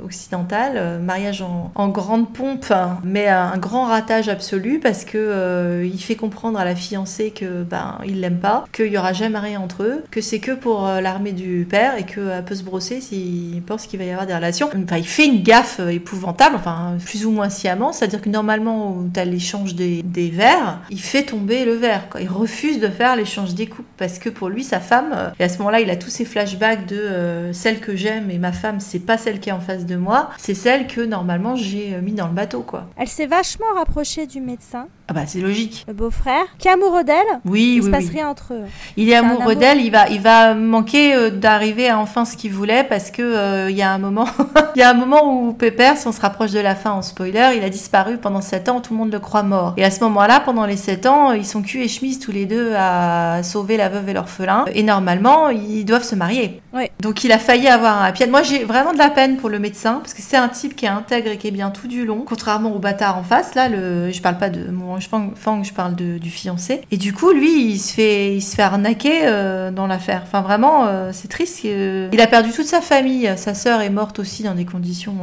[0.03, 5.99] occidentale, mariage en, en, grande pompe, hein, mais un grand ratage absolu, parce que il
[5.99, 9.59] fait comprendre à la fiancée que ben, il l'aime pas, qu'il y aura jamais rien
[9.59, 13.01] entre eux, que c'est que pour euh, l'armée du père et qu'elle peut se brosser
[13.01, 14.69] s'il pense qu'il va y avoir des relations.
[14.84, 19.03] Enfin, il fait une gaffe euh, épouvantable, enfin, plus ou moins sciemment, c'est-à-dire que normalement,
[19.13, 22.21] tu as l'échange des, des verres, il fait tomber le verre, quoi.
[22.21, 25.43] Il refuse de faire l'échange des coupes parce que pour lui, sa femme, euh, et
[25.43, 28.80] à ce moment-là, il a tous ces flashbacks de celle que j'aime et ma femme,
[28.80, 32.13] c'est pas celle qui est en face de moi, c'est celle que normalement j'ai mis
[32.13, 32.88] dans le bateau, quoi.
[32.95, 34.88] Elle s'est vachement rapprochée du médecin.
[35.07, 35.86] Ah bah c'est logique.
[35.88, 37.15] Le beau-frère, qui est amoureux d'elle.
[37.45, 38.63] Oui, il se passe rien entre eux.
[38.97, 42.51] Il est, amoureux d'elle, il va, il va manquer euh, d'arriver à enfin ce qu'il
[42.51, 44.28] voulait parce que euh, il y a un moment,
[44.76, 47.01] il y a un moment où Pépère, si on se rapproche de la fin en
[47.01, 49.74] spoiler, il a disparu pendant 7 ans, tout le monde le croit mort.
[49.78, 52.45] Et à ce moment-là, pendant les 7 ans, ils sont cul et chemise tous les
[52.45, 54.66] deux à sauver la veuve et l'orphelin.
[54.74, 56.61] Et normalement, ils doivent se marier.
[56.74, 56.89] Oui.
[56.99, 59.59] Donc il a failli avoir un happy Moi, j'ai vraiment de la peine pour le
[59.59, 62.05] médecin parce que c'est un type qui est intègre et qui est bien tout du
[62.05, 63.55] long, contrairement au bâtard en face.
[63.55, 64.95] Là, le, je parle pas de mon
[65.36, 66.82] Fang, je parle de, du fiancé.
[66.91, 70.21] Et du coup, lui, il se fait, il arnaquer euh, dans l'affaire.
[70.23, 71.65] Enfin, vraiment, euh, c'est triste.
[71.65, 73.31] Euh, il a perdu toute sa famille.
[73.37, 75.15] Sa sœur est morte aussi dans des conditions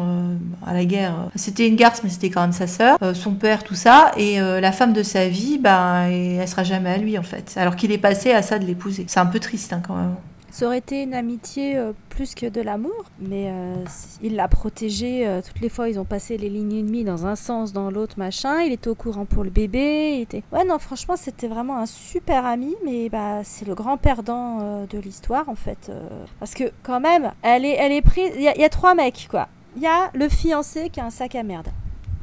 [0.66, 1.14] à la guerre.
[1.36, 2.98] C'était une garce, mais c'était quand même sa sœur.
[3.14, 4.12] son père, tout ça.
[4.16, 7.54] Et la femme de sa vie, bah, elle sera jamais à lui, en fait.
[7.56, 9.04] Alors qu'il est passé à ça de l'épouser.
[9.08, 10.14] C'est un peu triste, hein, quand même.
[10.52, 13.74] Ça aurait été une amitié euh, plus que de l'amour, mais euh,
[14.22, 15.88] il l'a protégée euh, toutes les fois.
[15.88, 18.60] Ils ont passé les lignes ennemies dans un sens, dans l'autre, machin.
[18.60, 20.20] Il était au courant pour le bébé.
[20.20, 20.42] Était...
[20.52, 24.98] Ouais, non, franchement, c'était vraiment un super ami, mais bah, c'est le grand perdant de
[24.98, 25.90] l'histoire, en fait.
[26.38, 28.32] parce que, quand même, elle est, elle est prise.
[28.36, 29.48] Il y, y, a trois mecs, quoi.
[29.76, 31.68] Il y a le fiancé qui a un sac à merde,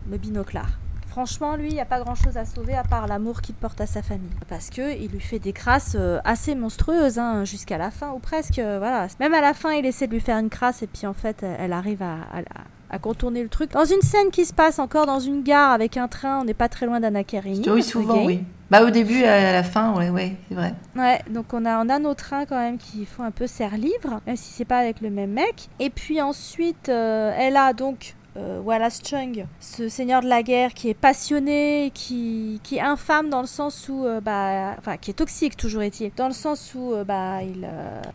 [0.08, 0.78] le binoclard.
[1.10, 3.88] Franchement, lui, il n'y a pas grand-chose à sauver à part l'amour qu'il porte à
[3.88, 4.30] sa famille.
[4.48, 8.20] Parce que il lui fait des crasses euh, assez monstrueuses, hein, jusqu'à la fin, ou
[8.20, 8.60] presque.
[8.60, 9.08] Euh, voilà.
[9.20, 11.44] Même à la fin, il essaie de lui faire une crasse, et puis en fait,
[11.44, 13.72] elle arrive à, contourner le truc.
[13.72, 16.54] Dans une scène qui se passe encore dans une gare avec un train, on n'est
[16.54, 17.74] pas très loin d'Anna Karenina.
[17.74, 18.44] Oui, souvent, oui.
[18.70, 20.76] Bah au début, à la fin, ouais, ouais, c'est vrai.
[20.96, 24.22] Ouais, donc on a, on a nos trains quand même qui font un peu serre-livre,
[24.28, 25.70] même si c'est pas avec le même mec.
[25.80, 30.74] Et puis ensuite, euh, elle a donc euh, Wallace Chung, ce seigneur de la guerre
[30.74, 35.12] qui est passionné, qui, qui est infâme dans le sens où, euh, bah, enfin, qui
[35.12, 37.68] est toxique toujours est-il, dans le sens où, euh, bah, il,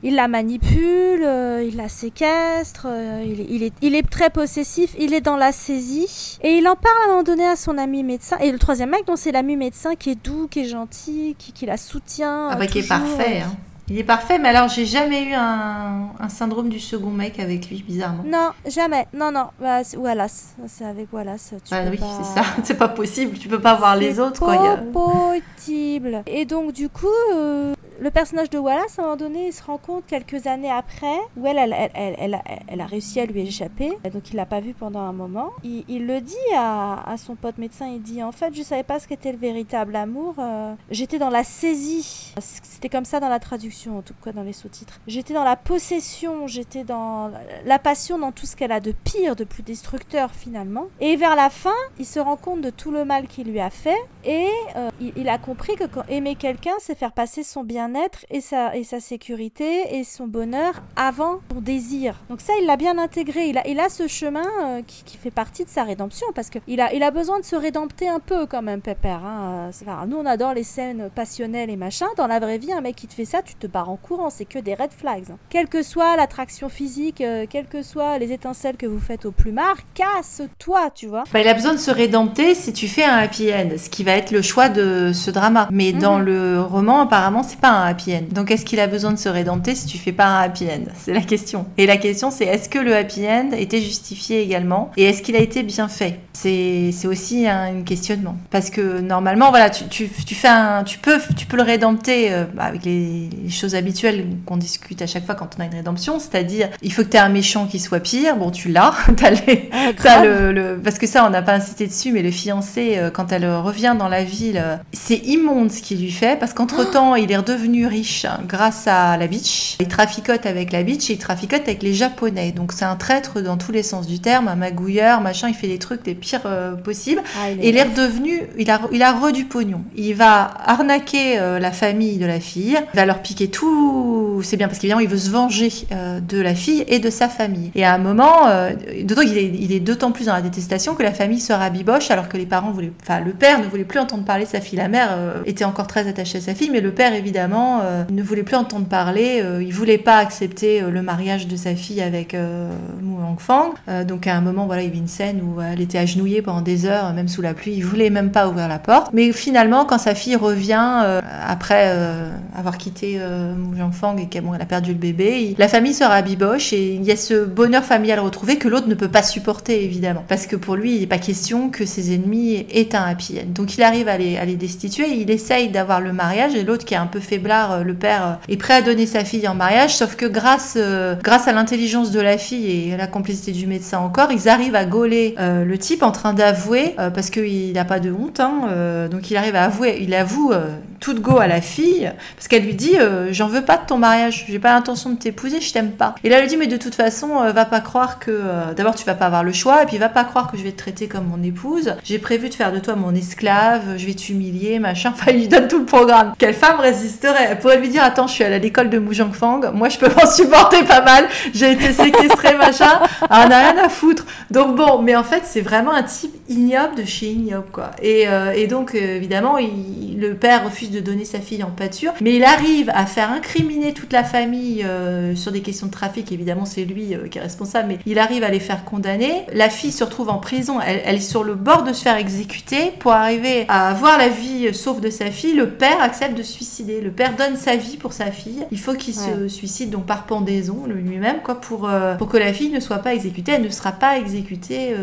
[0.03, 1.27] il la manipule,
[1.63, 2.87] il la séquestre,
[3.25, 6.77] il, il, est, il est très possessif, il est dans la saisie, et il en
[6.77, 8.39] parle à un moment donné à son ami médecin.
[8.39, 11.53] Et le troisième mec, donc c'est l'ami médecin qui est doux, qui est gentil, qui,
[11.53, 12.49] qui la soutient.
[12.51, 13.41] Ah bah, qui est parfait.
[13.41, 13.57] Hein.
[13.89, 17.69] Il est parfait, mais alors j'ai jamais eu un, un, syndrome du second mec avec
[17.69, 18.25] lui, bizarrement.
[18.27, 19.07] Non, jamais.
[19.13, 19.49] Non, non.
[19.61, 21.55] Bah, Wallace, c'est avec Wallace.
[21.65, 22.47] Tu ah oui, c'est ça.
[22.65, 23.39] C'est pas possible.
[23.39, 24.41] Tu peux pas voir les autres.
[24.41, 26.23] C'est pas possible.
[26.27, 29.63] Et donc, du coup, euh, le personnage de Wallace, à un moment donné, il se
[29.63, 33.93] rend compte quelques années après, où elle, elle, elle, elle, a réussi à lui échapper,
[34.13, 35.53] donc il l'a pas vu pendant un moment.
[35.63, 38.99] Il, le dit à, à, son pote médecin, il dit en fait, je savais pas
[38.99, 43.39] ce qu'était le véritable amour, euh, j'étais dans la saisie, c'était comme ça dans la
[43.39, 45.01] traduction, en tout cas dans les sous-titres.
[45.07, 47.31] J'étais dans la possession, j'étais dans
[47.65, 50.87] la passion, dans tout ce qu'elle a de pire, de plus destructeur finalement.
[51.01, 53.71] Et vers la fin, il se rend compte de tout le mal qu'il lui a
[53.71, 57.95] fait, et euh, il, a compris que quand aimer quelqu'un, c'est faire passer son bien
[57.95, 62.23] être et sa, et sa sécurité et son bonheur avant son désir.
[62.29, 63.49] Donc ça, il l'a bien intégré.
[63.49, 66.81] Il a, il a ce chemin euh, qui, fait partie de sa rédemption parce qu'il
[66.81, 69.25] a, il a besoin de se rédempter un peu quand même, Pépère.
[69.25, 69.71] Hein.
[70.07, 72.07] Nous, on adore les scènes passionnelles et machin.
[72.17, 74.31] Dans la vraie vie, un mec qui te fait ça, tu te barres en courant.
[74.31, 75.35] C'est que des red flags.
[75.51, 79.31] Quelle que soit l'attraction physique, euh, quelles que soient les étincelles que vous faites au
[79.31, 81.25] plumard, casse-toi, tu vois.
[81.33, 84.05] Bah, il a besoin de se rédempter si tu fais un happy end, ce qui
[84.05, 85.69] va être le choix de ce drama.
[85.71, 86.25] Mais dans mhm.
[86.25, 88.25] le roman, apparemment, c'est pas un happy end.
[88.31, 90.85] Donc est-ce qu'il a besoin de se rédempter si tu fais pas un happy end?
[90.97, 91.67] C'est la question.
[91.79, 94.91] Et la question c'est est-ce que le happy end était justifié également?
[94.97, 96.21] Et est-ce qu'il a été bien fait?
[96.33, 101.19] C'est aussi un questionnement parce que normalement voilà tu, tu, tu, fais un tu peux
[101.37, 105.35] tu peux le rédempter euh, bah, avec les, choses habituelles qu'on discute à chaque fois
[105.35, 108.01] quand on a une rédemption, c'est-à-dire il faut que tu aies un méchant qui soit
[108.01, 108.37] pire.
[108.37, 108.95] Bon tu l'as,
[110.05, 113.11] ah, le, le, parce que ça on n'a pas insisté dessus, mais le fiancé euh,
[113.11, 116.91] quand elle revient dans la ville, euh, c'est immonde ce qu'il lui fait parce qu'entre
[116.91, 119.77] temps il est redevenu riche grâce à la bitch.
[119.81, 122.53] Il traficote avec la bitch et il traficote avec les japonais.
[122.53, 125.49] Donc c'est un traître dans tous les sens du terme, un magouilleur, machin.
[125.49, 126.43] Il fait des trucs les pires
[126.83, 127.23] possibles.
[127.39, 129.83] Ah, et il est redevenu, il a il a re du pognon.
[129.97, 134.41] Il va arnaquer euh, la famille de la fille, il va leur piquer tout.
[134.43, 137.29] C'est bien parce qu'évidemment, il veut se venger euh, de la fille et de sa
[137.29, 137.71] famille.
[137.75, 138.71] Et à un moment, euh,
[139.03, 142.11] d'autant qu'il est, il est d'autant plus dans la détestation que la famille se rabiboche
[142.11, 142.93] alors que les parents voulaient.
[143.03, 144.79] Enfin, le père ne voulait plus entendre parler de sa fille.
[144.79, 148.43] La mère était encore très attachée à sa fille, mais le père, évidemment, ne voulait
[148.43, 149.43] plus entendre parler.
[149.61, 153.75] il voulait pas accepter le mariage de sa fille avec Mu Fang.
[154.07, 156.61] donc à un moment, voilà, il y avait une scène où elle était agenouillée pendant
[156.61, 157.75] des heures, même sous la pluie.
[157.75, 159.13] Il voulait même pas ouvrir la porte.
[159.13, 164.45] Mais finalement, quand sa fille revient euh, après euh, avoir quitté euh, Fang et qu'elle
[164.59, 168.19] a perdu le bébé, la famille se rabiboche et il y a ce bonheur familial
[168.21, 170.25] retrouvé que l'autre ne peut pas supporter évidemment.
[170.27, 173.51] Parce que pour lui, il n'est pas question que ses ennemis aient un happy end.
[173.55, 176.85] Donc il arrive à les, à les destituer, il essaye d'avoir le mariage et l'autre
[176.85, 179.97] qui est un peu faiblard, le père, est prêt à donner sa fille en mariage,
[179.97, 180.79] sauf que grâce,
[181.23, 184.77] grâce à l'intelligence de la fille et à la complicité du médecin encore, ils arrivent
[184.77, 189.31] à gauler le type en train d'avouer, parce qu'il n'a pas de honte, hein, donc
[189.31, 192.75] il arrive à avouer, il avoue euh, toute go à la fille, parce qu'elle lui
[192.75, 195.93] dit euh, J'en veux pas de ton mariage, j'ai pas l'intention de t'épouser, je t'aime
[195.93, 196.15] pas.
[196.25, 198.41] Et là, elle lui dit Mais de toute façon, euh, va pas croire que.
[198.77, 200.73] D'abord, tu vas pas avoir le choix, et puis va pas croire que je vais
[200.73, 201.95] te traiter comme mon épouse.
[202.05, 205.13] J'ai prévu de faire de toi mon esclave, je vais t'humilier, machin.
[205.15, 206.35] Enfin, il lui donne tout le programme.
[206.39, 207.47] Quelle femme résisterait?
[207.51, 210.09] Elle pourrait lui dire Attends, je suis à l'école de Mujang Fang, moi je peux
[210.09, 213.01] m'en supporter pas mal, j'ai été séquestrée, machin.
[213.31, 214.27] Ah, on a rien à foutre.
[214.51, 217.93] Donc bon, mais en fait, c'est vraiment un type ignoble de chez ignoble, quoi.
[218.03, 218.27] Et,
[218.57, 222.45] et donc, évidemment, il, le père refuse de donner sa fille en pâture, mais il
[222.45, 226.33] arrive à faire incriminer toute la famille euh, sur des questions de trafic.
[226.33, 229.45] Évidemment, c'est lui euh, qui est responsable, mais il arrive à les faire condamner.
[229.53, 232.93] La fille se retrouve en prison, elle, est sur le bord de se faire exécuter.
[232.99, 236.53] Pour arriver à avoir la vie sauf de sa fille, le père accepte de se
[236.53, 237.01] suicider.
[237.01, 238.65] Le père donne sa vie pour sa fille.
[238.71, 242.53] Il faut qu'il se suicide donc par pendaison lui-même, quoi, pour euh, pour que la
[242.53, 243.53] fille ne soit pas exécutée.
[243.53, 244.95] Elle ne sera pas exécutée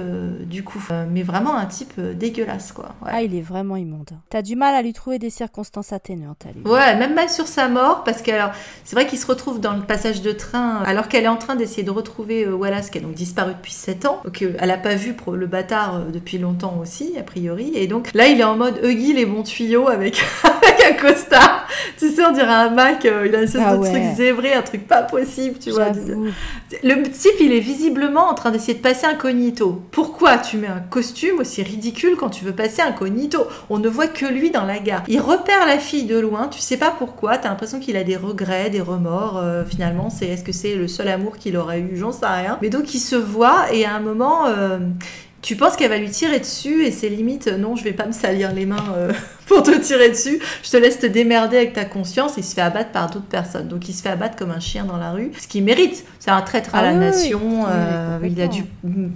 [0.45, 0.81] du coup.
[1.09, 2.95] mais vraiment un type dégueulasse, quoi.
[3.05, 4.11] Ah, il est vraiment immonde.
[4.29, 6.45] T'as du mal à lui trouver des circonstances atténuantes.
[6.65, 8.31] Ouais, même mal sur sa mort, parce que
[8.83, 11.55] c'est vrai qu'il se retrouve dans le passage de train, alors qu'elle est en train
[11.55, 14.77] d'essayer de retrouver euh, Wallace, qui a donc disparu depuis 7 ans, donc euh, n'a
[14.77, 18.43] pas vu le bâtard euh, depuis longtemps aussi, a priori, et donc là il est
[18.43, 21.67] en mode Huggy les bons tuyaux avec, avec un costard,
[21.97, 24.61] tu sais, on dirait un Mac, il a une espèce ah de truc zébré, un
[24.61, 25.91] truc pas possible, tu vois.
[26.83, 29.81] Le type, il est visiblement en train d'essayer de passer incognito.
[29.91, 33.45] Pourquoi tu mets un costume aussi ridicule quand tu veux passer incognito?
[33.69, 35.03] On ne voit que lui dans la gare.
[35.07, 38.17] Il repère la fille de loin, tu sais pas pourquoi, t'as l'impression qu'il a des
[38.17, 39.37] regrets, des remords.
[39.37, 42.57] Euh, finalement, c'est est-ce que c'est le seul amour qu'il aurait eu J'en sais rien.
[42.61, 44.79] Mais donc il se voit et à un moment, euh,
[45.41, 48.11] tu penses qu'elle va lui tirer dessus et c'est limite non, je vais pas me
[48.11, 48.93] salir les mains.
[48.95, 49.11] Euh,
[49.51, 50.39] pour te tirer dessus.
[50.63, 52.35] Je te laisse te démerder avec ta conscience.
[52.37, 53.67] il se fait abattre par d'autres personnes.
[53.67, 56.05] Donc il se fait abattre comme un chien dans la rue, ce qu'il mérite.
[56.19, 57.65] C'est un traître à ah la nation.
[57.67, 58.63] Euh, il a dû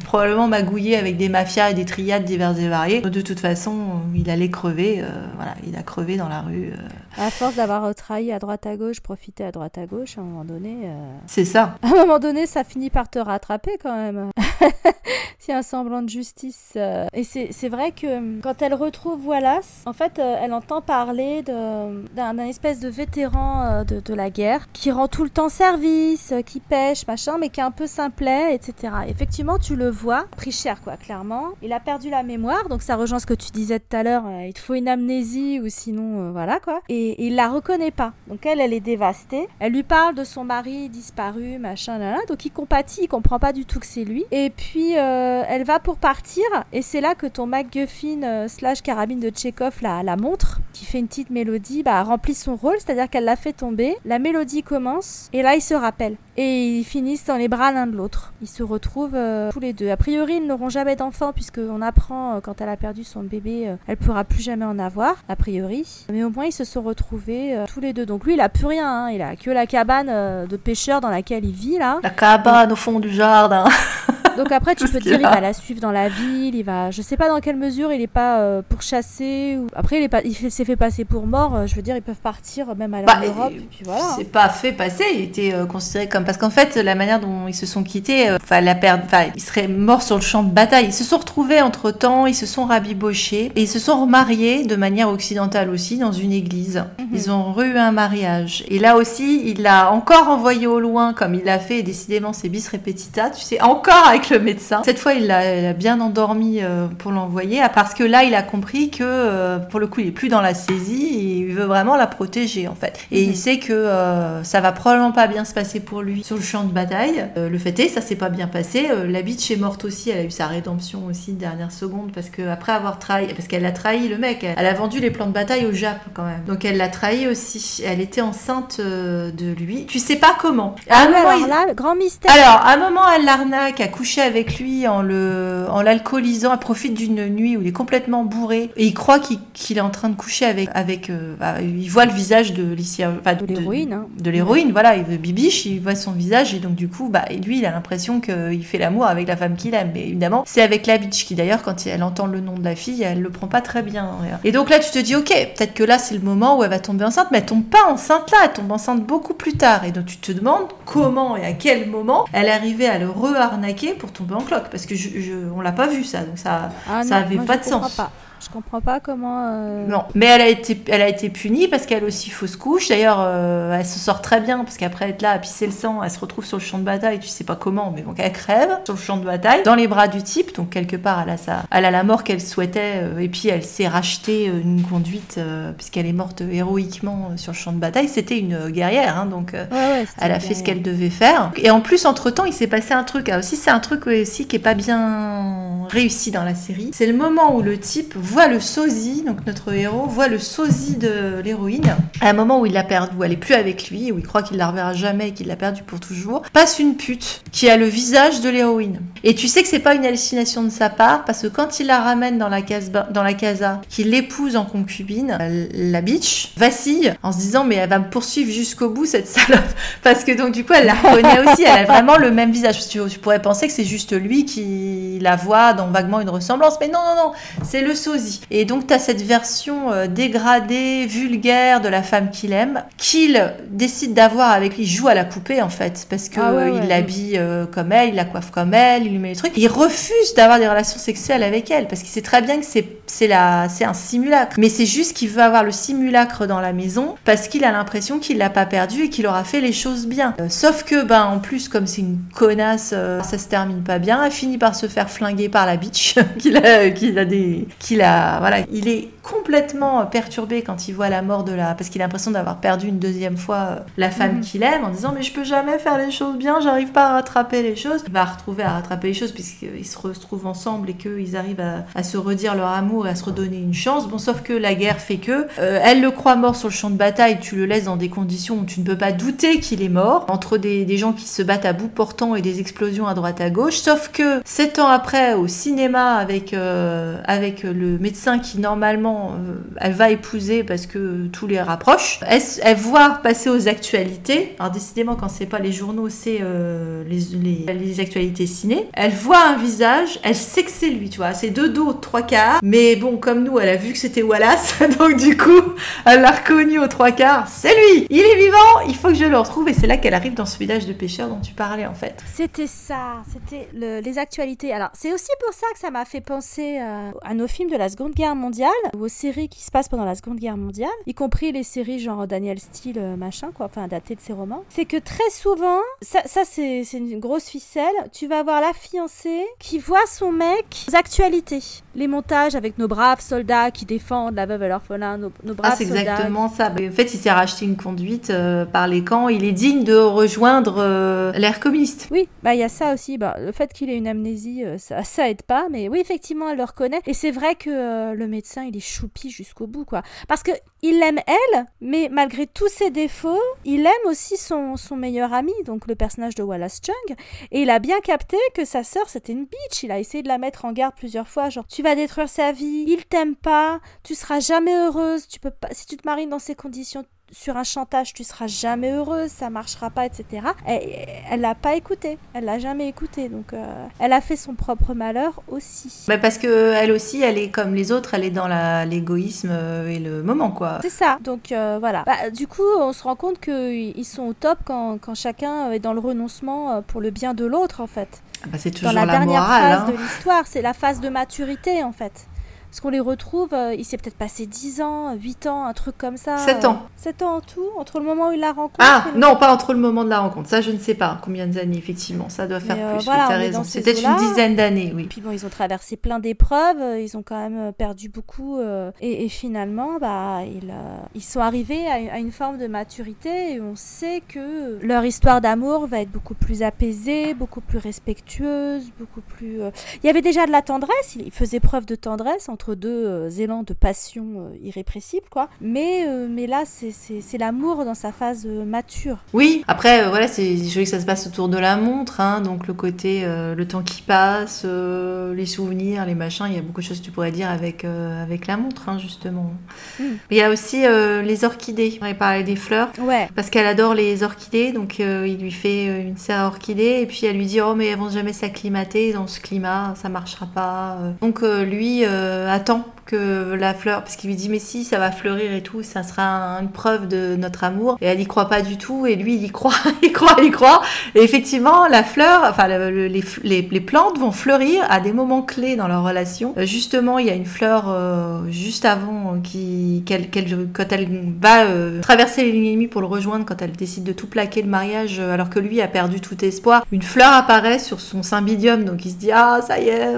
[0.03, 3.01] probablement magouiller avec des mafias et des triades diverses et variées.
[3.01, 5.01] De toute façon, il allait crever.
[5.01, 6.73] Euh, voilà, il a crevé dans la rue.
[7.17, 7.25] Euh.
[7.25, 10.23] À force d'avoir trahi à droite à gauche, profité à droite à gauche, à un
[10.23, 10.89] moment donné.
[11.27, 11.77] C'est ça.
[11.81, 14.29] À un moment donné, ça finit par te rattraper quand même.
[15.39, 16.77] S'il y a un semblant de justice.
[17.13, 22.37] Et c'est vrai que quand elle retrouve Wallace, en fait, euh, elle entend parler d'un
[22.39, 26.59] espèce de vétéran euh, de, la guerre qui rend tout le temps service, euh, qui
[26.59, 28.93] pêche, machin, mais qui est un peu simplet, etc.
[29.07, 31.49] Effectivement, tu le vois, pris cher, quoi, clairement.
[31.61, 34.23] Il a perdu la mémoire, donc ça rejoint ce que tu disais tout à l'heure.
[34.45, 36.81] il te faut une amnésie ou sinon, voilà, quoi.
[36.89, 38.13] Et, il la reconnaît pas.
[38.27, 39.47] Donc elle, elle est dévastée.
[39.59, 42.19] Elle lui parle de son mari disparu, machin, là, là.
[42.27, 44.25] Donc il compatit, il comprend pas du tout que c'est lui.
[44.31, 46.43] Et puis, elle va pour partir,
[46.73, 51.07] et c'est là que ton MacGuffin slash carabine de Tchekhov la, montre qui fait une
[51.07, 53.95] petite mélodie bah, remplit son rôle, c'est-à-dire qu'elle l'a fait tomber.
[54.05, 57.87] La mélodie commence et là ils se rappellent et ils finissent dans les bras l'un
[57.87, 58.33] de l'autre.
[58.41, 59.89] Ils se retrouvent euh, tous les deux.
[59.89, 63.69] A priori, ils n'auront jamais d'enfants puisqu'on apprend euh, quand elle a perdu son bébé,
[63.69, 66.05] euh, elle pourra plus jamais en avoir, a priori.
[66.11, 68.05] Mais au moins, ils se sont retrouvés tous les deux.
[68.05, 69.05] Donc lui, il a plus rien.
[69.05, 69.09] Hein.
[69.11, 71.99] Il a que la cabane de pêcheur dans laquelle il vit là.
[72.03, 73.65] La cabane au fond du jardin.
[74.37, 76.91] Donc après, tu peux dire, il va la suivre dans la ville, il va.
[76.91, 79.57] Je sais pas dans quelle mesure il est pas euh, pourchassé.
[79.59, 79.67] Ou...
[79.75, 80.21] Après, il est pas...
[80.23, 81.55] il s'est fait passer pour mort.
[81.55, 83.53] euh, Je veux dire, ils peuvent partir même à Bah, l'Europe.
[83.69, 84.01] puis voilà.
[84.17, 87.47] C'est pas fait passer, il était euh, considéré comme parce qu'en fait la manière dont
[87.47, 90.43] ils se sont quittés, euh, enfin la perte, enfin ils seraient morts sur le champ
[90.43, 90.85] de bataille.
[90.87, 94.63] Ils se sont retrouvés entre temps, ils se sont rabibochés et ils se sont remariés
[94.63, 96.83] de manière occidentale aussi dans une église.
[96.99, 97.07] Mhm.
[97.13, 101.33] Ils ont eu un mariage et là aussi il l'a encore envoyé au loin comme
[101.35, 101.79] il l'a fait.
[101.79, 104.81] Et décidément c'est bis repetita, tu sais encore avec le médecin.
[104.85, 108.89] Cette fois il l'a bien endormi euh, pour l'envoyer parce que là il a compris
[108.89, 111.95] que euh, pour le coup il est plus dans la saisie et il veut vraiment
[111.95, 112.99] la protéger en fait.
[113.11, 113.29] Et Mhm.
[113.31, 116.41] il sait que euh, ça va probablement pas bien se passer pour lui sur le
[116.41, 117.25] champ de bataille.
[117.37, 118.87] Euh, le fait est, ça s'est pas bien passé.
[118.91, 122.29] Euh, la bitch est morte aussi, elle a eu sa rédemption aussi dernière seconde parce
[122.29, 125.11] que après avoir trahi, parce qu'elle a trahi le mec, elle, elle a vendu les
[125.11, 126.43] plans de bataille au Jap quand même.
[126.47, 127.81] Donc elle l'a trahi aussi.
[127.85, 129.85] Elle était enceinte de lui.
[129.85, 130.75] Tu sais pas comment.
[130.89, 132.31] À un Ah moment, alors il- là, grand mystère.
[132.31, 133.87] alors, à un moment, elle l'arnaque, a
[134.21, 136.53] avec lui en le, en l'alcoolisant.
[136.53, 139.89] Elle profite d'une nuit où il est complètement bourré et il croit qu'il est en
[139.89, 141.09] train de coucher avec, avec.
[141.09, 144.07] euh, bah, il voit le visage de Licia, enfin, De l'héroïne, hein.
[144.19, 144.71] de l'héroïne.
[144.71, 147.59] Voilà, il veut bibiche, il voit son visage et donc du coup, bah, et lui,
[147.59, 149.91] il a l'impression qu'il fait l'amour avec la femme qu'il aime.
[149.93, 152.75] Mais évidemment, c'est avec la bitch qui d'ailleurs, quand elle entend le nom de la
[152.75, 154.09] fille, elle le prend pas très bien.
[154.43, 156.69] Et donc là, tu te dis, ok, peut-être que là, c'est le moment où elle
[156.69, 159.83] va tomber enceinte, mais elle tombe pas enceinte là, elle tombe enceinte beaucoup plus tard.
[159.85, 163.09] Et donc tu te demandes comment et à quel moment elle est arrivée à le
[163.09, 166.37] re-arnaquer pour tomber en cloque, parce que je, je- on l'a pas vu ça, donc
[166.37, 166.69] ça.
[166.89, 167.95] Ah ça non, avait moi, pas de sens.
[167.95, 168.11] Pas.
[168.45, 169.47] Je comprends pas comment.
[169.51, 172.89] euh, Non, mais elle a été, elle a été punie parce qu'elle aussi fausse couche.
[172.89, 176.01] D'ailleurs, euh, elle se sort très bien parce qu'après être là à pisser le sang,
[176.03, 177.19] elle se retrouve sur le champ de bataille.
[177.19, 179.87] Tu sais pas comment, mais donc elle crève sur le champ de bataille, dans les
[179.87, 180.55] bras du type.
[180.55, 183.01] Donc quelque part, elle a sa, elle a la mort qu'elle souhaitait.
[183.03, 185.39] euh, et puis elle s'est racheté euh, une conduite
[185.77, 188.07] puisqu'elle est morte héroïquement sur le champ de bataille.
[188.07, 189.51] C'était une guerrière, hein, donc.
[189.53, 191.51] Ouais, ouais, c'était elle a fait ce qu'elle devait faire.
[191.57, 193.29] Et en plus, entre-temps, il s'est passé un truc.
[193.29, 196.91] Ah, aussi, c'est un truc aussi qui est pas bien réussi dans la série.
[196.93, 200.97] C'est le moment où le type voit le sosie, donc notre héros, voit le sosie
[200.97, 201.95] de l'héroïne.
[202.19, 204.27] À un moment où il l'a perdu, où elle est plus avec lui, où il
[204.27, 207.69] croit qu'il la reverra jamais et qu'il l'a perdu pour toujours, passe une pute qui
[207.69, 208.99] a le visage de l'héroïne.
[209.23, 211.87] Et tu sais que c'est pas une hallucination de sa part, parce que quand il
[211.87, 216.51] la ramène dans la, casba- dans la casa, qu'il l'épouse en concubine, euh, la bitch
[216.57, 219.61] vacille en se disant mais elle va me poursuivre jusqu'au bout cette salope.
[220.03, 222.85] Parce que donc du coup elle la reconnaît aussi, elle a vraiment le même visage.
[222.89, 226.73] Tu, tu pourrais penser que c'est juste lui qui la voit dans vaguement une ressemblance,
[226.81, 227.31] mais non, non, non,
[227.63, 228.24] c'est le sosie.
[228.51, 233.53] Et donc tu as cette version euh, dégradée, vulgaire de la femme qu'il aime, qu'il
[233.69, 236.69] décide d'avoir avec lui, il joue à la poupée en fait, parce que Ah ouais,
[236.69, 236.79] ouais.
[236.81, 239.53] il l'habille euh, comme elle, il la coiffe comme elle, il lui met les trucs.
[239.55, 243.33] Il refuse d'avoir des relations sexuelles avec elle, parce qu'il sait très bien que c'est
[243.33, 244.55] un simulacre.
[244.57, 248.19] Mais c'est juste qu'il veut avoir le simulacre dans la maison parce qu'il a l'impression
[248.19, 250.33] qu'il l'a pas perdu et qu'il aura fait les choses bien.
[250.39, 254.23] Euh, sauf que ben en plus comme c'est une connasse, ça se termine pas bien.
[254.23, 258.01] Elle finit par se faire flinguer par la bitch qu'il a qu'il a des qu'il
[258.01, 262.01] a voilà, il est complètement perturbé quand il voit la mort de la parce qu'il
[262.01, 264.41] a l'impression d'avoir perdu une deuxième fois euh, la femme Mhm.
[264.41, 267.13] qu'il aime en disant mais je peux jamais faire les choses bien, j'arrive pas à
[267.13, 268.03] rattraper les choses.
[268.07, 271.85] Il va retrouver à rattraper les choses puisqu'ils se retrouvent ensemble et qu'ils arrivent à,
[271.97, 274.07] à se redire leur amour et à se redonner une chance.
[274.07, 276.89] Bon, sauf que la guerre fait que euh, elle le croit mort sur le champ
[276.89, 279.81] de bataille, tu le laisses dans des conditions où tu ne peux pas douter qu'il
[279.81, 283.07] est mort, entre des, des gens qui se battent à bout portant et des explosions
[283.07, 283.77] à droite à gauche.
[283.77, 289.55] Sauf que sept ans après, au cinéma, avec, euh, avec le médecin qui normalement euh,
[289.77, 294.55] elle va épouser parce que tout les rapproche, elle, voit passer aux actualités.
[294.59, 298.87] Alors décidément, quand c'est pas les journaux, c'est euh, les, actualités ciné.
[298.93, 301.33] Elle voit un visage, elle sait que c'est lui, tu vois.
[301.33, 302.59] C'est deux dos, trois quarts.
[302.63, 305.61] Mais bon, comme nous, elle a vu que c'était Wallace, donc du coup,
[306.05, 307.47] elle l'a reconnu aux trois quarts.
[307.47, 309.69] C'est lui, il est vivant, il faut que je le retrouve.
[309.69, 312.23] Et c'est là qu'elle arrive dans ce village de pêcheurs dont tu parlais en fait.
[312.33, 314.73] C'était ça, c'était le- les actualités.
[314.73, 317.77] Alors, c'est aussi pour ça que ça m'a fait penser euh, à nos films de
[317.77, 318.71] la Seconde Guerre mondiale,
[319.05, 322.25] aux séries qui se passent pendant la Seconde Guerre mondiale, y compris les séries genre
[322.25, 324.63] Daniel Steele, euh, machin, quoi, enfin, datées de ses romans.
[324.69, 329.45] C'est que très souvent, ça, ça c'est une grosse ficelle, tu vas avoir la fiancée
[329.59, 331.61] qui voit son mec aux actualités.
[331.93, 335.71] Les montages avec nos braves soldats qui défendent la veuve et l'orphelin, nos, nos braves
[335.73, 336.71] Ah, c'est exactement ça.
[336.71, 339.29] En fait, il s'est racheté une conduite euh, par les camps.
[339.29, 342.07] Il est digne de rejoindre euh, l'ère communiste.
[342.11, 343.17] Oui, bah il y a ça aussi.
[343.17, 345.67] Bah, le fait qu'il ait une amnésie, euh, ça, ça aide pas.
[345.69, 347.01] Mais oui, effectivement, elle le reconnaît.
[347.05, 350.01] Et c'est vrai que le médecin, il est choupi jusqu'au bout, quoi.
[350.27, 350.51] Parce que
[350.81, 355.53] il l'aime elle, mais malgré tous ses défauts, il aime aussi son, son meilleur ami,
[355.65, 357.17] donc le personnage de Wallace Chung.
[357.51, 359.83] Et il a bien capté que sa sœur, c'était une bitch.
[359.83, 362.51] Il a essayé de la mettre en garde plusieurs fois, genre tu vas détruire sa
[362.51, 366.27] vie, il t'aime pas, tu seras jamais heureuse, tu peux pas, si tu te maries
[366.27, 370.47] dans ces conditions, sur un chantage, tu seras jamais heureuse, ça marchera pas, etc.
[370.65, 374.93] elle l'a pas écouté, elle l'a jamais écouté, donc euh, elle a fait son propre
[374.93, 376.05] malheur aussi.
[376.07, 378.47] Bah parce que elle aussi, elle est comme les autres, elle est dans
[378.85, 380.79] l'égoïsme euh, et le moment, quoi.
[380.81, 381.17] C'est ça.
[381.21, 382.03] Donc euh, voilà.
[382.05, 385.79] Bah, du coup, on se rend compte qu'ils sont au top quand, quand, chacun est
[385.79, 388.21] dans le renoncement pour le bien de l'autre, en fait.
[388.43, 389.91] Ah bah, c'est toujours dans la, la dernière morale, phase hein.
[389.91, 392.27] de l'histoire, c'est la phase de maturité, en fait.
[392.75, 395.97] Parce qu'on les retrouve, euh, il s'est peut-être passé 10 ans, 8 ans, un truc
[395.97, 396.37] comme ça.
[396.39, 396.81] 7 ans.
[396.97, 398.75] 7 ans en tout, entre le moment où il la rencontre.
[398.79, 400.49] Ah, non, pas entre le moment de la rencontre.
[400.49, 402.27] Ça, je ne sais pas combien d'années, effectivement.
[402.27, 403.05] Ça doit faire Mais, euh, plus.
[403.05, 403.61] voilà, est raison.
[403.61, 405.05] peut-être une dizaine d'années, oui.
[405.09, 408.59] Puis bon, ils ont traversé plein d'épreuves, euh, ils ont quand même perdu beaucoup.
[408.99, 410.73] et, et finalement, bah, ils,
[411.15, 415.05] ils sont arrivés à, une- à une forme de maturité et on sait que leur
[415.05, 419.59] histoire d'amour va être beaucoup plus apaisée, beaucoup plus respectueuse, beaucoup plus.
[420.03, 423.29] Il y avait déjà de la tendresse, ils faisaient preuve de tendresse entre deux euh,
[423.29, 425.49] élans de passion euh, irrépressible, quoi.
[425.61, 429.17] Mais, euh, mais là, c'est- l'amour dans sa phase mature.
[429.33, 432.65] Oui, après, voilà, c'est joli que ça se passe autour de la montre, hein, donc
[432.65, 436.85] le côté, le temps qui passe, les souvenirs, les machins, il y a beaucoup de
[436.85, 439.51] choses que tu pourrais dire avec, avec la montre, hein, justement.
[439.99, 440.03] Mm.
[440.31, 440.83] Il y a aussi
[441.23, 442.89] les orchidées, on avait parlé des fleurs.
[443.01, 443.27] Ouais.
[443.35, 447.25] Parce qu'elle adore les orchidées, donc il lui fait une serre à orchidées, et puis
[447.25, 450.97] elle lui dit Oh, mais elles vont jamais s'acclimater dans ce climat, ça marchera pas.
[451.21, 455.11] Donc lui euh, attend que la fleur, parce qu'il lui dit Mais si, ça va
[455.11, 457.97] fleurir et tout, ça sera un- une preuve de notre amour.
[458.01, 459.73] Et elle y croit pas du tout, et lui il y croit,
[460.03, 460.81] il croit, il croit.
[461.13, 465.41] Et effectivement, la fleur, enfin le- le- les, les, plantes vont fleurir à des moments
[465.43, 466.53] clés dans leur relation.
[466.57, 471.07] Euh, justement, il y a une fleur euh, juste avant euh, qui, quand elle
[471.41, 471.65] va
[472.01, 475.19] traverser les lignes ennemies pour le rejoindre, quand elle décide de tout plaquer le mariage,
[475.19, 479.11] alors que lui a perdu tout espoir, une fleur apparaît sur son symbidium, donc il
[479.11, 480.13] se dit ah ça y est,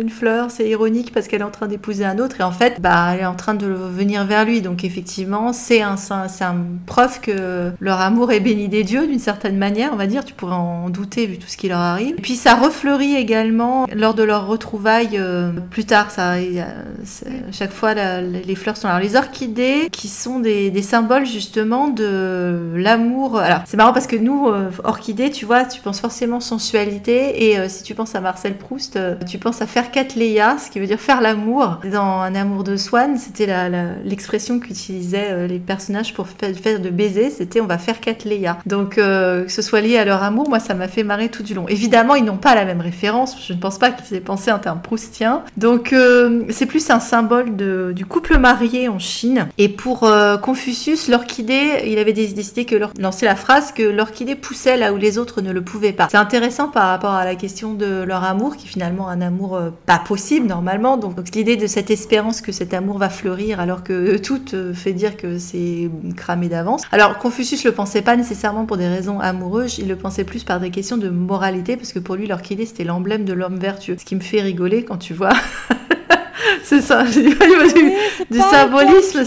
[0.00, 3.10] une fleur, c'est ironique parce qu'elle est en train d'épouser un et en fait, bah
[3.12, 6.56] elle est en train de venir vers lui, donc effectivement, c'est un, c'est un,
[6.86, 10.34] preuve que leur amour est béni des dieux d'une certaine manière, on va dire, tu
[10.34, 12.14] pourrais en douter vu tout ce qui leur arrive.
[12.18, 16.34] Et puis ça refleurit également lors de leur retrouvailles euh, plus tard, ça,
[17.52, 19.00] chaque fois les fleurs sont là.
[19.00, 23.38] Les orchidées qui sont des, symboles justement de l'amour.
[23.38, 27.58] Alors c'est marrant parce que nous, euh, orchidées, tu vois, tu penses forcément sensualité et
[27.58, 30.78] euh, si tu penses à Marcel Proust, euh, tu penses à faire Catleya, ce qui
[30.78, 31.80] veut dire faire l'amour.
[32.06, 33.46] Un amour de Swann, c'était
[34.04, 38.58] l'expression qu'utilisaient euh, les personnages pour faire, de baiser, c'était on va faire Catleya.
[38.66, 41.42] Donc euh, que ce soit lié à leur amour, moi ça m'a fait marrer tout
[41.42, 41.66] du long.
[41.68, 44.58] Évidemment, ils n'ont pas la même référence, je ne pense pas qu'ils aient pensé en
[44.58, 45.42] termes proustiens.
[45.56, 47.56] Donc euh, c'est plus un symbole
[47.94, 49.48] du couple marié en Chine.
[49.58, 54.36] Et pour euh, Confucius, l'orchidée, il avait dé- décidé que lancer la phrase que l'orchidée
[54.36, 56.08] poussait là où les autres ne le pouvaient pas.
[56.10, 59.58] C'est intéressant par rapport à la question de leur amour, qui est finalement un amour
[59.86, 60.96] pas possible normalement.
[60.96, 64.74] Donc, donc l'idée de cette espérance que cet amour va fleurir alors que tout euh,
[64.74, 66.82] fait dire que c'est cramé d'avance.
[66.92, 70.60] Alors Confucius le pensait pas nécessairement pour des raisons amoureuses, il le pensait plus par
[70.60, 73.96] des questions de moralité, parce que pour lui l'orchidée c'était l'emblème de l'homme vertueux.
[73.98, 75.32] Ce qui me fait rigoler quand tu vois.
[76.62, 77.30] c'est ça, j'ai du,
[78.30, 79.24] du symbolisme,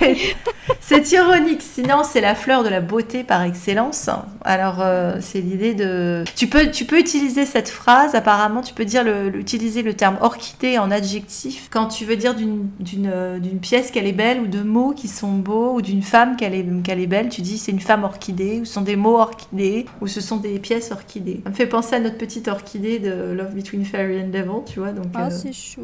[0.80, 4.10] c'est ironique, sinon c'est la fleur de la beauté par excellence.
[4.44, 6.24] Alors euh, c'est l'idée de.
[6.36, 8.14] Tu peux, tu peux utiliser cette phrase.
[8.14, 12.34] Apparemment, tu peux dire le, utiliser le terme orchidée en adjectif quand tu veux dire
[12.36, 16.36] euh, d'une pièce qu'elle est belle ou de mots qui sont beaux ou d'une femme
[16.36, 17.28] qu'elle est qu'elle est belle.
[17.28, 20.36] Tu dis c'est une femme orchidée ou ce sont des mots orchidés ou ce sont
[20.36, 21.40] des pièces orchidées.
[21.44, 24.80] Ça me fait penser à notre petite orchidée de Love Between Fairy and Devil, tu
[24.80, 24.92] vois.
[24.92, 25.83] Donc Ah, euh, c'est chou.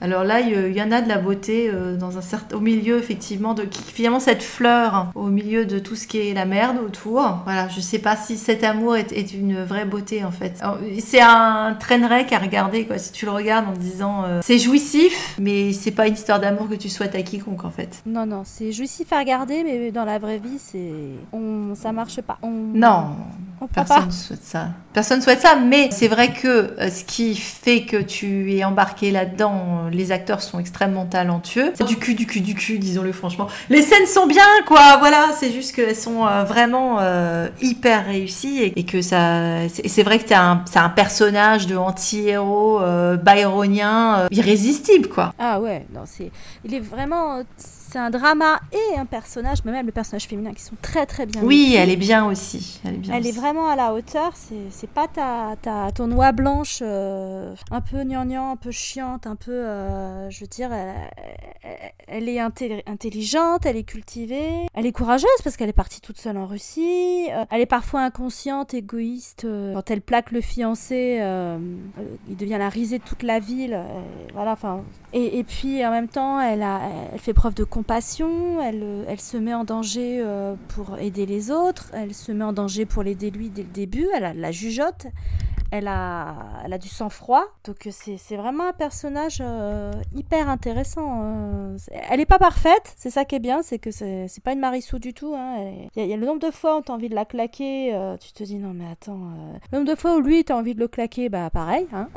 [0.00, 2.98] Alors là, il y- en a de la beauté euh, dans un certain, au milieu
[2.98, 6.76] effectivement de finalement cette fleur hein, au milieu de tout ce qui est la merde
[6.84, 7.38] autour.
[7.44, 10.60] Voilà, je sais pas si cet amour est, est une vraie beauté en fait.
[11.00, 12.98] C'est un train wreck à regarder quoi.
[12.98, 16.38] Si tu le regardes en te disant euh, c'est jouissif, mais c'est pas une histoire
[16.40, 18.02] d'amour que tu souhaites à quiconque en fait.
[18.06, 20.92] Non, non, c'est jouissif à regarder, mais dans la vraie vie, c'est.
[21.32, 21.74] On...
[21.74, 22.38] Ça marche pas.
[22.42, 22.50] On...
[22.50, 23.06] Non,
[23.66, 24.06] Personne pas.
[24.06, 24.68] ne souhaite ça.
[24.92, 28.64] Personne ne souhaite ça, mais c'est vrai que euh, ce qui fait que tu es
[28.64, 31.72] embarqué là-dedans, euh, les acteurs sont extrêmement talentueux.
[31.74, 33.48] C'est du cul, du cul, du cul, disons-le franchement.
[33.68, 38.62] Les scènes sont bien, quoi, voilà, c'est juste qu'elles sont euh, vraiment euh, hyper réussies
[38.62, 39.68] et, et que ça.
[39.68, 45.32] C'est vrai que c'est un, personnage de anti-héros euh, byronien euh, irrésistible, quoi.
[45.38, 46.30] Ah ouais, non, c'est.
[46.64, 47.42] Il est vraiment.
[47.90, 51.24] C'est un drama et un personnage, mais même le personnage féminin qui sont très très
[51.24, 51.40] bien.
[51.42, 52.82] Oui, elle est bien aussi.
[52.84, 53.38] Elle est bien Elle est aussi.
[53.38, 58.50] vraiment à la hauteur, c'est pas ta, ta, ton noix blanche euh, un peu gnangnan,
[58.52, 60.70] un peu chiante, un peu, euh, je veux dire,
[62.06, 66.36] elle, est intelligente, elle est cultivée, elle est courageuse parce qu'elle est partie toute seule
[66.36, 71.22] en Russie, euh, elle est parfois inconsciente, égoïste, quand elle plaque le fiancé,
[72.28, 73.80] il devient la risée de toute la ville,
[74.34, 74.82] voilà, enfin,
[75.14, 76.82] et, et puis en même temps, elle, a,
[77.14, 80.20] elle fait preuve de compassion, elle, elle se met en danger
[80.70, 84.08] pour aider les autres, elle se met en danger pour l'aider lui dès le début,
[84.16, 85.06] elle a la jugeote,
[85.70, 86.34] elle a,
[86.64, 87.44] elle a du sang-froid.
[87.64, 91.22] Donc c'est vraiment un personnage euh, hyper intéressant.
[91.24, 91.76] Euh.
[92.10, 94.98] Elle n'est pas parfaite, c'est ça qui est bien, c'est que c'est pas une Marissou
[94.98, 95.34] du tout.
[95.36, 95.88] Hein.
[95.96, 98.16] Il y, a le nombre de fois où tu as envie de la claquer, euh,
[98.16, 99.30] tu te dis non mais attends.
[99.70, 101.86] Le nombre de fois où lui tu as envie de le claquer, bah pareil.
[101.92, 102.08] Hein.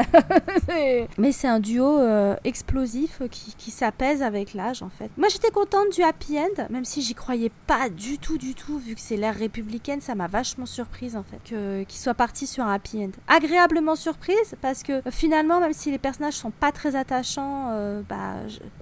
[1.18, 2.00] mais c'est un duo
[2.44, 5.10] explosif qui, qui s'apaise avec l'âge en fait.
[5.18, 8.80] Moi j'étais contente du happy end, même si j'y croyais pas du tout du tout,
[8.80, 12.64] vu que c'est l'ère républicaine, ça m'a vachement surprise en fait, qu'il soit parti sur
[12.64, 13.12] un happy end
[13.42, 18.02] agréablement surprise parce que euh, finalement, même si les personnages sont pas très attachants, euh,
[18.08, 18.36] bah,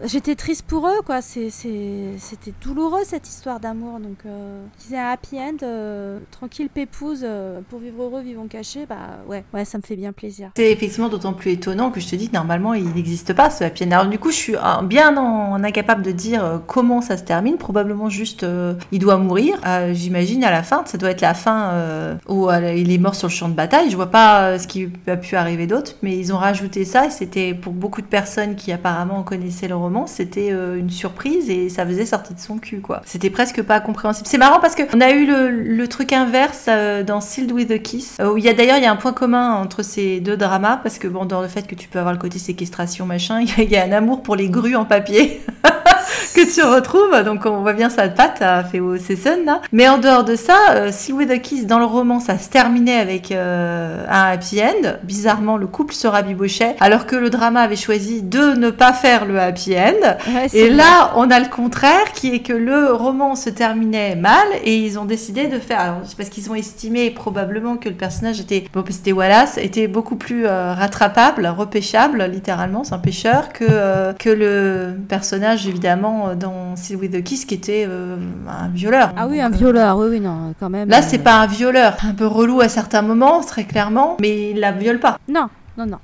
[0.04, 1.22] j'étais triste pour eux, quoi.
[1.22, 4.00] C'était douloureux cette histoire d'amour.
[4.00, 7.26] Donc, euh, qu'ils aient un happy end, euh, tranquille, pépouse,
[7.70, 8.96] pour vivre heureux, vivons cachés, bah
[9.28, 10.52] ouais, ouais, ça me fait bien plaisir.
[10.56, 13.86] C'est effectivement d'autant plus étonnant que je te dis normalement il n'existe pas ce happy
[13.86, 13.92] end.
[13.92, 17.58] Alors, du coup, je suis bien en, incapable de dire comment ça se termine.
[17.58, 18.46] Probablement juste
[18.92, 19.60] il doit mourir.
[19.92, 23.34] J'imagine à la fin, ça doit être la fin où il est mort sur le
[23.34, 23.90] champ de bataille.
[23.90, 27.10] Je vois pas ce qui a pu arriver d'autre, mais ils ont rajouté ça et
[27.10, 31.70] c'était pour beaucoup de personnes qui apparemment connaissaient le roman, c'était euh, une surprise et
[31.70, 33.02] ça faisait sortir de son cul quoi.
[33.06, 34.28] C'était presque pas compréhensible.
[34.28, 38.18] C'est marrant parce qu'on a eu le, truc inverse euh, dans Sealed with a Kiss,
[38.20, 40.38] euh, où il y a d'ailleurs il y a un point commun entre ces deux
[40.38, 43.42] dramas parce que bon dans le fait que tu peux avoir le côté séquestration machin,
[43.58, 45.42] il y, a un amour pour les grues en papier.
[46.36, 47.24] que tu retrouves.
[47.24, 49.62] Donc on voit bien sa patte à Féo Sesson là.
[49.72, 52.98] Mais en dehors de ça, euh, with a Kiss dans le roman, ça se terminait
[52.98, 54.94] avec euh, un happy end.
[55.04, 59.26] Bizarrement, le couple se rabibochait, alors que le drama avait choisi de ne pas faire
[59.26, 60.18] le happy end.
[60.54, 64.78] et là, on a le contraire, qui est que le roman se terminait mal et
[64.78, 65.80] ils ont décidé de faire.
[65.80, 70.16] Alors, parce qu'ils ont estimé probablement que le personnage était, bon, c'était Wallace, était beaucoup
[70.16, 76.76] plus euh, rattrapable, repêchable, littéralement, c'est un pêcheur, que euh, que le personnage évidemment dans
[76.76, 78.18] Seal with the Kiss qui était euh,
[78.48, 79.14] un violeur.
[79.18, 80.90] Ah oui, un violeur, oui, oui, non, quand même.
[80.90, 84.60] Là, c'est pas un violeur, un peu relou à certains moments, très clairement, mais il
[84.60, 85.18] la viole pas.
[85.28, 85.48] Non,
[85.78, 85.98] non, non.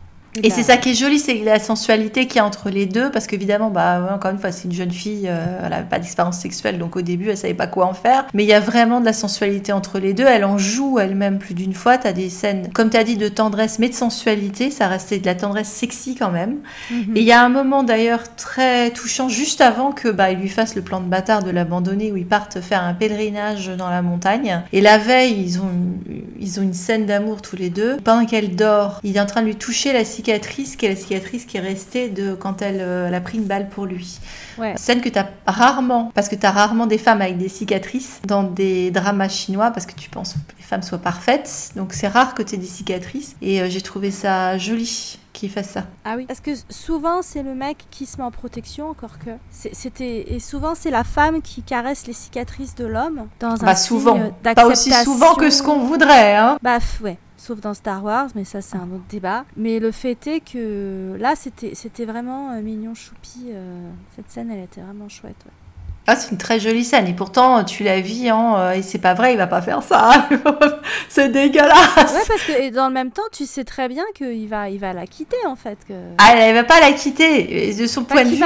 [0.44, 3.12] Et c'est ça qui est joli, c'est la sensualité qu'il y a entre les deux,
[3.12, 6.38] parce qu'évidemment, bah, encore une fois, c'est une jeune fille, euh, elle n'avait pas d'expérience
[6.38, 8.26] sexuelle, donc au début, elle savait pas quoi en faire.
[8.34, 10.26] Mais il y a vraiment de la sensualité entre les deux.
[10.26, 11.98] Elle en joue elle-même plus d'une fois.
[11.98, 14.72] Tu as des scènes, comme tu as dit, de tendresse, mais de sensualité.
[14.72, 16.58] Ça restait de la tendresse sexy quand même.
[16.92, 17.16] Mhm.
[17.16, 20.50] Et il y a un moment d'ailleurs très touchant, juste avant que bah, il lui
[20.50, 24.02] fasse le plan de bâtard de l'abandonner, où ils partent faire un pèlerinage dans la
[24.02, 24.62] montagne.
[24.74, 25.72] Et la veille, ils ont,
[26.40, 27.98] ils ont une scène d'amour tous les deux.
[28.04, 30.90] Pendant qu'elle dort, il est en train de lui toucher la cicatrice cicatrice qui est
[30.90, 34.20] la cicatrice qui est restée de quand elle, euh, a pris une balle pour lui.
[34.58, 34.74] Ouais.
[34.76, 38.22] Scène que tu as rarement, parce que tu as rarement des femmes avec des cicatrices
[38.26, 41.72] dans des dramas chinois, parce que tu penses que les femmes soient parfaites.
[41.76, 43.36] Donc c'est rare que tu aies des cicatrices.
[43.42, 45.84] Et euh, j'ai trouvé ça joli qu'il fasse ça.
[46.06, 49.32] Ah oui, parce que souvent c'est le mec qui se met en protection, encore que.
[49.52, 53.76] C'était et souvent c'est la femme qui caresse les cicatrices de l'homme dans un bah,
[53.76, 54.32] souvent.
[54.42, 56.58] Pas aussi souvent que ce qu'on voudrait, hein.
[56.64, 59.46] Bah ouais sauf dans Star Wars, mais ça c'est un autre débat.
[59.56, 63.48] Mais le fait est que là c'était c'était vraiment euh, mignon choupi.
[63.50, 65.46] Euh, cette scène elle était vraiment chouette.
[66.08, 67.08] Ah, c'est une très jolie scène.
[67.08, 68.60] Et pourtant, tu la vis en.
[68.60, 70.28] Euh, et c'est pas vrai, il va pas faire ça.
[71.10, 72.14] c'est dégueulasse.
[72.14, 74.94] Ouais, parce que dans le même temps, tu sais très bien qu'il va, il va
[74.94, 75.80] la quitter, en fait.
[75.88, 75.94] Que...
[76.20, 77.74] Ah, elle va pas la quitter.
[77.74, 78.44] De son point de vue.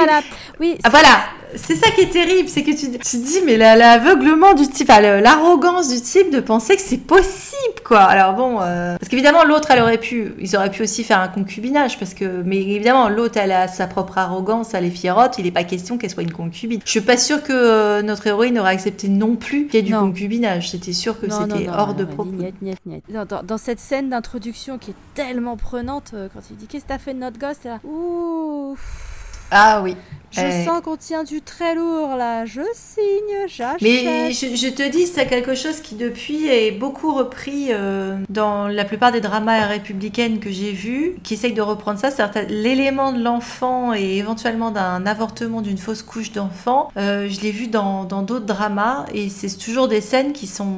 [0.58, 0.78] Oui.
[0.84, 1.18] Ah, voilà
[1.56, 5.88] c'est ça qui est terrible, c'est que tu, te dis, mais l'aveuglement du type, l'arrogance
[5.88, 8.00] du type de penser que c'est possible, quoi.
[8.00, 11.28] Alors bon, euh, parce qu'évidemment, l'autre, elle aurait pu, ils auraient pu aussi faire un
[11.28, 15.44] concubinage, parce que, mais évidemment, l'autre, elle a sa propre arrogance, elle est fierotte, il
[15.44, 16.80] n'est pas question qu'elle soit une concubine.
[16.84, 19.86] Je suis pas sûre que euh, notre héroïne aurait accepté non plus qu'il y ait
[19.86, 20.70] du concubinage.
[20.70, 22.30] C'était sûr que c'était hors de propos.
[23.08, 26.88] Dans, dans, cette scène d'introduction qui est tellement prenante, euh, quand il dit qu'est-ce que
[26.88, 28.76] t'as fait de notre gosse, là, ouh.
[29.50, 29.96] Ah oui.
[30.30, 30.64] Je eh.
[30.64, 32.44] sens qu'on tient du très lourd là.
[32.46, 33.82] Je signe, j'achète.
[33.82, 38.84] Mais je, te dis, c'est quelque chose qui depuis est beaucoup repris euh, dans la
[38.84, 42.10] plupart des dramas républicaines que j'ai vus, qui essayent de reprendre ça.
[42.48, 47.66] L'élément de l'enfant et éventuellement d'un avortement d'une fausse couche d'enfant, euh, je l'ai vu
[47.66, 50.76] dans d'autres dramas et c'est toujours des scènes qui sont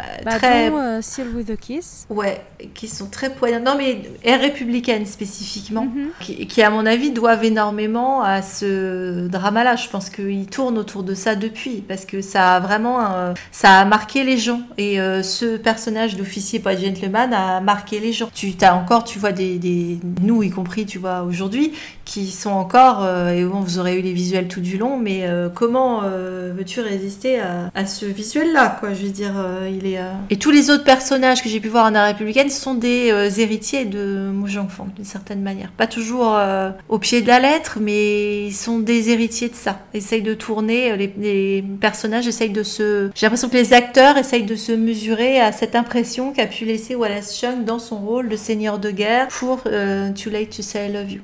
[0.00, 0.70] euh, bah, très.
[0.70, 2.06] Dont, Seal with a Kiss.
[2.10, 2.40] Ouais,
[2.74, 3.64] qui sont très poignantes.
[3.64, 4.02] Non, mais
[4.36, 6.10] républicaine spécifiquement, mhm.
[6.20, 9.76] qui, qui, à mon avis doivent énormément à ce drama-là.
[9.76, 13.80] Je pense qu'il tourne autour de ça depuis, parce que ça a vraiment, euh, ça
[13.80, 14.62] a marqué les gens.
[14.76, 18.30] Et euh, ce personnage d'officier pas gentleman a marqué les gens.
[18.34, 21.72] Tu as encore, tu vois des, nous y compris, tu vois aujourd'hui,
[22.08, 25.28] qui sont encore, euh, et bon, vous aurez eu les visuels tout du long, mais
[25.54, 28.94] comment veux-tu résister à, ce visuel-là, quoi?
[28.94, 29.34] Je veux dire,
[29.70, 32.50] il est, euh, Et tous les autres personnages que j'ai pu voir en art républicaine
[32.50, 35.70] sont des euh, héritiers de Mo Fong, d'une certaine manière.
[35.76, 39.80] Pas toujours euh, au pied de la lettre, mais ils sont des héritiers de ça.
[39.94, 43.10] Ils essayent de tourner, les personnages essayent de se...
[43.14, 46.94] J'ai l'impression que les acteurs essayent de se mesurer à cette impression qu'a pu laisser
[46.94, 50.92] Wallace Chung dans son rôle de seigneur de guerre pour Too Late to Say I
[50.92, 51.20] Love You.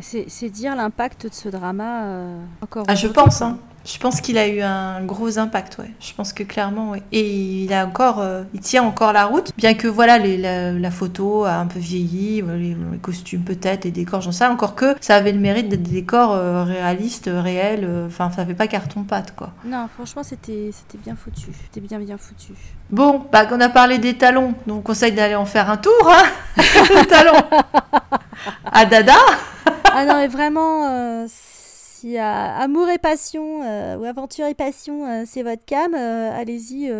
[0.00, 2.04] C'est dire l'impact de ce drama
[2.62, 2.84] encore.
[2.88, 3.58] Ah, je pense, hein.
[3.84, 5.90] Je pense qu'il a eu un gros impact, ouais.
[6.00, 7.02] Je pense que clairement, ouais.
[7.12, 10.90] Et il a encore, euh, il tient encore la route, bien que voilà, les, la,
[10.90, 14.44] photo a un peu vieilli, euh, les, costumes peut-être, les décors, j'en sais.
[14.44, 17.88] Encore que ça avait le mérite d'être des décors euh, réalistes, réels.
[18.06, 19.52] Enfin, ça fait pas carton pâte, quoi.
[19.64, 21.50] Non, franchement, c'était, c'était bien foutu.
[21.64, 22.52] C'était bien, bien foutu.
[22.90, 26.06] Bon, bah, on a parlé des talons, donc on conseille d'aller en faire un tour,
[26.06, 26.62] hein.
[27.08, 27.40] talons.
[28.70, 29.14] à Dada.
[29.92, 31.26] Ah non, mais vraiment
[32.00, 36.90] si amour et passion euh, ou aventure et passion, euh, c'est votre cam, euh, allez-y.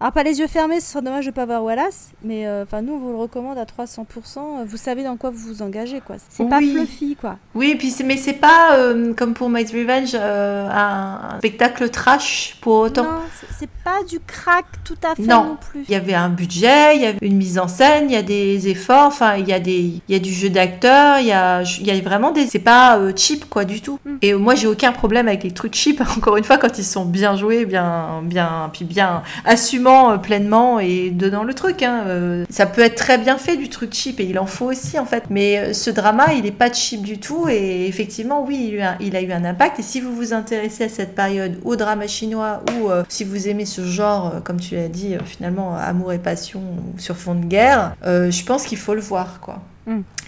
[0.00, 2.94] Alors pas les yeux fermés, ce serait dommage de pas voir Wallace, mais enfin nous
[2.94, 4.64] on vous le recommande à 300%.
[4.66, 6.16] Vous savez dans quoi vous vous engagez quoi.
[6.28, 7.36] C'est pas fluffy quoi.
[7.54, 8.76] Oui, puis mais c'est pas
[9.16, 13.04] comme pour Might Revenge un, spectacle trash pour autant.
[13.04, 13.18] Non,
[13.58, 15.84] c'est pas du crack tout à fait non, plus.
[15.88, 18.22] Il y avait un budget, il y avait une mise en scène, il y a
[18.22, 21.32] des efforts, enfin il y a des, il y a du jeu d'acteur, il y
[21.32, 23.98] a, il y a vraiment des, c'est pas cheap quoi du tout.
[24.04, 24.16] Mm.
[24.22, 27.04] Et moi j'ai aucun problème avec les trucs cheap, encore une fois, quand ils sont
[27.04, 31.82] bien joués, bien, bien, puis bien assumant euh, pleinement et donnant le truc.
[31.82, 34.66] Hein, euh, ça peut être très bien fait du truc cheap et il en faut
[34.66, 35.24] aussi en fait.
[35.30, 38.96] Mais euh, ce drama, il n'est pas cheap du tout et effectivement, oui, il a,
[39.00, 39.78] il a, eu un impact.
[39.78, 43.66] Et si vous vous intéressez à cette période au drama chinois ou si vous aimez
[43.66, 46.62] ce genre, comme tu l'as dit, finalement, amour et passion
[46.96, 49.60] sur fond de guerre, je pense qu'il faut le voir, quoi.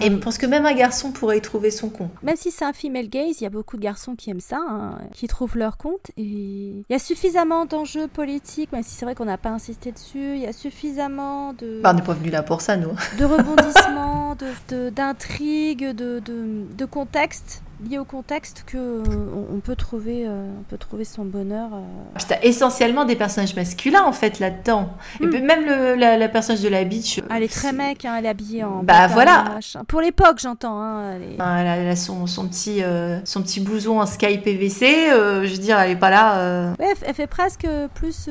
[0.01, 2.11] Et je pense que même un garçon pourrait y trouver son compte.
[2.23, 4.59] Même si c'est un female gaze, il y a beaucoup de garçons qui aiment ça,
[4.59, 6.11] hein, qui trouvent leur compte.
[6.16, 9.93] Et il y a suffisamment d'enjeux politiques, même si c'est vrai qu'on n'a pas insisté
[9.93, 10.35] dessus.
[10.35, 11.81] Il y a suffisamment de.
[11.82, 12.93] Bah, on n'est pas venu là pour ça, nous.
[13.19, 14.37] De rebondissements,
[14.95, 19.02] d'intrigues, de, de, de, contexte lié au contexte que euh,
[19.52, 22.35] on, peut trouver euh, on peut trouver son bonheur euh...
[22.43, 24.90] essentiellement des personnages masculins en fait là-dedans.
[25.20, 25.31] Et hmm.
[25.31, 28.28] puis même le, la, personnage de la bitch elle est très mec hein, elle est
[28.28, 29.59] habillée en bah voilà.
[29.89, 34.07] pour l'époque j'entends hein, elle, elle, a, son, son petit euh, son petit blouson en
[34.07, 38.28] sky PVC je veux dire elle est pas là ouais, elle, fait presque plus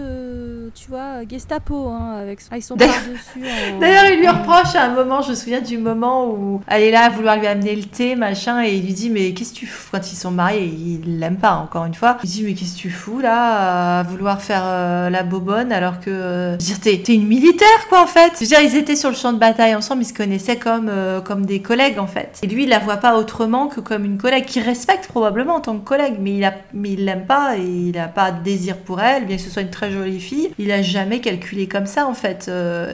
[0.75, 2.89] tu vois Gestapo hein, avec, avec son dessus
[3.79, 6.91] d'ailleurs il lui reproche à un moment je me souviens du moment où elle est
[6.91, 9.59] là à vouloir lui amener le thé machin et il lui dit mais qu'est-ce que
[9.59, 12.17] tu fous Quand ils sont mariés, il l'aime pas, encore une fois.
[12.23, 15.99] Il dit, mais qu'est-ce que tu fous là, à vouloir faire euh, la bobonne alors
[16.01, 16.09] que.
[16.09, 18.33] Euh, je veux dire, t'es une militaire, quoi, en fait.
[18.35, 20.89] Je veux dire, ils étaient sur le champ de bataille ensemble, ils se connaissaient comme,
[20.89, 22.37] euh, comme des collègues, en fait.
[22.43, 25.61] Et lui, il la voit pas autrement que comme une collègue qui respecte probablement en
[25.61, 28.43] tant que collègue, mais il, a, mais il l'aime pas et il a pas de
[28.43, 30.51] désir pour elle, bien que ce soit une très jolie fille.
[30.59, 32.51] Il a jamais calculé comme ça, en fait.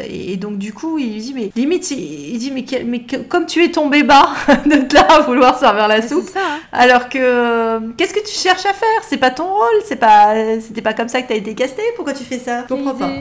[0.07, 3.63] Et, donc, du coup, il lui dit, mais limite, il, dit, mais, mais comme tu
[3.63, 4.29] es tombé bas
[4.65, 6.59] de là à vouloir servir la soupe, Hein.
[6.71, 9.01] Alors que euh, qu'est-ce que tu cherches à faire?
[9.07, 11.81] C'est pas ton rôle, c'est pas c'était pas comme ça que t'as été casté.
[11.95, 12.63] Pourquoi tu fais ça?
[12.63, 13.11] Je comprends pas.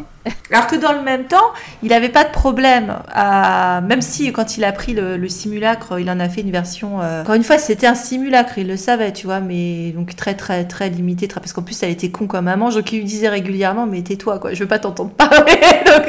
[0.51, 4.57] Alors que dans le même temps, il avait pas de problème à même si quand
[4.57, 7.01] il a pris le, simulacre, il en a fait une version.
[7.01, 10.35] Euh, encore une fois, c'était un simulacre, il le savait, tu vois, mais donc très
[10.35, 11.41] très très limité, très...
[11.41, 12.70] parce qu'en plus elle était con comme maman.
[12.70, 15.61] Je lui disais régulièrement, mais tais-toi quoi, je veux pas t'entendre parler.
[15.86, 16.07] donc,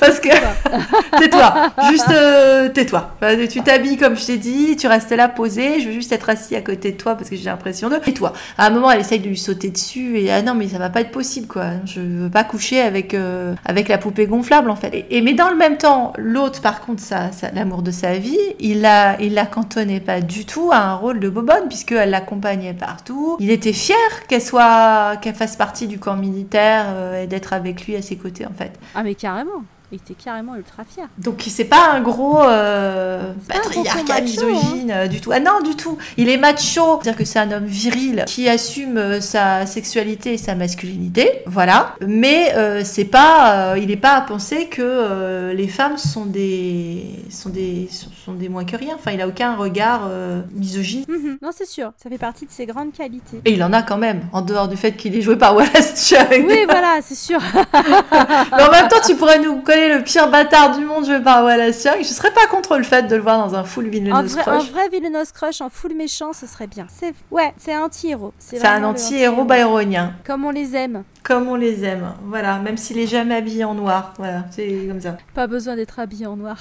[0.00, 0.28] parce que
[1.18, 1.54] tais-toi,
[1.90, 3.16] juste euh, tais-toi.
[3.50, 5.80] Tu t'habilles comme je t'ai dit, tu restes là posé.
[5.80, 7.98] Je veux juste être assis à côté de toi parce que j'ai l'impression de.
[8.06, 10.68] Et toi, à un moment, elle essaye de lui sauter dessus et ah non, mais
[10.68, 11.66] ça va pas être possible quoi.
[11.84, 15.06] Je veux pas coucher avec euh, avec la poupée gonflable en fait.
[15.10, 18.80] Et, mais dans le même temps, l'autre, par contre, ça, l'amour de sa vie, il
[18.80, 23.36] la il la cantonnait pas du tout à un rôle de bobonne puisqu'elle l'accompagnait partout.
[23.40, 23.96] Il était fier
[24.28, 28.16] qu'elle soit qu'elle fasse partie du corps militaire euh, et d'être avec lui à ses
[28.16, 28.72] côtés en fait.
[28.94, 29.62] Ah mais carrément.
[29.90, 31.08] Il était carrément ultra fier.
[31.16, 35.06] Donc c'est pas un gros euh, patriarcat misogyne hein.
[35.08, 35.30] du tout.
[35.32, 35.96] Ah non, du tout.
[36.18, 37.00] Il est macho.
[37.00, 41.42] C'est-à-dire que c'est un homme viril qui assume euh, sa sexualité et sa masculinité.
[41.46, 41.94] Voilà.
[42.06, 47.04] Mais euh, c'est pas, euh, il n'est pas à penser que les femmes sont des,
[47.30, 47.88] sont des,
[48.24, 48.94] sont, des moins que rien.
[48.94, 50.10] Enfin, il a aucun regard
[50.54, 51.04] misogyne.
[51.08, 51.38] Mhm.
[51.40, 51.92] Non, c'est sûr.
[52.02, 53.40] Ça fait partie de ses grandes qualités.
[53.46, 56.06] Et il en a quand même, en dehors du fait qu'il est joué par Wallace
[56.08, 56.46] Chung.
[56.46, 57.40] Oui, voilà, c'est sûr.
[57.72, 61.44] mais en même temps, tu pourrais nous connaître le pire bâtard du monde joué par
[61.44, 64.36] Wallace Young, je serais pas contre le fait de le voir dans un full villainous
[64.36, 64.48] crush.
[64.48, 66.86] Un vrai villainous crush en full méchant, ce serait bien.
[66.88, 68.32] C'est ouais, c'est un anti-héros.
[68.38, 70.14] C'est un anti-héros byronien.
[70.26, 71.04] Comme on les aime.
[71.22, 72.14] Comme on les aime.
[72.24, 74.14] Voilà, même s'il est jamais habillé en noir.
[74.18, 75.16] Voilà, c'est comme ça.
[75.34, 76.58] Pas besoin d'être habillé en noir.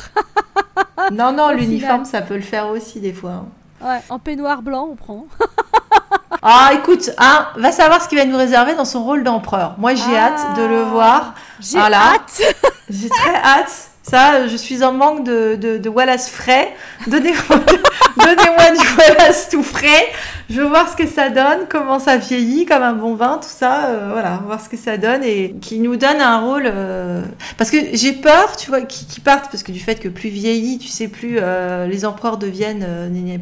[1.11, 3.45] non, non, l'uniforme, ça peut le faire aussi des fois.
[3.81, 5.27] Ouais, en peignoir blanc, on prend.
[6.41, 9.75] ah, écoute, hein, va savoir ce qu'il va nous réserver dans son rôle d'empereur.
[9.77, 10.27] Moi, j'ai Ah.
[10.27, 11.33] hâte de le voir.
[11.59, 11.97] J'ai Voilà.
[12.13, 12.41] hâte.
[12.89, 13.71] J'ai très hâte.
[14.01, 16.73] Ça, je suis en manque de, de, de Wallace frais.
[17.07, 17.57] Donnez-moi
[18.17, 20.07] donnez-moi du Wallace tout frais.
[20.49, 23.49] Je veux voir ce que ça donne, comment ça vieillit, comme un bon vin, tout
[23.49, 23.87] ça.
[23.87, 26.63] euh, voilà, voir ce que ça donne et qui nous donne un rôle.
[26.65, 27.21] euh,
[27.57, 30.29] Parce que j'ai peur, tu vois, qu'ils qu'ils partent, parce que du fait que plus
[30.29, 32.85] vieillit, tu sais, plus euh, les empereurs deviennent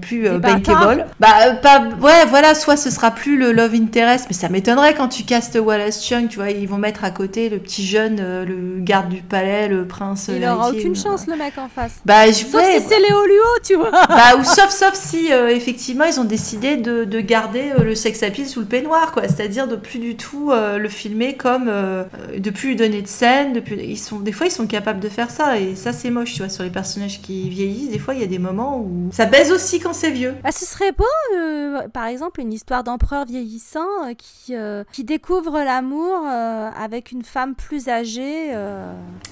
[0.02, 1.06] plus bankable.
[1.20, 1.28] Bah,
[1.62, 1.84] pas.
[2.02, 5.60] Ouais, voilà, soit ce sera plus le love interest, mais ça m'étonnerait quand tu castes
[5.64, 9.22] Wallace Chung, tu vois, ils vont mettre à côté le petit jeune, le garde du
[9.22, 10.30] palais, le prince.
[10.36, 11.94] Il aura héritier, aucune chance, le mec en face.
[12.06, 13.92] Bah, je Sauf ouais, si c'est Léo Luo, tu vois.
[13.92, 18.24] bah, ou sauf, sauf si effectivement ils ont décidé de, de garder euh, le sex
[18.24, 19.24] appeal sous le peignoir, quoi.
[19.24, 22.06] C'est-à-dire de plus du tout euh, le filmer comme euh,
[22.38, 23.52] de plus lui donner de scène.
[23.52, 23.76] De plus...
[23.82, 26.40] Ils sont, des fois, ils sont capables de faire ça et ça, c'est moche, tu
[26.40, 27.92] vois, sur les personnages qui vieillissent.
[27.92, 30.36] Des fois, il y a des moments où ça baise aussi quand c'est vieux.
[30.44, 31.04] Bah, ce serait beau,
[31.36, 34.54] euh, par exemple, une histoire d'empereur vieillissant qui,
[34.92, 38.54] qui découvre l'amour avec une femme plus âgée.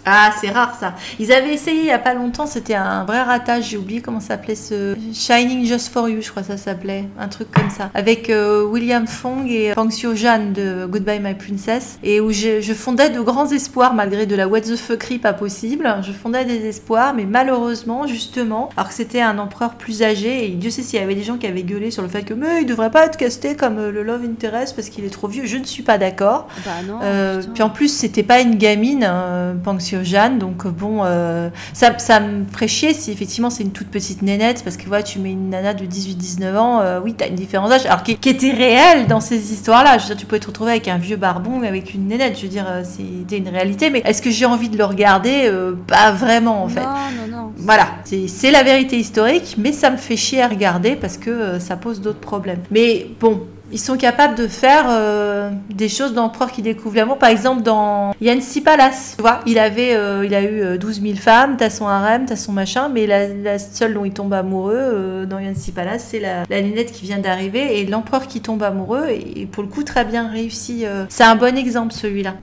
[0.05, 0.95] Ah, c'est rare ça.
[1.19, 4.19] Ils avaient essayé il y a pas longtemps, c'était un vrai ratage, j'ai oublié comment
[4.19, 7.89] s'appelait ce Shining Just for You, je crois que ça s'appelait, un truc comme ça,
[7.93, 12.73] avec euh, William Fong et Fang Xiu-jan de Goodbye My Princess, et où je, je
[12.73, 15.95] fondais de grands espoirs malgré de la what the fuckery pas possible.
[16.03, 20.49] Je fondais des espoirs, mais malheureusement, justement, alors que c'était un empereur plus âgé, et
[20.49, 22.61] Dieu sait s'il y avait des gens qui avaient gueulé sur le fait que mais
[22.61, 25.45] il devrait pas être casté comme euh, le Love Interest parce qu'il est trop vieux.
[25.45, 26.47] Je ne suis pas d'accord.
[26.65, 26.99] Bah non.
[27.03, 31.97] Euh, puis en plus, c'était pas une gamine, euh, Pang Seo-jan, donc bon, euh, ça,
[31.99, 35.19] ça me ferait chier si effectivement c'est une toute petite nénette, parce que voilà, tu
[35.19, 38.51] mets une nana de 18-19 ans, oui, t'as une différence d'âge, alors qui, qui était
[38.51, 39.97] réelle dans ces histoires-là.
[39.97, 42.43] Je veux dire, tu pouvais te retrouver avec un vieux barbon, avec une nénette, je
[42.43, 45.43] veux dire, euh, c'était une réalité, mais est-ce que j'ai envie de le regarder?
[45.45, 46.81] Euh, Pas vraiment, en fait.
[46.81, 46.87] Non,
[47.29, 47.51] non, non.
[47.57, 51.29] Voilà, c'est c'est la vérité historique, mais ça me fait chier à regarder parce que
[51.29, 52.61] euh, ça pose d'autres problèmes.
[52.71, 53.41] Mais bon,
[53.71, 57.17] ils sont capables de faire euh, des choses d'empereur qui découvre l'amour.
[57.17, 61.01] Par exemple, dans Yancy Palace, tu vois, il avait, euh, il a eu euh, 12
[61.01, 64.33] 000 femmes, t'as son harem, t'as son machin, mais la, la seule dont il tombe
[64.33, 68.41] amoureux euh, dans Yancy Palace, c'est la, la nénette qui vient d'arriver et l'empereur qui
[68.41, 70.85] tombe amoureux et, pour le coup très bien réussi.
[70.85, 71.05] euh.
[71.09, 72.35] C'est un bon exemple celui-là.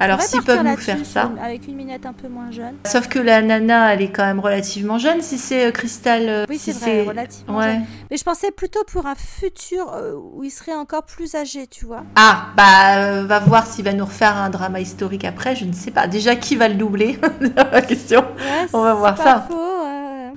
[0.00, 1.30] Alors, s'ils peuvent nous faire ça.
[1.42, 2.74] Avec une minette un peu moins jeune.
[2.84, 6.22] Sauf que la nana, elle est quand même relativement jeune si c'est euh, Crystal.
[6.28, 7.72] euh, Oui, si c'est vrai, relativement Ouais.
[7.74, 7.84] jeune.
[8.10, 11.86] Mais je pensais plutôt pour un futur euh, où il serait encore plus âgé, tu
[11.86, 12.02] vois.
[12.16, 15.72] Ah, bah, euh, va voir s'il va nous refaire un drama historique après, je ne
[15.72, 16.06] sais pas.
[16.06, 17.18] Déjà, qui va le doubler?
[17.56, 18.20] La question.
[18.20, 19.46] Ouais, On va voir pas ça.
[19.48, 19.54] Faux.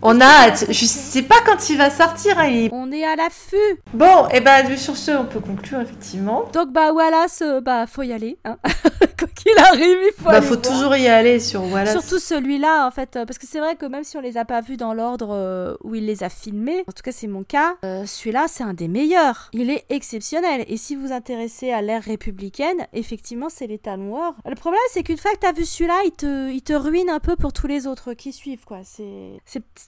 [0.02, 0.66] On a hâte.
[0.70, 2.40] Je sais pas quand il va sortir.
[2.40, 3.56] hein, il On est à l'affût.
[3.94, 6.46] Bon, et ben sur ce, on peut conclure effectivement.
[6.54, 8.38] Donc bah voilà, ce, bah faut y aller.
[8.46, 8.58] Hein.
[9.20, 10.62] Quoi qu'il arrive, il faut Bah, aller faut voir.
[10.62, 11.92] toujours y aller sur voilà.
[11.92, 14.46] Surtout celui-là, en fait, euh, parce que c'est vrai que même si on les a
[14.46, 17.44] pas vus dans l'ordre euh, où il les a filmés, en tout cas c'est mon
[17.44, 19.50] cas, euh, celui-là c'est un des meilleurs.
[19.54, 20.64] Il est exceptionnel.
[20.70, 24.36] Et si vous vous intéressez à l'ère républicaine, effectivement c'est les Talons Or.
[24.48, 27.20] Le problème c'est qu'une fois que t'as vu celui-là, il te, il te ruine un
[27.20, 28.80] peu pour tous les autres qui suivent, quoi.
[28.84, 29.42] C'est,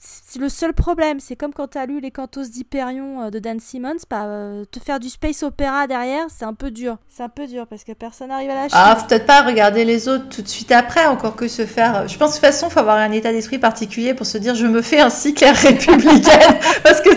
[0.04, 1.20] c'est, le seul problème.
[1.20, 4.80] C'est comme quand t'as lu les Cantos d'Hyperion euh, de Dan Simmons, bah, euh, te
[4.80, 6.98] faire du space opéra derrière, c'est un peu dur.
[7.08, 8.76] C'est un peu dur parce que personne n'arrive à lâcher.
[8.76, 12.08] Ah, faut peut-être pas regarder les autres tout de suite après, encore que se faire.
[12.08, 14.66] Je pense de toute façon, faut avoir un état d'esprit particulier pour se dire, je
[14.66, 17.10] me fais un cycle républicaine, parce que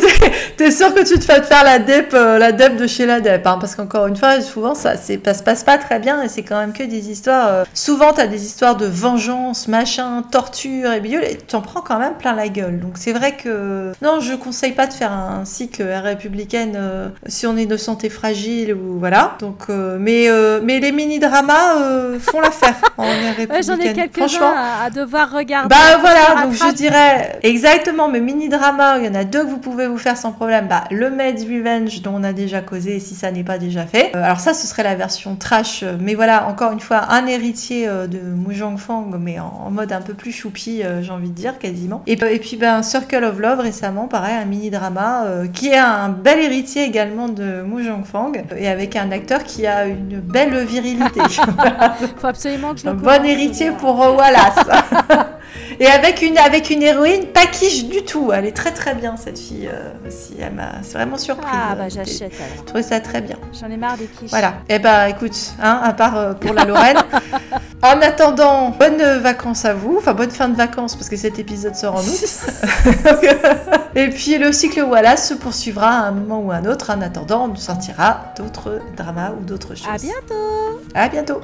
[0.57, 2.87] t'es es sûr que tu te fais te faire la dep, euh, la dep de
[2.87, 5.79] chez la dep, hein, parce qu'encore une fois, souvent ça, c'est, ça se passe pas
[5.79, 7.49] très bien et c'est quand même que des histoires.
[7.49, 11.99] euh, souvent, t'as des histoires de vengeance, machin, torture et bidule, et t'en prends quand
[11.99, 12.74] même plein la gueule.
[12.81, 17.47] Donc c'est vrai que non, je conseille pas de faire un cycle républicaine euh, si
[17.47, 19.37] on est de santé fragile ou voilà.
[19.41, 23.05] Donc, euh, mais euh, mais les mini dramas euh, font l'affaire en
[23.51, 24.11] Ouais, J'en ai républicaine.
[24.11, 25.69] quelques-uns à, à devoir regarder.
[25.69, 29.49] Bah voilà, donc je dirais exactement, mais mini drama, il y en a deux que
[29.49, 30.67] vous pouvez vous faire sans problème.
[30.69, 34.13] Bah, le Maid's Revenge dont on a déjà causé, si ça n'est pas déjà fait.
[34.15, 37.27] Euh, alors ça, ce serait la version trash, euh, mais voilà, encore une fois, un
[37.27, 41.11] héritier euh, de Mujang Fang, mais en, en mode un peu plus choupi, euh, j'ai
[41.13, 42.03] envie de dire, quasiment.
[42.07, 45.77] Et, et puis, ben, Circle of Love, récemment, pareil, un mini drama, euh, qui est
[45.77, 50.65] un bel héritier également de Mujang Fang, et avec un acteur qui a une belle
[50.65, 51.21] virilité.
[52.19, 54.65] Faut absolument que je Un le bon commence, héritier pour euh, Wallace.
[55.81, 58.31] Et avec une, avec une héroïne pas quiche du tout.
[58.33, 60.35] Elle est très très bien cette fille euh, aussi.
[60.41, 61.49] Elle m'a c'est vraiment surprise.
[61.53, 62.65] Ah bah Euh, j'achète J'ai alors.
[62.65, 63.37] trouvé ça très bien.
[63.59, 64.31] J'en ai marre des quiches.
[64.31, 64.55] Voilà.
[64.69, 66.99] Et bah écoute, hein, à part euh, pour la Lorraine.
[67.83, 69.97] en attendant, bonnes vacances à vous.
[69.99, 72.25] Enfin, bonne fin de vacances parce que cet épisode sort en août.
[73.97, 76.91] Et puis le cycle Wallace se poursuivra à un moment ou à un autre.
[76.91, 79.87] En attendant, on nous sortira d'autres dramas ou d'autres choses.
[79.89, 81.41] À bientôt À bientôt.